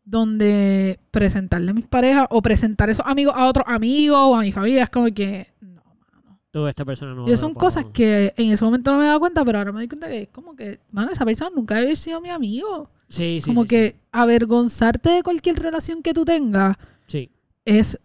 [0.07, 4.53] donde presentarle a mis parejas o presentar esos amigos a otros amigos o a mi
[4.53, 5.83] familia es como que no,
[6.15, 6.39] mano.
[6.53, 7.29] Tú, esta persona no.
[7.29, 9.89] Y son cosas que en ese momento no me daba cuenta, pero ahora me doy
[9.89, 12.89] cuenta que es como que, mano, esa persona nunca debe haber sido mi amigo.
[13.09, 13.51] Sí, sí.
[13.51, 16.77] como sí, que avergonzarte de cualquier relación que tú tengas
[17.07, 17.31] Sí.
[17.65, 17.99] es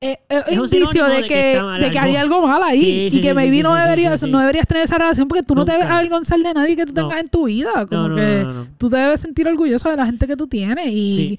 [0.00, 2.10] eh, eh, indicio de que que, de que algo.
[2.10, 4.82] hay algo mal ahí Sí, y sí, que sí, maybe no deberías no deberías tener
[4.84, 5.98] esa relación porque tú no te debes Nunca.
[5.98, 7.02] avergonzar de nadie que tú No.
[7.08, 8.66] tengas en tu vida como No, no, que no, no, no.
[8.76, 11.38] tú te debes sentir orgulloso de la gente que tú tienes y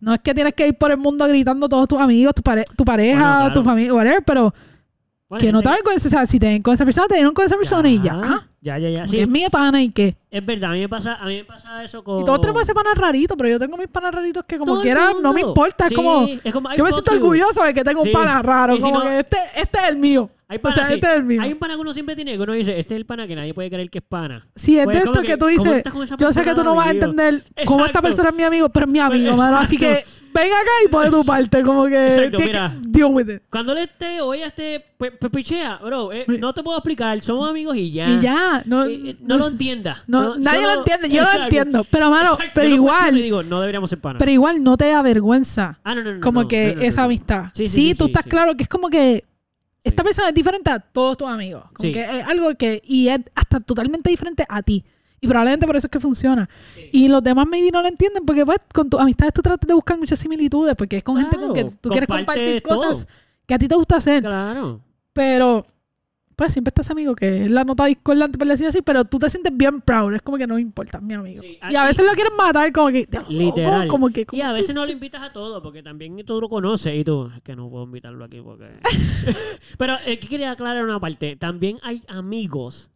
[0.00, 2.42] no es que tienes que ir por el mundo gritando a todos tus amigos tu,
[2.42, 3.52] pare- tu pareja Bueno, claro.
[3.54, 4.54] tu familia whatever pero
[5.30, 7.32] Bueno, que no te avergüences o sea si te ven con esa persona te dieron
[7.32, 9.06] con esa persona y ya Ya, ya, ya.
[9.06, 10.70] Sí, es mi pana y qué es verdad.
[10.70, 12.22] A mí me pasa, a mí me pasa eso con.
[12.22, 14.80] y todos tenemos ese pana rarito pero yo tengo mis panas raritos que como Todo
[14.80, 17.18] el quiera no me importa es como es como, yo me siento you.
[17.18, 18.08] orgulloso de que tengo Sí.
[18.08, 20.62] un pana raro Y si como no- que este este es el mío Hay o
[20.62, 20.94] panas, sea sí.
[20.94, 22.94] este es el mío Hay un pana que uno siempre tiene que uno dice, este
[22.94, 24.46] es el pana que nadie puede creer que es pana.
[24.54, 26.32] Si es Pues de como esto que, que, tú ¿cómo dices, estás con esa yo
[26.32, 27.04] sé que persona, tú no vas a amigo?
[27.06, 28.02] entender cómo esta Exacto.
[28.08, 29.56] persona es mi amigo, pero es mi amigo, mano.
[29.58, 30.10] Así que Exacto.
[30.32, 32.76] ven acá y pon de tu parte, como que Exacto, tienes mira.
[32.82, 33.42] que deal with it.
[33.50, 36.12] Cuando él esté o ella esté, pues, pues pichea, bro.
[36.12, 36.38] eh, Sí.
[36.40, 38.08] no te puedo explicar, somos amigos y ya.
[38.08, 40.02] Y ya, no, Eh, eh, no, lo entienda.
[40.06, 43.22] no, nadie lo entiende, yo lo entiendo, pero mano, pero yo lo cuestiono igual, y
[43.22, 44.18] digo, no deberíamos ser panas.
[44.18, 46.20] pero igual no te da vergüenza ah, no, no, no.
[46.20, 47.04] como no, que no, no, esa no.
[47.06, 47.44] amistad.
[47.52, 48.30] Sí, Sí, sí, sí, tú sí, estás sí.
[48.30, 49.24] claro que es como que
[49.84, 50.06] esta Sí.
[50.06, 51.62] persona es diferente a todos tus amigos.
[51.74, 51.92] Como Sí.
[51.92, 54.84] que es algo que, y es hasta totalmente diferente a ti.
[55.20, 56.48] Y probablemente por eso es que funciona.
[56.92, 59.72] Y los demás maybe no lo entienden porque pues con tus amistades tú tratas de
[59.74, 62.76] buscar muchas similitudes porque es con gente con que tú quieres compartir todo.
[62.76, 63.08] cosas
[63.46, 64.22] que a ti te gusta hacer.
[64.22, 64.80] Claro.
[65.14, 65.66] Pero
[66.36, 69.30] pues siempre estás amigo que es la nota discordante por decir así, pero tú te
[69.30, 70.14] sientes bien proud.
[70.14, 71.42] Es como que no importa, mi amigo.
[71.42, 73.08] Sí, y a veces lo quieren matar como que...
[73.28, 73.88] Literal.
[73.88, 76.40] Como que, Y ¿cómo a tú veces no lo invitas a todo porque también tú
[76.40, 78.68] lo conoces y tú, es que no puedo invitarlo aquí porque...
[79.78, 81.36] Pero eh, que quería aclarar una parte.
[81.36, 82.90] También hay amigos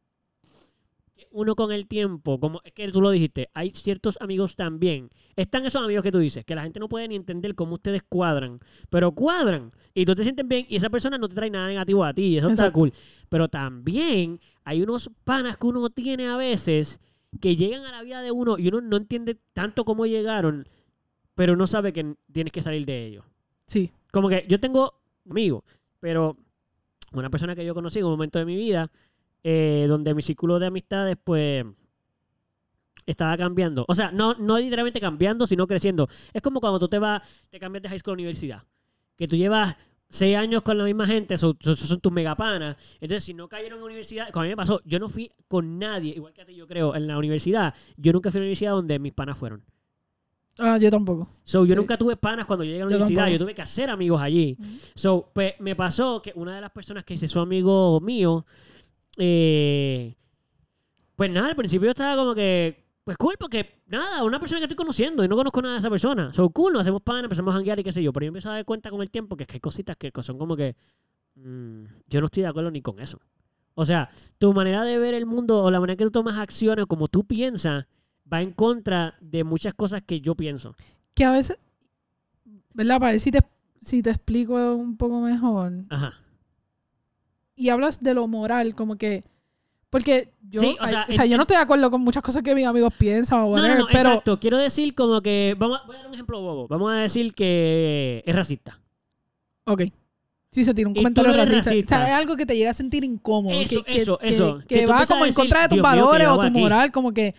[1.39, 5.09] uno con el tiempo, como es que tú lo dijiste, hay ciertos amigos también.
[5.37, 8.03] Están esos amigos que tú dices, que la gente no puede ni entender cómo ustedes
[8.03, 8.59] cuadran,
[8.91, 12.05] pero cuadran y tú te sientes bien y esa persona no te trae nada negativo
[12.05, 12.81] a ti y eso está Exacto.
[12.81, 12.93] cool.
[13.29, 16.99] Pero también hay unos panas que uno tiene a veces
[17.41, 20.69] que llegan a la vida de uno y uno no entiende tanto cómo llegaron,
[21.35, 23.25] pero no sabe que tienes que salir de ellos.
[23.67, 23.93] Sí.
[24.11, 24.95] Como que yo tengo
[25.29, 25.63] amigos,
[26.01, 26.37] pero
[27.13, 28.91] una persona que yo conocí en un momento de mi vida,
[29.51, 31.65] eh, donde mi círculo de amistades, pues,
[33.07, 33.85] estaba cambiando.
[33.89, 36.07] O sea, no, no literalmente cambiando, sino creciendo.
[36.33, 38.63] Es como cuando tú te vas, te cambias de high school a universidad.
[39.17, 39.77] Que tú llevas
[40.11, 42.77] seis años con la misma gente, son, son, son tus megapanas.
[43.01, 45.31] Entonces, si no cayeron en la universidad, como a mí me pasó, yo no fui
[45.49, 47.75] con nadie, igual que a ti, yo creo, en la universidad.
[47.97, 49.65] Yo nunca fui a una universidad donde mis panas fueron.
[50.59, 51.29] Ah, yo tampoco.
[51.45, 51.77] So, yo Sí.
[51.77, 53.23] nunca tuve panas cuando llegué a la Yo universidad.
[53.23, 53.33] tampoco.
[53.39, 54.59] Yo tuve que hacer amigos allí.
[54.95, 58.45] So, pues, me pasó que una de las personas que se hizo amigo mío,
[59.19, 60.17] eh,
[61.17, 64.77] pues nada, al principio estaba como que, pues cool, porque nada, una persona que estoy
[64.77, 66.33] conociendo y no conozco nada de esa persona.
[66.33, 68.13] So, cool, nos hacemos panas, empezamos a janguear y qué sé yo.
[68.13, 70.13] Pero yo empecé a dar cuenta con el tiempo que, es que hay cositas que
[70.23, 70.77] son como que,
[71.35, 73.21] mm, yo no estoy de acuerdo ni con eso.
[73.75, 76.87] O sea, tu manera de ver el mundo o la manera que tú tomas acciones
[76.87, 77.87] como tú piensas
[78.31, 80.75] va en contra de muchas cosas que yo pienso.
[81.15, 81.61] Que a veces,
[82.75, 82.99] ¿verdad?
[82.99, 83.41] Para ver si te,
[83.81, 85.85] si te explico un poco mejor.
[85.91, 86.15] Ajá.
[87.59, 89.25] Y hablas de lo moral, como que...
[89.91, 92.23] Porque yo, Sí, o sea, o sea, en- yo no estoy de acuerdo con muchas
[92.23, 94.11] cosas que mis amigos piensan o whatever, no, no, pero...
[94.11, 94.39] exacto.
[94.39, 96.69] Quiero decir como que, vamos a, voy a dar un ejemplo bobo.
[96.69, 98.81] Vamos a decir que es racista.
[99.65, 99.83] Ok.
[100.53, 101.71] Sí, se tira un comentario racista.
[101.71, 101.97] racista.
[101.97, 103.59] O sea, es algo que te llega a sentir incómodo.
[103.59, 104.59] Eso, que, eso, que- eso.
[104.69, 106.93] Que, va como en contra de tus "Dios mío, ¿qué valores o tu aquí?" moral.
[106.93, 107.35] Como que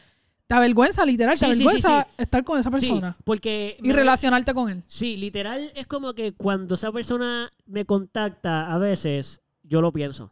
[0.47, 1.37] te avergüenza, literal.
[1.37, 2.23] Sí, te sí, avergüenza sí.
[2.23, 3.15] estar con esa persona.
[3.23, 3.77] Porque...
[3.83, 4.83] Y relacionarte con él.
[4.87, 10.31] Sí, literal es como que cuando esa persona me contacta a veces, yo lo pienso.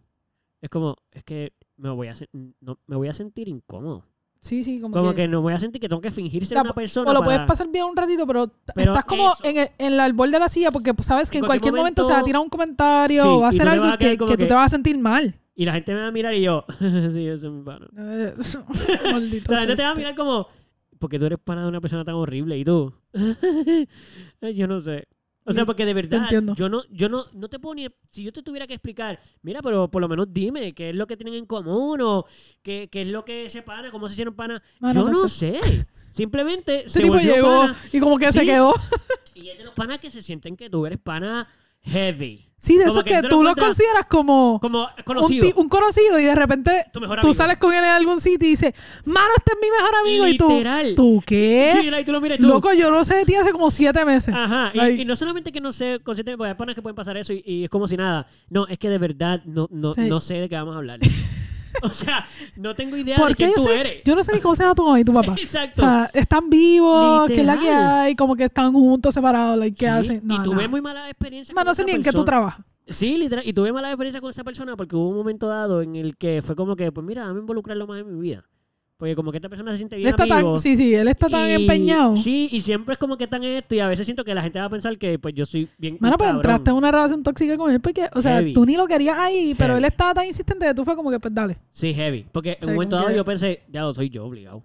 [0.61, 2.15] Es como, es que me voy a,
[2.59, 4.03] no, me voy a sentir incómodo.
[4.39, 5.15] Sí, sí, como, Como que...
[5.23, 7.19] que no voy a sentir que tengo que fingir ser Ya, una persona O lo
[7.19, 10.33] para- puedes pasar bien un ratito, pero, estás como eso- en el, en el borde
[10.33, 13.23] de la silla porque sabes que En cualquier momento, se va a tirar un comentario
[13.23, 15.33] Sí, o va a hacer algo a que, que tú te vas a sentir mal.
[15.55, 17.87] Y la gente me va a mirar y yo, sí, ese es mi pana.
[17.97, 18.33] Eh,
[19.07, 20.47] O Maldito sea, la gente te va a mirar como,
[20.99, 22.93] porque tú eres pana de una persona tan horrible y tú.
[24.55, 25.07] yo no sé.
[25.47, 26.55] O sea, porque de verdad, entiendo.
[26.55, 29.61] yo no, yo no, no te puedo ni, si yo te tuviera que explicar, mira,
[29.61, 32.25] pero por lo menos dime qué es lo que tienen en común o
[32.61, 34.61] qué, qué es lo que se pana, cómo se hicieron pana.
[34.79, 35.59] Mano, yo no no sé.
[36.11, 37.77] Simplemente se tipo volvió llegó pana.
[37.93, 38.73] y como que se quedó.
[39.35, 41.47] Y es de los panas que se sienten que tú eres pana
[41.81, 42.46] heavy.
[42.59, 45.45] Sí, de Como eso que que tú lo consideras como Como un, conocido.
[45.45, 46.85] ti- un conocido y de repente
[47.21, 48.73] tú sales con él en algún sitio y dices,
[49.05, 50.47] mano, este es mi mejor amigo.
[50.49, 50.87] Literal.
[50.87, 51.77] Y tú, ¿tú qué?
[51.79, 52.47] Sí, y tú lo miras y tú.
[52.47, 54.33] Loco, yo no sé de ti hace como siete meses.
[54.33, 57.31] Ajá, y, no solamente que no sé consciente, porque hay panas que pueden pasar eso
[57.31, 58.25] y, y es como si nada.
[58.49, 60.01] No, es que de verdad no, no, Sí.
[60.09, 60.99] no sé de qué vamos a hablar.
[61.83, 62.25] o sea,
[62.55, 63.79] no tengo idea ¿Por de quién yo tú sé?
[63.79, 64.03] eres.
[64.03, 65.35] Yo no sé ni cómo se llama tu mamá y tu papá.
[65.41, 65.81] Exacto.
[65.81, 68.15] O sea, están vivos, ¿qué es la que hay?
[68.15, 70.17] Como que están juntos, separados, like, ¿qué Sí, hacen?
[70.23, 70.69] y No, tuve no.
[70.69, 72.25] muy mala experiencia Man, no sé ni en qué tú persona.
[72.25, 72.65] trabajas.
[72.89, 73.45] Sí, literal.
[73.45, 76.41] Y tuve mala experiencia con esa persona porque hubo un momento dado en el que
[76.41, 78.45] fue como que, pues mira, dame involucrarlo más en mi vida.
[78.97, 80.53] Porque como que esta persona se siente Él bien está amigo.
[80.53, 82.15] tan, sí, sí, él está tan y- empeñado.
[82.17, 84.57] Sí, y siempre es como que tan esto y a veces siento que la gente
[84.59, 87.55] va a pensar que pues yo soy bien Mano, pues entraste en una relación tóxica
[87.57, 88.53] con él porque, o sea, Heavy.
[88.53, 89.85] tú ni lo querías ahí, pero Heavy.
[89.85, 91.57] él estaba tan insistente que tú fue como que, pues dale.
[91.69, 92.25] Sí, heavy.
[92.31, 94.63] Porque en Sí, un momento dado que- yo pensé, ya lo soy yo obligado.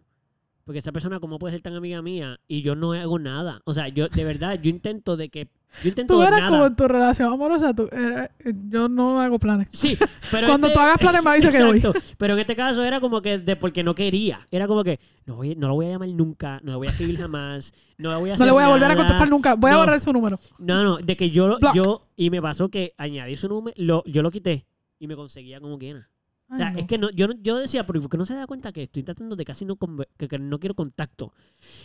[0.65, 2.39] Porque esa persona, ¿cómo puede ser tan amiga mía?
[2.49, 3.61] Y yo no hago nada.
[3.65, 5.49] O sea, yo, de verdad, yo intento de que.
[5.83, 6.49] Yo intento Tú eras nada.
[6.51, 8.31] como en tu relación amorosa, tú eras-
[8.69, 9.69] yo no hago planes.
[9.73, 9.97] Sí,
[10.31, 10.47] pero.
[10.49, 11.83] Cuando este- tú hagas planes, me avisa que voy.
[12.19, 14.47] Pero en este caso era como que de porque no quería.
[14.51, 16.91] Era como que no, voy, no lo voy a llamar nunca, no lo voy a
[16.91, 19.55] escribir jamás, no le voy a No hacer le voy a volver a contestar nunca.
[19.55, 19.81] Voy a No.
[19.81, 20.39] borrar su número.
[20.59, 21.75] No, no, de que yo, Block.
[21.75, 22.07] yo.
[22.17, 24.67] Y me pasó que añadí su número, lo, yo lo quité
[24.99, 26.09] y me conseguía como quiera.
[26.53, 26.79] O sea, no.
[26.79, 29.37] es que no, yo, yo decía, ¿por qué no se da cuenta que estoy tratando
[29.37, 29.77] de casi no
[30.19, 31.33] que, que no quiero contacto?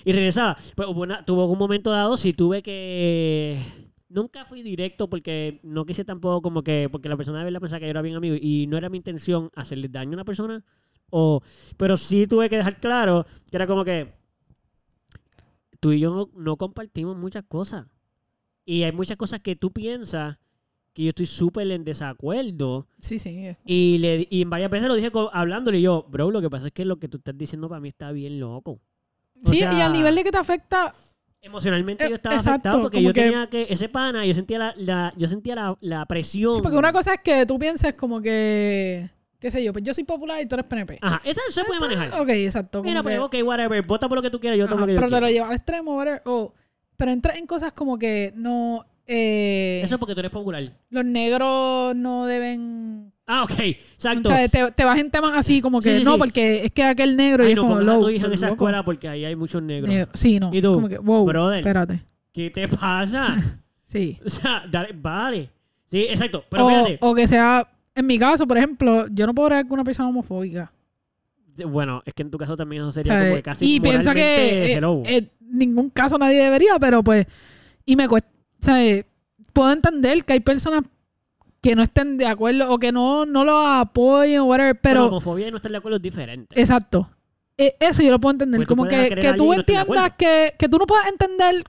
[0.04, 0.58] Y regresaba.
[0.76, 3.58] Pues una- tuvo un momento dado, sí tuve que.
[4.10, 6.90] Nunca fui directo porque no quise tampoco como que.
[6.92, 8.98] Porque la persona de verdad pensaba que yo era bien amigo y no era mi
[8.98, 10.64] intención hacerle daño a una persona.
[11.10, 11.42] O,
[11.78, 14.14] pero sí tuve que dejar claro que era como que.
[15.80, 17.86] Tú y yo no, no compartimos muchas cosas.
[18.66, 20.38] Y hay muchas cosas que tú piensas
[20.98, 22.88] que yo estoy súper en desacuerdo.
[23.00, 23.56] Sí, sí.
[23.66, 26.74] Y, le, y varias veces lo dije hablándole y yo, bro, lo que pasa es
[26.74, 28.80] que lo que tú estás diciendo para mí está bien loco.
[29.46, 30.92] O Sí, y al nivel de que te afecta,
[31.40, 34.58] Emocionalmente Eh, yo estaba exacto, afectado porque yo que- tenía que, ese pana, yo sentía
[34.58, 36.56] la, la- yo sentía la, la presión.
[36.56, 39.08] sí, porque una cosa es que tú pienses como que,
[39.40, 40.98] qué sé yo, pues yo soy popular y tú eres PNP.
[41.00, 42.20] Ajá, esta se puede manejar.
[42.20, 42.82] Ok, exacto.
[42.82, 44.94] Mira, pues, que- ok, whatever, vota por lo que tú quieras, yo tomo lo que
[44.94, 46.22] yo pero te lo llevas al extremo, whatever,
[46.98, 50.72] pero entras en cosas como que no, eh, Eso es porque tú eres popular.
[50.90, 54.30] los negros no deben, Ah, ok, o exacto.
[54.30, 56.20] sea, te, te vas en temas así como que Sí, sí, no, sí.
[56.20, 58.10] porque es que aquel negro y es no como low.
[58.10, 59.90] hija en esa loco, escuela porque ahí hay muchos negros.
[59.90, 60.12] negro.
[60.14, 60.50] Sí, no.
[60.54, 60.74] ¿Y tú?
[60.74, 61.58] Como que, wow, Brother.
[61.60, 62.02] espérate.
[62.34, 63.36] ¿Qué te pasa?
[63.84, 64.20] Sí.
[64.26, 65.50] o sea, dale, vale.
[65.90, 66.44] Sí, exacto.
[66.50, 66.98] Pero o, fíjate.
[67.00, 70.10] o que sea, en mi caso, por ejemplo, yo no puedo creer que una persona
[70.10, 70.70] homofóbica.
[71.66, 73.28] Bueno, es que en tu caso también eso sería ¿sabes?
[73.30, 77.26] como que casi y pienso que eh, en ningún caso nadie debería, pero pues,
[77.86, 78.30] y me cuesta,
[78.60, 79.06] ¿sabes?
[79.54, 80.84] Puedo entender que hay personas
[81.62, 85.06] que no estén de acuerdo o que no, no lo apoyen o whatever, Bueno, pero,
[85.08, 86.60] homofobia y no estar de acuerdo es diferente.
[86.60, 87.10] exacto.
[87.58, 88.60] Eh, Eso yo lo puedo entender.
[88.60, 91.64] Pues como que, que tú no entiendas que, que tú no puedas entender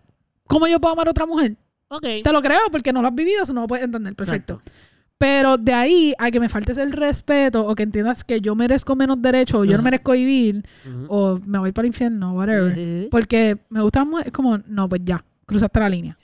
[0.47, 1.57] cómo yo puedo amar a otra mujer.
[1.89, 2.07] ok.
[2.23, 4.15] Te lo creo porque no lo has vivido, eso no lo puedes entender.
[4.15, 4.55] Perfecto.
[4.63, 4.81] Exacto.
[5.17, 8.95] Pero de ahí a que me faltes el respeto o que entiendas que yo merezco
[8.95, 10.63] menos derechos o yo no merezco vivir
[11.09, 12.73] o me voy para el infierno, whatever.
[12.75, 13.09] Sí, sí, sí.
[13.11, 16.17] Porque me gusta más, es como, no, pues ya, cruzaste la línea.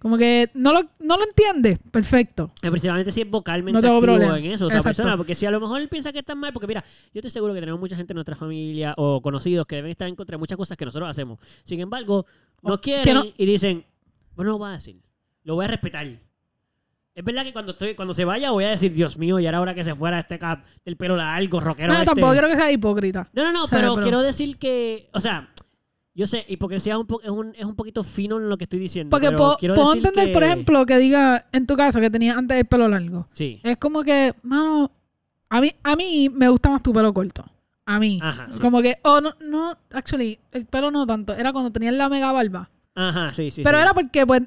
[0.00, 2.50] Como que no lo, no lo entiendes, perfecto.
[2.62, 4.38] Eh, Principalmente si es vocalmente No tengo activo problema.
[4.38, 6.52] en eso, o sea, persona, porque si a lo mejor él piensa que está mal,
[6.54, 6.82] porque mira,
[7.12, 10.08] yo estoy seguro que tenemos mucha gente en nuestra familia o conocidos que deben estar
[10.08, 11.38] en contra de muchas cosas que nosotros hacemos.
[11.64, 12.24] Sin embargo,
[12.62, 13.84] no O- quieren no- y dicen,
[14.34, 15.00] bueno, lo voy a decir,
[15.44, 16.06] lo voy a respetar.
[17.14, 19.60] Es verdad que cuando estoy, cuando se vaya voy a decir, Dios mío, ya era
[19.60, 21.88] hora que se fuera este cap del pelo largo, rockero.
[21.92, 22.06] No, este".
[22.06, 23.28] tampoco quiero que sea hipócrita.
[23.34, 25.50] No, no, no, O sea, pero, pero- quiero decir que, o sea,
[26.14, 28.64] yo sé, hipocresía es un, po- es un, es un poquito fino en lo que
[28.64, 29.10] estoy diciendo.
[29.10, 32.58] Porque pero puedo, entender, que- por ejemplo, que diga, en tu caso, que tenías antes
[32.58, 33.28] el pelo largo.
[33.32, 33.60] Sí.
[33.62, 34.90] Es como que, mano,
[35.48, 37.44] a mí, a mí me gusta más tu pelo corto.
[37.86, 38.18] A mí.
[38.22, 38.58] Ajá, sí.
[38.60, 41.32] Como que, oh, no, no, actually, el pelo no tanto.
[41.34, 42.70] Era cuando tenías la mega barba.
[42.94, 43.62] Ajá, sí, sí.
[43.62, 43.82] Pero sí.
[43.82, 44.42] era porque, pues,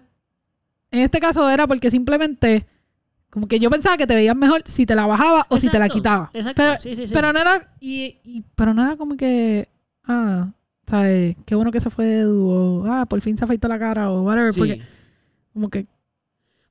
[0.91, 2.67] en este caso era porque simplemente,
[3.29, 5.79] como que yo pensaba que te veías mejor si te la bajaba o si te
[5.79, 6.29] la quitaba.
[6.33, 7.13] Exacto, Pero, sí, sí, sí.
[7.13, 9.67] pero no era, y, y- pero no era como que,
[10.05, 10.51] ah,
[10.87, 11.35] ¿sabes?
[11.45, 14.11] Qué bueno que se fue de Edu, o, ah, por fin se afeitó la cara,
[14.11, 14.59] o whatever, Sí.
[14.59, 14.81] porque,
[15.53, 15.87] como que,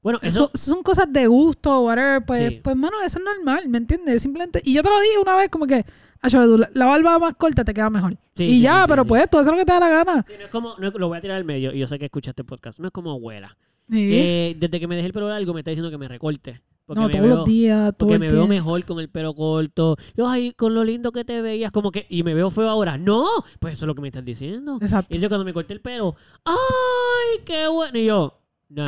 [0.02, 2.60] Bueno, eso, eso, son cosas de gusto, whatever, pues, Sí.
[2.62, 4.20] pues, mano, eso es normal, ¿me entiendes?
[4.22, 5.84] Simplemente, y yo te lo dije una vez, como que,
[6.24, 8.16] Edu, la, la barba más corta te queda mejor.
[8.34, 10.24] Sí, y ya, pero pues, tú haces lo que te da la gana.
[10.26, 11.98] sí, no es como, no es- lo voy a tirar al medio y yo sé
[12.00, 12.80] que escuchaste podcast.
[12.80, 13.56] No es como abuela.
[13.92, 16.60] Eh, desde que me dejé el pelo largo me está diciendo que me recorte.
[16.86, 19.34] Porque no, todos veo, los días, todo Porque el me veo mejor con el pelo
[19.34, 19.96] corto.
[20.16, 22.06] Yo, ay, con lo lindo que te veías, como que.
[22.10, 22.98] Y me veo feo ahora.
[22.98, 23.26] No,
[23.60, 24.78] pues eso es lo que me estás diciendo.
[24.80, 25.16] Exacto.
[25.16, 27.98] Y yo cuando me corté el pelo, ¡ay, qué bueno!
[27.98, 28.38] Y yo,
[28.68, 28.86] No.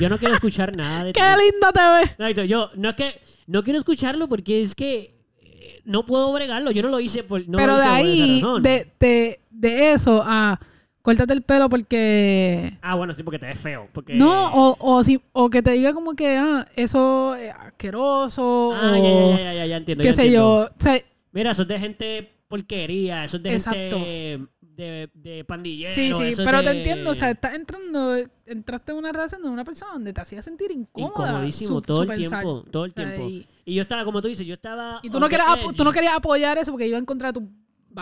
[0.00, 1.12] Yo no quiero escuchar nada de.
[1.12, 2.10] ¡Qué linda te ves!
[2.12, 6.70] Exacto, yo no es que no quiero escucharlo porque es que eh, no puedo bregarlo.
[6.70, 7.46] Yo no lo hice por.
[7.48, 8.62] No Pero lo de por esa ahí, razón.
[8.62, 10.58] de, de, de eso a
[11.04, 12.78] córtate el pelo porque...
[12.80, 13.88] Ah, bueno, sí, porque te ves feo.
[13.92, 14.14] Porque...
[14.14, 18.92] No, o, o, si, o que te diga como que, ah, eso es asqueroso, Ah,
[18.98, 20.02] o ya, ya, ya, ya, ya entiendo.
[20.02, 20.64] qué ya sé entiendo.
[20.64, 20.70] yo.
[20.76, 20.98] O sea,
[21.32, 23.96] Mira, eso es de gente porquería, eso es de Exacto.
[23.98, 25.94] gente de, de pandilleros.
[25.94, 28.16] sí, sí, eso pero de- te entiendo, o sea, estás entrando,
[28.46, 31.28] entraste en una relación de una persona donde te hacía sentir incómoda.
[31.30, 33.28] Incomodísimo su- todo su el tiempo, todo el tiempo.
[33.28, 35.00] y, yo estaba, como tú dices, yo estaba.
[35.02, 37.48] y tú, no querías, tú no querías apoyar eso porque iba en contra de tus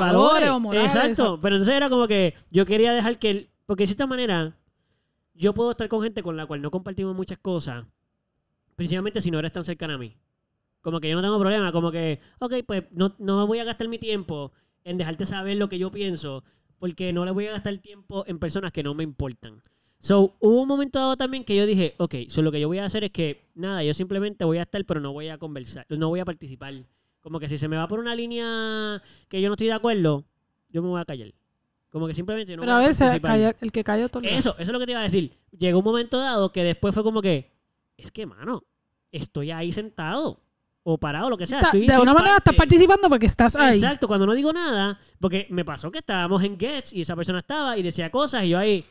[0.00, 0.94] valores, o morales.
[0.94, 1.38] Exacto.
[1.40, 3.30] Pero entonces era como que yo quería dejar que.
[3.30, 4.56] él- Porque de cierta manera,
[5.34, 7.84] yo puedo estar con gente con la cual no compartimos muchas cosas,
[8.76, 10.16] principalmente si no eres tan cercana a mí.
[10.80, 13.88] Como que yo no tengo problema, como que, ok, pues no, no voy a gastar
[13.88, 14.52] mi tiempo
[14.84, 16.42] en dejarte saber lo que yo pienso,
[16.78, 19.62] porque no le voy a gastar tiempo en personas que no me importan.
[20.00, 22.78] So, hubo un momento dado también que yo dije, ok, so lo que yo voy
[22.78, 25.86] a hacer es que, nada, yo simplemente voy a estar, pero no voy a conversar,
[25.88, 26.74] no voy a participar.
[27.22, 30.24] Como que si se me va por una línea que yo no estoy de acuerdo,
[30.68, 31.32] yo me voy a callar.
[31.90, 33.30] Como que simplemente yo no Pero a voy veces participar.
[33.32, 35.38] calla- el que calla todo Eso, eso es lo que te iba a decir.
[35.56, 37.52] Llegó un momento dado que después fue como que,
[37.96, 38.64] es que, mano,
[39.10, 40.40] estoy ahí sentado
[40.82, 41.60] o parado, lo que sea.
[41.60, 43.76] estoy de sin una manera estás participando porque estás ahí.
[43.76, 47.38] Exacto, cuando no digo nada, porque me pasó que estábamos en Gets y esa persona
[47.38, 48.84] estaba y decía cosas y yo ahí,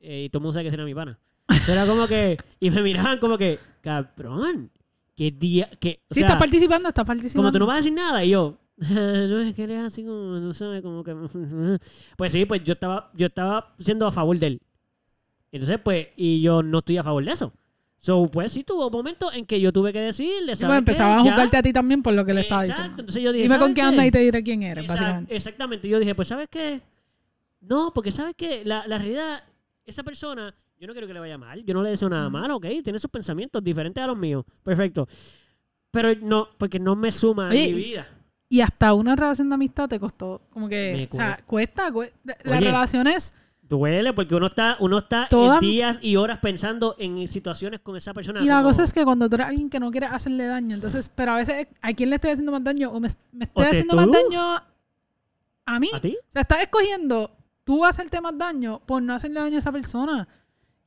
[0.00, 1.18] eh, y todo el mundo sabe que era mi pana.
[1.66, 4.70] Pero era como que, y me miraban como que, cabrón,
[5.16, 7.42] qué día, que, Si sea, estás participando, estás participando.
[7.48, 10.38] como tú no vas a decir nada y yo no es que eres así como
[10.38, 11.14] no sé como que
[12.16, 14.60] pues sí pues yo estaba yo estaba siendo a favor de él
[15.52, 17.52] entonces pues y yo no estoy a favor de eso
[17.98, 21.20] so pues sí tuvo momentos en que yo tuve que decirle Sí, ¿sabes pues empezaba
[21.20, 21.28] a qué?
[21.30, 23.00] Juzgarte a ti también por lo que le estaba Exacto, diciendo.
[23.02, 23.86] entonces yo dije Dime con ¿sabes qué qué?
[23.86, 25.36] andas y te diré quién eres, básicamente.
[25.36, 26.80] exactamente yo dije pues sabes qué
[27.60, 29.42] no porque sabes que la, la realidad
[29.84, 32.56] esa persona yo no quiero que le vaya mal yo no le deseo nada malo
[32.56, 35.06] ok tiene sus pensamientos diferentes a los míos perfecto
[35.90, 38.08] pero no porque no me suma Oye, en mi vida
[38.48, 40.40] Y hasta una relación de amistad te costó.
[40.50, 41.08] Como que.
[41.12, 41.88] O sea, cuesta.
[41.92, 43.34] cue- Las Oye, relaciones.
[43.62, 45.28] Duele porque uno está, uno está
[45.60, 48.40] días y horas pensando en situaciones con esa persona.
[48.42, 50.74] Y la como- cosa es que cuando tú eres alguien que no quiere hacerle daño,
[50.74, 52.90] entonces, pero a veces, ¿a quién le estoy haciendo más daño?
[52.90, 53.96] O me, me estoy ¿O te haciendo tú?
[53.96, 54.40] más daño
[55.66, 55.90] a mí.
[55.92, 56.16] ¿A ti?
[56.20, 57.30] O sea, estás escogiendo
[57.62, 60.26] tú hacerte más daño por no hacerle daño a esa persona.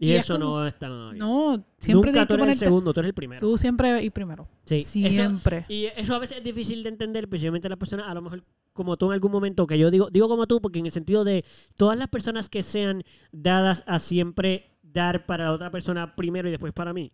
[0.04, 1.20] Y, Y es eso como- no está nada bien.
[1.20, 3.40] No, siempre Nunca tú eres el segundo, tú eres el primero.
[3.40, 4.48] Tú siempre y primero.
[4.66, 5.66] Sí, eso- Siempre.
[5.70, 8.44] y eso a veces es difícil de entender, especialmente las personas, a lo mejor
[8.74, 11.24] como tú en algún momento, que yo digo, digo como tú, porque en el sentido
[11.24, 11.46] de
[11.78, 16.52] todas las personas que sean dadas a siempre dar para la otra persona primero y
[16.52, 17.12] después para mí,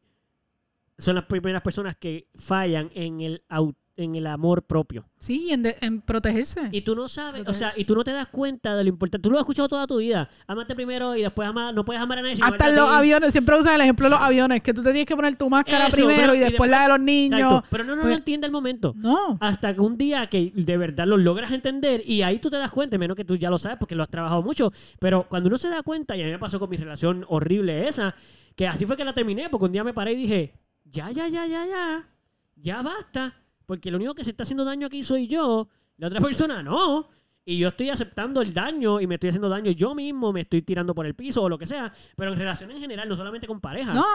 [0.98, 5.06] son las primeras personas que fallan en el, au- en el amor propio.
[5.20, 6.70] Sí, en, de- en protegerse.
[6.72, 9.22] Y tú no sabes, o sea, y tú no te das cuenta de lo importante.
[9.24, 10.30] Tú lo has escuchado toda tu vida.
[10.48, 12.38] Amate primero y después ama, no puedes amar a nadie.
[12.42, 15.16] Hasta los aviones, siempre usan el ejemplo de los aviones, que tú te tienes que
[15.16, 17.40] poner tu máscara Eso, primero pero- y y después después- la de los niños.
[17.42, 17.68] Exacto.
[17.70, 18.94] Pero no, no Pues- lo entiende el momento.
[18.96, 19.38] No.
[19.42, 22.72] Hasta que un día que de verdad lo logras entender y ahí tú te das
[22.72, 25.58] cuenta, menos que tú ya lo sabes porque lo has trabajado mucho, pero cuando uno
[25.58, 28.16] se da cuenta, y a mí me pasó con mi relación horrible esa,
[28.56, 30.54] que así fue que la terminé, porque un día me paré y dije,
[30.86, 32.08] ya, ya, ya, ya, ya,
[32.56, 33.34] ya basta,
[33.70, 35.68] porque lo único que se está haciendo daño aquí soy yo,
[35.98, 36.20] la otra
[36.56, 37.08] persona no.
[37.46, 40.64] Y yo estoy aceptando el daño y me estoy haciendo daño yo mismo, me estoy
[40.64, 43.46] tirando por el piso o lo que sea, pero en relaciones en general, no solamente
[43.46, 43.94] con pareja.
[43.94, 44.06] No,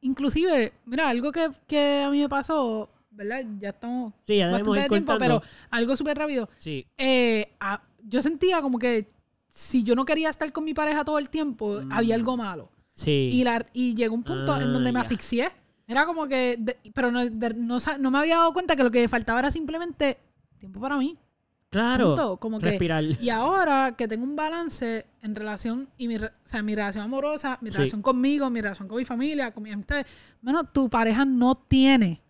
[0.00, 3.44] inclusive, mira, algo que, que a mí me pasó, ¿verdad?
[3.58, 6.48] Ya estamos Sí, ya bastante de tiempo, pero algo súper rápido.
[6.58, 6.86] Sí.
[6.96, 9.08] Eh, a- yo sentía como que
[9.48, 11.92] si yo no quería estar con mi pareja todo el tiempo, Mm.
[11.92, 12.70] había algo malo.
[12.94, 13.30] Sí.
[13.32, 15.02] Y, la, y llegó un punto en donde me ya.
[15.02, 15.48] asfixié.
[15.92, 19.06] Era como que, de- pero no, de- no, me había dado cuenta que lo que
[19.08, 20.18] faltaba era simplemente
[20.58, 21.16] tiempo para mí.
[21.70, 22.08] claro.
[22.08, 23.02] punto, como que- respirar.
[23.20, 27.56] Y ahora que tengo un balance en relación, y mi, o sea, mi relación amorosa,
[27.62, 27.76] mi Sí.
[27.78, 30.06] relación conmigo, mi relación con mi familia, con mis amistades,
[30.42, 32.20] bueno, tu pareja no tiene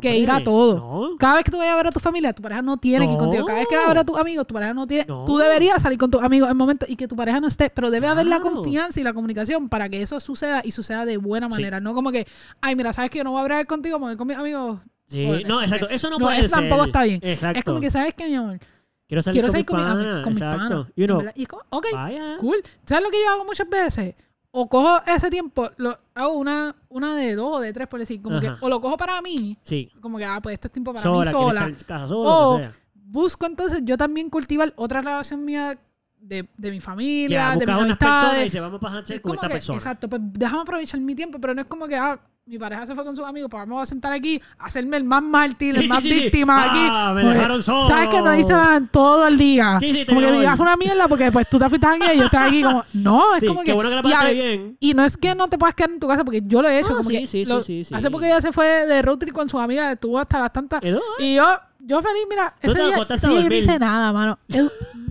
[0.00, 0.76] Que ir a todo.
[0.76, 1.16] No.
[1.18, 3.12] Cada vez que tú vayas a ver a tu familia, tu pareja no tiene que
[3.12, 3.44] ir contigo.
[3.46, 5.04] Cada vez que vas a ver a tus amigos, tu pareja no tiene.
[5.06, 5.24] No.
[5.24, 7.70] Tú deberías salir con tus amigos en momentos y que tu pareja no esté.
[7.70, 11.16] Pero debe haber la confianza y la comunicación para que eso suceda y suceda de
[11.16, 11.52] buena Sí.
[11.52, 11.80] manera.
[11.80, 12.26] No como que,
[12.60, 14.78] ay, mira, sabes que yo no voy a hablar contigo, porque con mis amigos.
[15.08, 15.88] Sí, Joder, no, exacto.
[15.90, 16.58] Eso no, puede eso ser.
[16.60, 17.20] tampoco está bien.
[17.22, 17.58] Exacto.
[17.58, 18.58] Es como que, ¿sabes qué, mi amor?
[19.06, 20.68] quiero salir Quiero con, salir mi con, mi pana, con mis exacto.
[20.68, 20.86] panas.
[20.96, 21.32] You know, ¿verdad?
[21.36, 22.36] Y es como, ok, vaya.
[22.40, 22.56] cool.
[22.86, 24.14] ¿Sabes lo que yo hago muchas veces?
[24.54, 28.20] O cojo ese tiempo, lo, hago una, una de dos o de tres, por decir,
[28.20, 29.90] como que, o lo cojo para mí, Sí.
[30.02, 31.72] como que, ah, pues esto es tiempo para Sola, mí sola.
[31.86, 32.72] casa O sea.
[32.94, 35.78] busco entonces yo también cultivar otra relación mía
[36.22, 39.20] de, de mi Ya, familia, de mis unas personas y se vamos a pasar Es
[39.20, 39.76] con esta que, persona.
[39.78, 42.94] Exacto, pues déjame aprovechar mi tiempo, pero no es como que, ah, mi pareja se
[42.94, 45.80] fue con sus amigos, pues vamos a sentar aquí, a hacerme el más mártir, Sí,
[45.80, 46.20] el más sí, sí, sí.
[46.24, 46.70] víctima Ah,
[47.10, 47.14] aquí.
[47.14, 47.86] me Porque, dejaron solo.
[47.88, 49.78] ¿Sabes que no hice nada todo el día?
[50.08, 52.24] Como que el- fue una mierda porque pues tú te fuiste a janguear y yo
[52.24, 52.84] estaba aquí como...
[52.94, 53.72] No, es como qué que...
[53.74, 54.76] bueno que la y, bien.
[54.80, 56.80] y no es que no te puedas quedar en tu casa porque yo lo he
[56.80, 56.90] hecho.
[56.90, 57.58] No, como que lo-.
[57.96, 60.80] Hace poco ella se fue de road trip con sus amigas, estuvo hasta las tantas...
[61.20, 61.46] Y yo,
[61.84, 63.58] yo feliz, mira, ¿Tú ese te día, acostaste a yo no dormir?
[63.58, 64.38] hice nada, mano.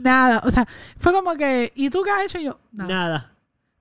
[0.02, 0.42] Nada.
[0.46, 0.68] O sea,
[0.98, 1.72] fue como que...
[1.76, 2.40] ¿Y tú qué has hecho?
[2.40, 2.90] Y yo, nada.
[2.94, 3.32] Nada.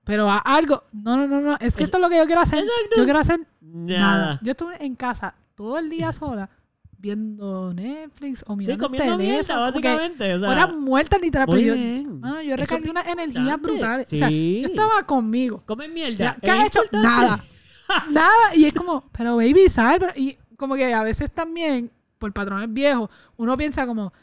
[0.03, 0.83] Pero a- algo...
[0.91, 1.53] No, no, no, no.
[1.53, 2.59] Es que Es- esto es lo que yo quiero hacer.
[2.59, 2.95] Exacto.
[2.97, 3.99] Yo quiero hacer Nada.
[4.17, 4.39] Nada.
[4.43, 6.49] Yo estuve en casa todo el día sola
[6.97, 9.59] viendo Netflix o Sí, mirando el comiendo mierda, teléfono.
[9.71, 10.33] como que básicamente.
[10.35, 11.47] O sea, Horas muertas literal.
[11.47, 12.19] muy Pero yo, bien.
[12.19, 13.71] mano, yo Eso es recargué unas energías importante.
[13.71, 14.13] brutales.
[14.13, 14.59] O sea, Sí.
[14.61, 15.63] yo estaba conmigo.
[15.65, 16.15] Comer mierda.
[16.17, 16.83] Ya, ¿Qué es has hecho?
[16.83, 17.07] importante.
[17.07, 17.43] Nada.
[18.11, 18.55] Nada.
[18.55, 19.99] Y es como, pero baby, ¿sabes?
[19.99, 21.89] Pero- y como que a veces también,
[22.21, 24.13] por patrones viejos, uno piensa como,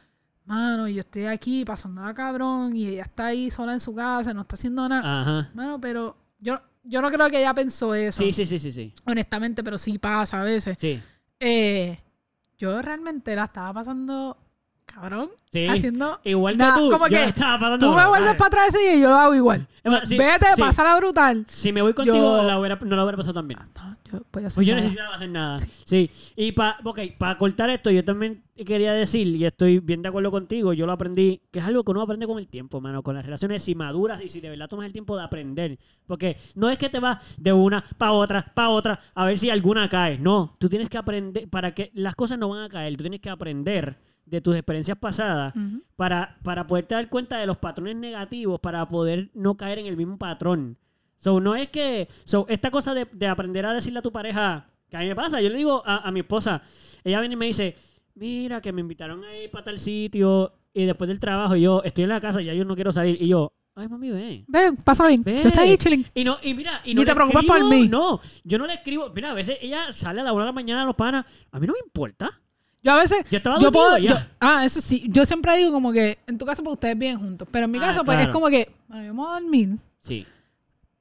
[0.47, 4.43] mano, yo estoy aquí pasándola cabrón y ella está ahí sola en su casa, no
[4.43, 5.21] está haciendo nada.
[5.21, 5.51] Ajá.
[5.53, 8.23] Mano, pero yo, yo no creo que ella pensó eso.
[8.23, 8.95] Sí, sí, sí, sí, sí.
[9.05, 10.79] Honestamente, pero sí pasa a veces.
[10.81, 11.03] Sí.
[11.41, 11.99] Eh,
[12.57, 14.37] yo realmente la estaba pasando
[14.93, 15.67] cabrón, Sí.
[15.67, 16.91] haciendo Igual que tú.
[16.91, 19.67] como yo que estaba pasando tú me vuelves para atrás y yo lo hago igual.
[20.05, 20.61] Sí, Vete, sí.
[20.61, 21.47] pásala brutal.
[21.49, 23.59] Si me voy contigo, Yo- la hubiera- no la hubiera pasado tan bien.
[23.75, 24.83] No, yo voy a hacer Pues yo nada.
[24.85, 25.59] necesitaba hacer nada.
[25.85, 26.11] Sí.
[26.37, 26.79] Y para
[27.19, 30.93] para cortar esto, yo también quería decir, y estoy bien de acuerdo contigo, yo lo
[30.93, 33.75] aprendí, que es algo que uno aprende con el tiempo, mano, con las relaciones, si
[33.75, 35.79] maduras y si de verdad tomas el tiempo de aprender.
[36.07, 39.49] Porque no es que te vas de una para otra, para otra, a ver si
[39.49, 40.19] alguna cae.
[40.19, 43.21] No, tú tienes que aprender, para que las cosas no van a caer, tú tienes
[43.21, 43.97] que aprender
[44.29, 45.55] de tus experiencias pasadas
[45.97, 49.97] para, para poderte dar cuenta de los patrones negativos, para poder no caer en el
[49.97, 50.77] mismo patrón.
[51.19, 52.09] So, no es que.
[52.25, 55.17] So, esta cosa de, de aprender a decirle a tu pareja, que a mí me
[55.17, 56.63] pasa, yo le digo a, a mi esposa,
[57.03, 57.77] ella viene y me dice,
[58.15, 61.83] mira, que me invitaron a ir para tal sitio, y después del trabajo, y yo
[61.83, 64.45] estoy en la casa, ya yo no quiero salir, y yo, ay, mami, ven.
[64.47, 65.23] Ven, pásalo bien.
[65.23, 65.43] Ve.
[65.43, 66.07] Yo estoy ahí chilling.
[66.15, 67.89] Y no, y mira, y no Ni te preocupas por mí.
[67.89, 69.11] No, yo no le escribo.
[69.15, 71.25] Mira, a veces ella sale a la una de la mañana a los panas.
[71.51, 72.31] A mí no me importa.
[72.83, 73.19] Yo a veces.
[73.31, 75.05] Yo estaba yo puedo, yo- ah, eso sí.
[75.09, 77.49] Yo siempre digo como que en tu casa pues ustedes viven juntos.
[77.51, 79.69] Pero en mi Ah, caso, pues es como que, bueno, yo me voy a dormir.
[80.01, 80.25] Sí.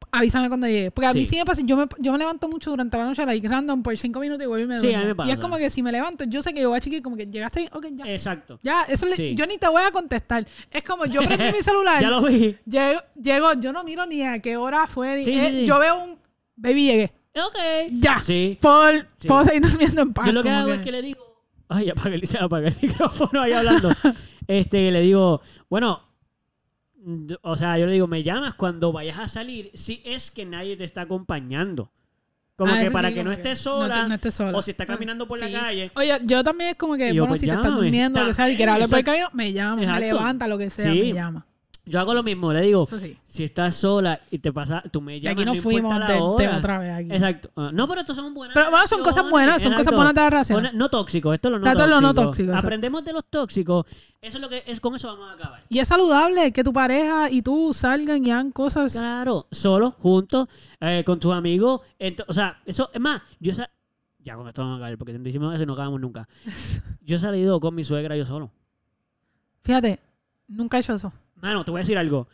[0.10, 0.90] Avísame cuando llegue.
[0.90, 1.26] Porque a mí Sí.
[1.32, 3.96] sí me pasa, yo me, yo me levanto mucho durante la noche, like random, por
[3.98, 5.04] cinco minutos y vuelvo y me Sí, a duermo.
[5.04, 5.30] mí me pasa.
[5.30, 7.18] Y es como que si me levanto, yo sé que yo voy a chiquir, como
[7.18, 8.06] que llegaste ahí, ok, ya.
[8.08, 8.58] Exacto.
[8.64, 9.36] Ya, eso le- Sí.
[9.36, 10.48] yo ni te voy a contestar.
[10.72, 12.56] Es como yo prendí mi celular, Ya lo vi.
[12.66, 15.18] llego, llego, yo no miro ni a qué hora fue.
[15.18, 15.66] ni- Sí, eh, sí.
[15.66, 16.18] Yo veo un
[16.56, 17.12] baby llegué.
[17.36, 17.92] Ok.
[17.92, 18.18] Ya.
[18.20, 18.58] Sí.
[18.62, 19.06] Por.
[19.28, 20.26] Puedo seguir durmiendo en paz.
[20.26, 21.27] Yo lo que hago es que le digo.
[21.70, 23.90] Ay, apaga el, se apaga el micrófono ahí hablando.
[24.48, 26.02] este, le digo, bueno,
[27.42, 30.76] o sea, yo le digo, me llamas cuando vayas a salir si es que nadie
[30.78, 31.92] te está acompañando.
[32.56, 34.08] Como Ah, que para sí, que no estés no te- sola.
[34.08, 34.58] no estés sola.
[34.58, 35.92] o si está caminando por la calle.
[35.96, 38.50] Oye, yo también es como que, yo, bueno, pues, si te estás durmiendo, que sea,
[38.50, 41.00] y También, quieres hablar por el camino, me llama, me levanta, lo que sea, Sí.
[41.00, 41.46] me llama.
[41.88, 43.18] Yo hago lo mismo, le digo, sí.
[43.28, 45.38] si estás sola y te pasa, tú me Y llamas.
[45.38, 46.58] aquí nos no fuimos importa de, la de hora.
[46.58, 47.12] otra vez aquí.
[47.12, 47.50] Exacto.
[47.56, 48.54] Ah, no, pero estos son buenas.
[48.54, 50.70] Pero bueno, son cosas buenas, son cosas buenas de la relación.
[50.74, 51.88] No tóxicos, esto es lo no tóxico.
[51.88, 52.54] lo no tóxico.
[52.54, 53.86] Aprendemos de los tóxicos.
[54.22, 55.64] Eso es lo que es con eso vamos a acabar.
[55.70, 58.94] Y es saludable que tu pareja y tú salgan y hagan cosas.
[58.94, 60.48] Claro, solo, juntos,
[60.82, 61.82] eh, con tus amigos.
[62.28, 63.54] o sea, eso, es más, yo
[64.20, 66.28] ya con esto vamos a acabar, porque si decimos eso no acabamos nunca.
[67.02, 68.52] Yo he salido con mi suegra yo solo.
[69.64, 70.02] Fíjate,
[70.50, 71.14] nunca he hecho eso.
[71.42, 72.28] Mano, te voy a decir algo.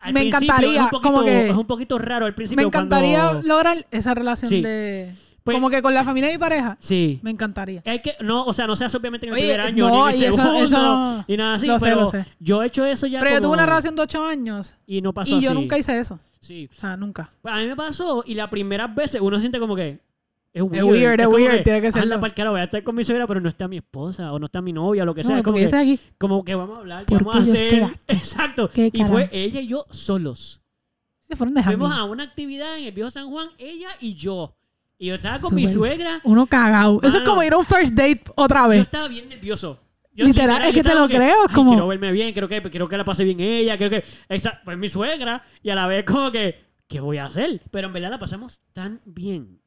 [0.00, 2.62] Al Me encantaría, es un poquito, como que- es un poquito raro al principio.
[2.62, 4.62] Me encantaría cuando- lograr esa relación Sí.
[4.62, 5.12] de...
[5.42, 6.76] Pues- como que con la familia mi pareja.
[6.78, 7.18] Sí.
[7.22, 7.82] Me encantaría.
[7.86, 10.14] Hay que, no, o sea, no seas obviamente en el Oye, primer año, no, ni
[10.16, 12.24] en y el segundo, eso no- ni nada así, lo sé, pero lo sé.
[12.38, 15.00] yo he hecho eso ya Pero yo como- tuve una relación de ocho años y
[15.00, 16.18] no pasó y yo nunca hice eso.
[16.40, 16.68] Sí.
[16.76, 17.30] O sea, nunca.
[17.42, 20.00] Pues a mí me pasó y las primeras veces uno siente como que
[20.52, 20.84] es weird.
[20.84, 22.14] weird, es weird, tiene que serlo.
[22.16, 24.46] anda carajo, voy a estar con mi suegra, pero no está mi esposa o no
[24.46, 25.32] está mi novia o lo que sea.
[25.34, 26.00] No, Es como yo que, estoy aquí.
[26.18, 27.82] como que vamos a hablar, ¿qué ¿Por vamos a yo hacer?
[28.08, 28.70] Exacto.
[28.70, 30.62] ¿Qué Y fue ella y yo solos.
[31.28, 34.56] Se fueron de Fuimos a una actividad en el viejo San Juan, ella y yo.
[34.98, 36.20] Y yo estaba con mi suegra.
[36.24, 36.98] Uno cagado.
[36.98, 37.26] Eso es Mano.
[37.26, 38.80] como ir a un first date otra Yo vez.
[38.80, 39.78] estaba bien nervioso.
[40.12, 42.48] Yo, Literal, es que yo te lo creo, es "Ay, como- Quiero verme bien, quiero
[42.48, 44.02] que, quiero que la pase bien ella, quiero que...
[44.28, 46.56] Esa, pues mi suegra, y a la vez como que,
[46.88, 47.60] ¿qué voy a hacer?
[47.70, 49.60] Pero en verdad la pasamos tan bien.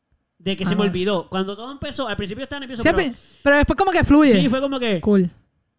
[0.43, 1.27] De que se me olvidó.
[1.29, 3.17] Cuando todo empezó, al principio estaba nervioso, Siempre- pero...
[3.43, 4.31] pero después como que fluye.
[4.41, 4.99] Sí, fue como que...
[5.01, 5.29] Cool.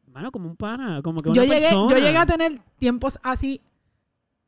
[0.06, 1.90] Mano, como un pana, como que Yo una llegué, persona.
[1.90, 3.60] yo llegué a tener tiempos así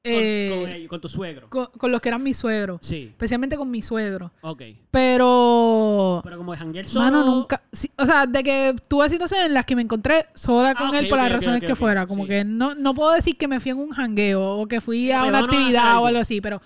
[0.04, 1.48] Con, eh, con- con tu suegro.
[1.48, 2.78] con, con los que eran mis suegros.
[2.82, 4.30] Sí, Especialmente con mi suegro.
[4.42, 4.62] ok.
[4.90, 6.20] Pero...
[6.22, 7.04] Pero como de janguear solo...
[7.06, 7.62] Mano, nunca...
[7.72, 10.98] sí, o sea, de que tuve situaciones en las que me encontré sola con Ah,
[10.98, 12.06] él ok, por las razones que fuera.
[12.06, 12.28] Como sí.
[12.28, 15.24] que no, no puedo decir que me fui en un jangueo o que fui a
[15.24, 16.60] una a actividad o algo así, pero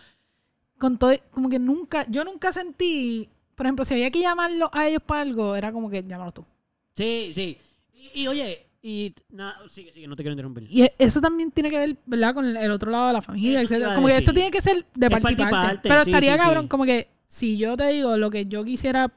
[0.78, 1.12] con todo...
[1.30, 2.04] Como que nunca...
[2.08, 3.28] Yo nunca sentí...
[3.58, 6.44] Por ejemplo, si había que llamarlo a ellos para algo, era como que llámalo tú.
[6.94, 7.58] Sí, sí.
[7.92, 9.14] Y, y, oye, y...
[9.30, 10.66] nada, sigue, sigue, no te quiero interrumpir.
[10.70, 12.34] Y e- eso también tiene que ver, ¿verdad?
[12.34, 13.96] Con el otro lado de la familia, Eso etcétera.
[13.96, 15.66] Como que esto tiene que ser de parte y parte y parte.
[15.66, 16.68] parte, Pero sí, estaría sí, cabrón, sí.
[16.68, 19.12] como que si yo te digo lo que yo quisiera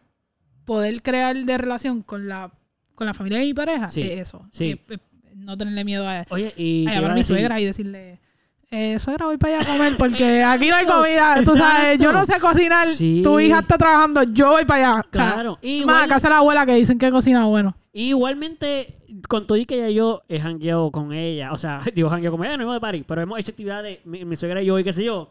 [0.66, 2.52] poder crear de relación con la,
[2.96, 4.48] con la familia de mi pareja, es eso.
[4.52, 4.80] sí.
[4.90, 4.98] Eh,
[5.36, 6.88] no tenerle miedo a, Oye, y.
[6.88, 8.20] a llamar a mi suegra y decirle,
[8.72, 11.36] eh, suegra, voy para allá a comer porque aquí no hay comida.
[11.46, 12.04] Tú sabes, exacto.
[12.04, 12.88] yo no sé cocinar.
[12.88, 13.22] Sí.
[13.24, 15.00] Tu hija está trabajando, yo voy para allá.
[15.02, 15.52] O sea, Claro.
[15.52, 17.76] más, Igual- acá la abuela que dicen que cocina bueno.
[17.94, 22.32] Igualmente, con todo y que ya yo he jangueado con ella, o sea, digo jangueo
[22.32, 24.80] con ella, no hemos de party, pero hemos hecho actividades, mi, mi suegra y yo,
[24.80, 25.30] y qué sé yo.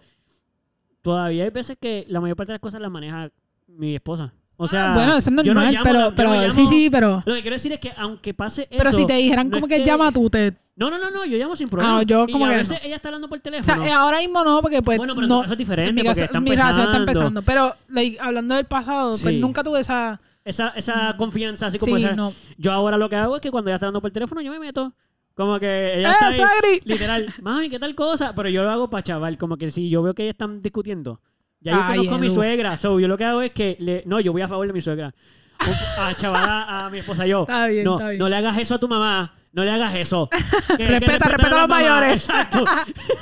[1.03, 3.31] Todavía hay veces que la mayor parte de las cosas las maneja
[3.69, 4.33] mi esposa.
[4.57, 6.51] O sea, Ah, bueno, eso es yo no normal, llamo, pero, yo no pero llamo-
[6.53, 7.23] sí, sí, pero...
[7.25, 8.77] Lo que quiero decir es que aunque pase eso.
[8.77, 10.53] Pero si te dijeran no como es que, llama tú, te...
[10.81, 11.99] No, no, no, no, yo llamo sin problema.
[11.99, 12.87] Ah, yo Y como a que veces no.
[12.87, 13.77] ella está hablando por O teléfono.
[13.77, 16.01] sea, eh, ahora mismo no, porque pues Bueno, pero no, caso es diferente, en mi,
[16.01, 17.43] porque caso- está mi está empezando.
[17.43, 20.19] Pero like, hablando del pasado, pues nunca tuve esa...
[20.45, 22.33] esa, esa confianza, así como Sí, esa- no.
[22.57, 24.59] Yo ahora lo que hago es que cuando ella está hablando por teléfono, yo me
[24.59, 24.93] meto.
[25.35, 28.35] Como que ella ¡Eh, está ahí, literal, mami, ¿qué tal cosa?
[28.35, 31.21] Pero yo lo hago para chaval, como que si yo veo que ellos están discutiendo.
[31.61, 34.03] Ya yo Ay, conozco a mi suegra, so yo lo que hago es que le,
[34.07, 35.15] no, yo voy a favor de mi suegra.
[35.61, 37.43] O- A chaval a, a mi esposa yo.
[37.49, 38.19] Está bien, no, está bien.
[38.19, 40.29] no le hagas eso a tu mamá, no le hagas eso.
[40.69, 42.13] Que- que Respeta, respeta a los mayores.
[42.29, 42.65] Exacto.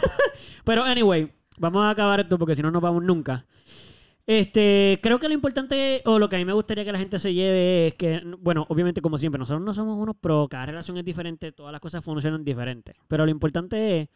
[0.64, 3.46] Pero anyway, vamos a acabar esto porque si no nos vamos nunca.
[4.26, 7.18] Este, creo que lo importante o lo que a mí me gustaría que la gente
[7.18, 10.98] se lleve es que, bueno, obviamente como siempre, nosotros no somos unos pro, cada relación
[10.98, 12.94] es diferente, todas las cosas funcionan diferentes.
[13.08, 14.08] Pero lo importante es,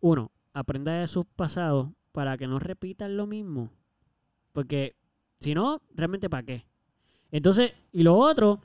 [0.00, 3.70] uno, aprenda de sus pasados para que no repitan lo mismo.
[4.52, 4.94] Porque
[5.40, 6.66] si no, realmente ¿para qué?
[7.30, 8.60] Entonces, y lo otro,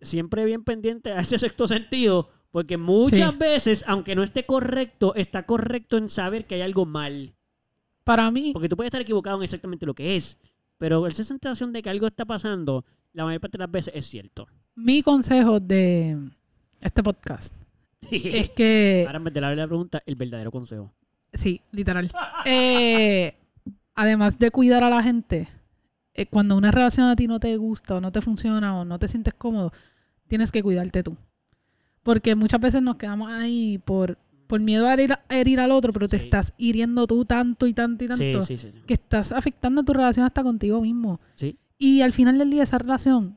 [0.00, 3.36] siempre bien pendiente a ese sexto sentido, porque muchas Sí.
[3.38, 7.34] veces, aunque no esté correcto, está correcto en saber que hay algo mal.
[8.04, 10.38] Para mí, Porque tú puedes estar equivocado en exactamente lo que es,
[10.78, 14.06] pero esa sensación de que algo está pasando, la mayor parte de las veces es
[14.06, 14.46] cierto.
[14.74, 16.16] mi consejo de
[16.80, 17.54] este podcast
[18.10, 19.04] es que...
[19.06, 20.92] Ahora de la la pregunta, el verdadero consejo.
[21.32, 22.10] Sí, literal.
[22.46, 23.34] Eh,
[23.94, 25.48] además de cuidar a la gente,
[26.22, 28.98] eh, cuando una relación a ti no te gusta o no te funciona o no
[28.98, 29.72] te sientes cómodo,
[30.28, 31.16] tienes que cuidarte tú.
[32.02, 35.92] Porque muchas veces nos quedamos ahí por, por miedo a herir, a herir al otro,
[35.92, 36.24] pero te Sí.
[36.24, 40.24] estás hiriendo tú tanto y tanto y tanto Sí, sí, que estás afectando tu relación
[40.26, 41.20] hasta contigo mismo.
[41.36, 41.58] Sí.
[41.78, 43.36] Y al final del día esa relación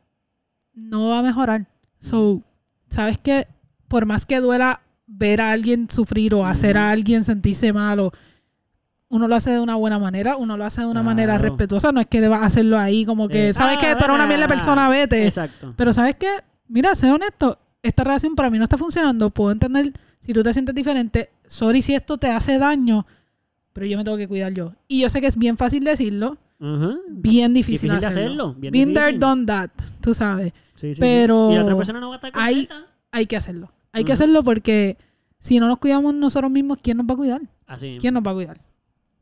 [0.74, 1.68] no va a mejorar.
[2.00, 2.42] So,
[2.90, 3.48] ¿sabes qué?
[3.88, 8.12] Por más que duela ver a alguien sufrir o hacer a alguien sentirse mal o
[9.14, 11.50] uno lo hace de una buena manera, uno lo hace de una manera Claro.
[11.50, 13.96] respetuosa, no es que debas hacerlo ahí como que, Eh, ¿sabes ah, qué?
[13.96, 15.26] Tú eres una mierda persona, vete.
[15.28, 15.74] Exacto.
[15.78, 16.28] Pero ¿sabes qué?
[16.68, 20.52] Mira, sé honesto, esta relación para mí no está funcionando, puedo entender si tú te
[20.54, 23.06] sientes diferente, sorry si esto te hace daño,
[23.74, 24.74] pero yo me tengo que cuidar yo.
[24.88, 26.98] Y yo sé que es bien fácil decirlo, Ujú.
[27.10, 28.22] bien difícil, Difícil hacerlo.
[28.22, 29.20] hacerlo, bien Been there, difícil.
[29.20, 29.70] done that,
[30.02, 30.54] tú sabes.
[30.76, 31.02] Sí, sí, sí.
[31.02, 32.68] pero Y la otra persona no va a estar hay-.
[33.12, 33.72] Hay que hacerlo.
[33.92, 34.24] Hay que Ujú.
[34.24, 34.98] hacerlo porque
[35.40, 37.42] si no nos cuidamos nosotros mismos, ¿quién nos va a cuidar?
[37.68, 37.98] Así.
[38.00, 38.62] ¿Quién nos va a cuidar?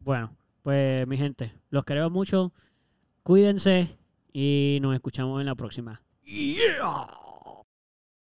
[0.04, 2.54] Bueno, pues mi gente, los queremos mucho.
[3.24, 3.98] Cuídense
[4.34, 6.02] y nos escuchamos en la próxima.
[6.24, 7.21] Yeah.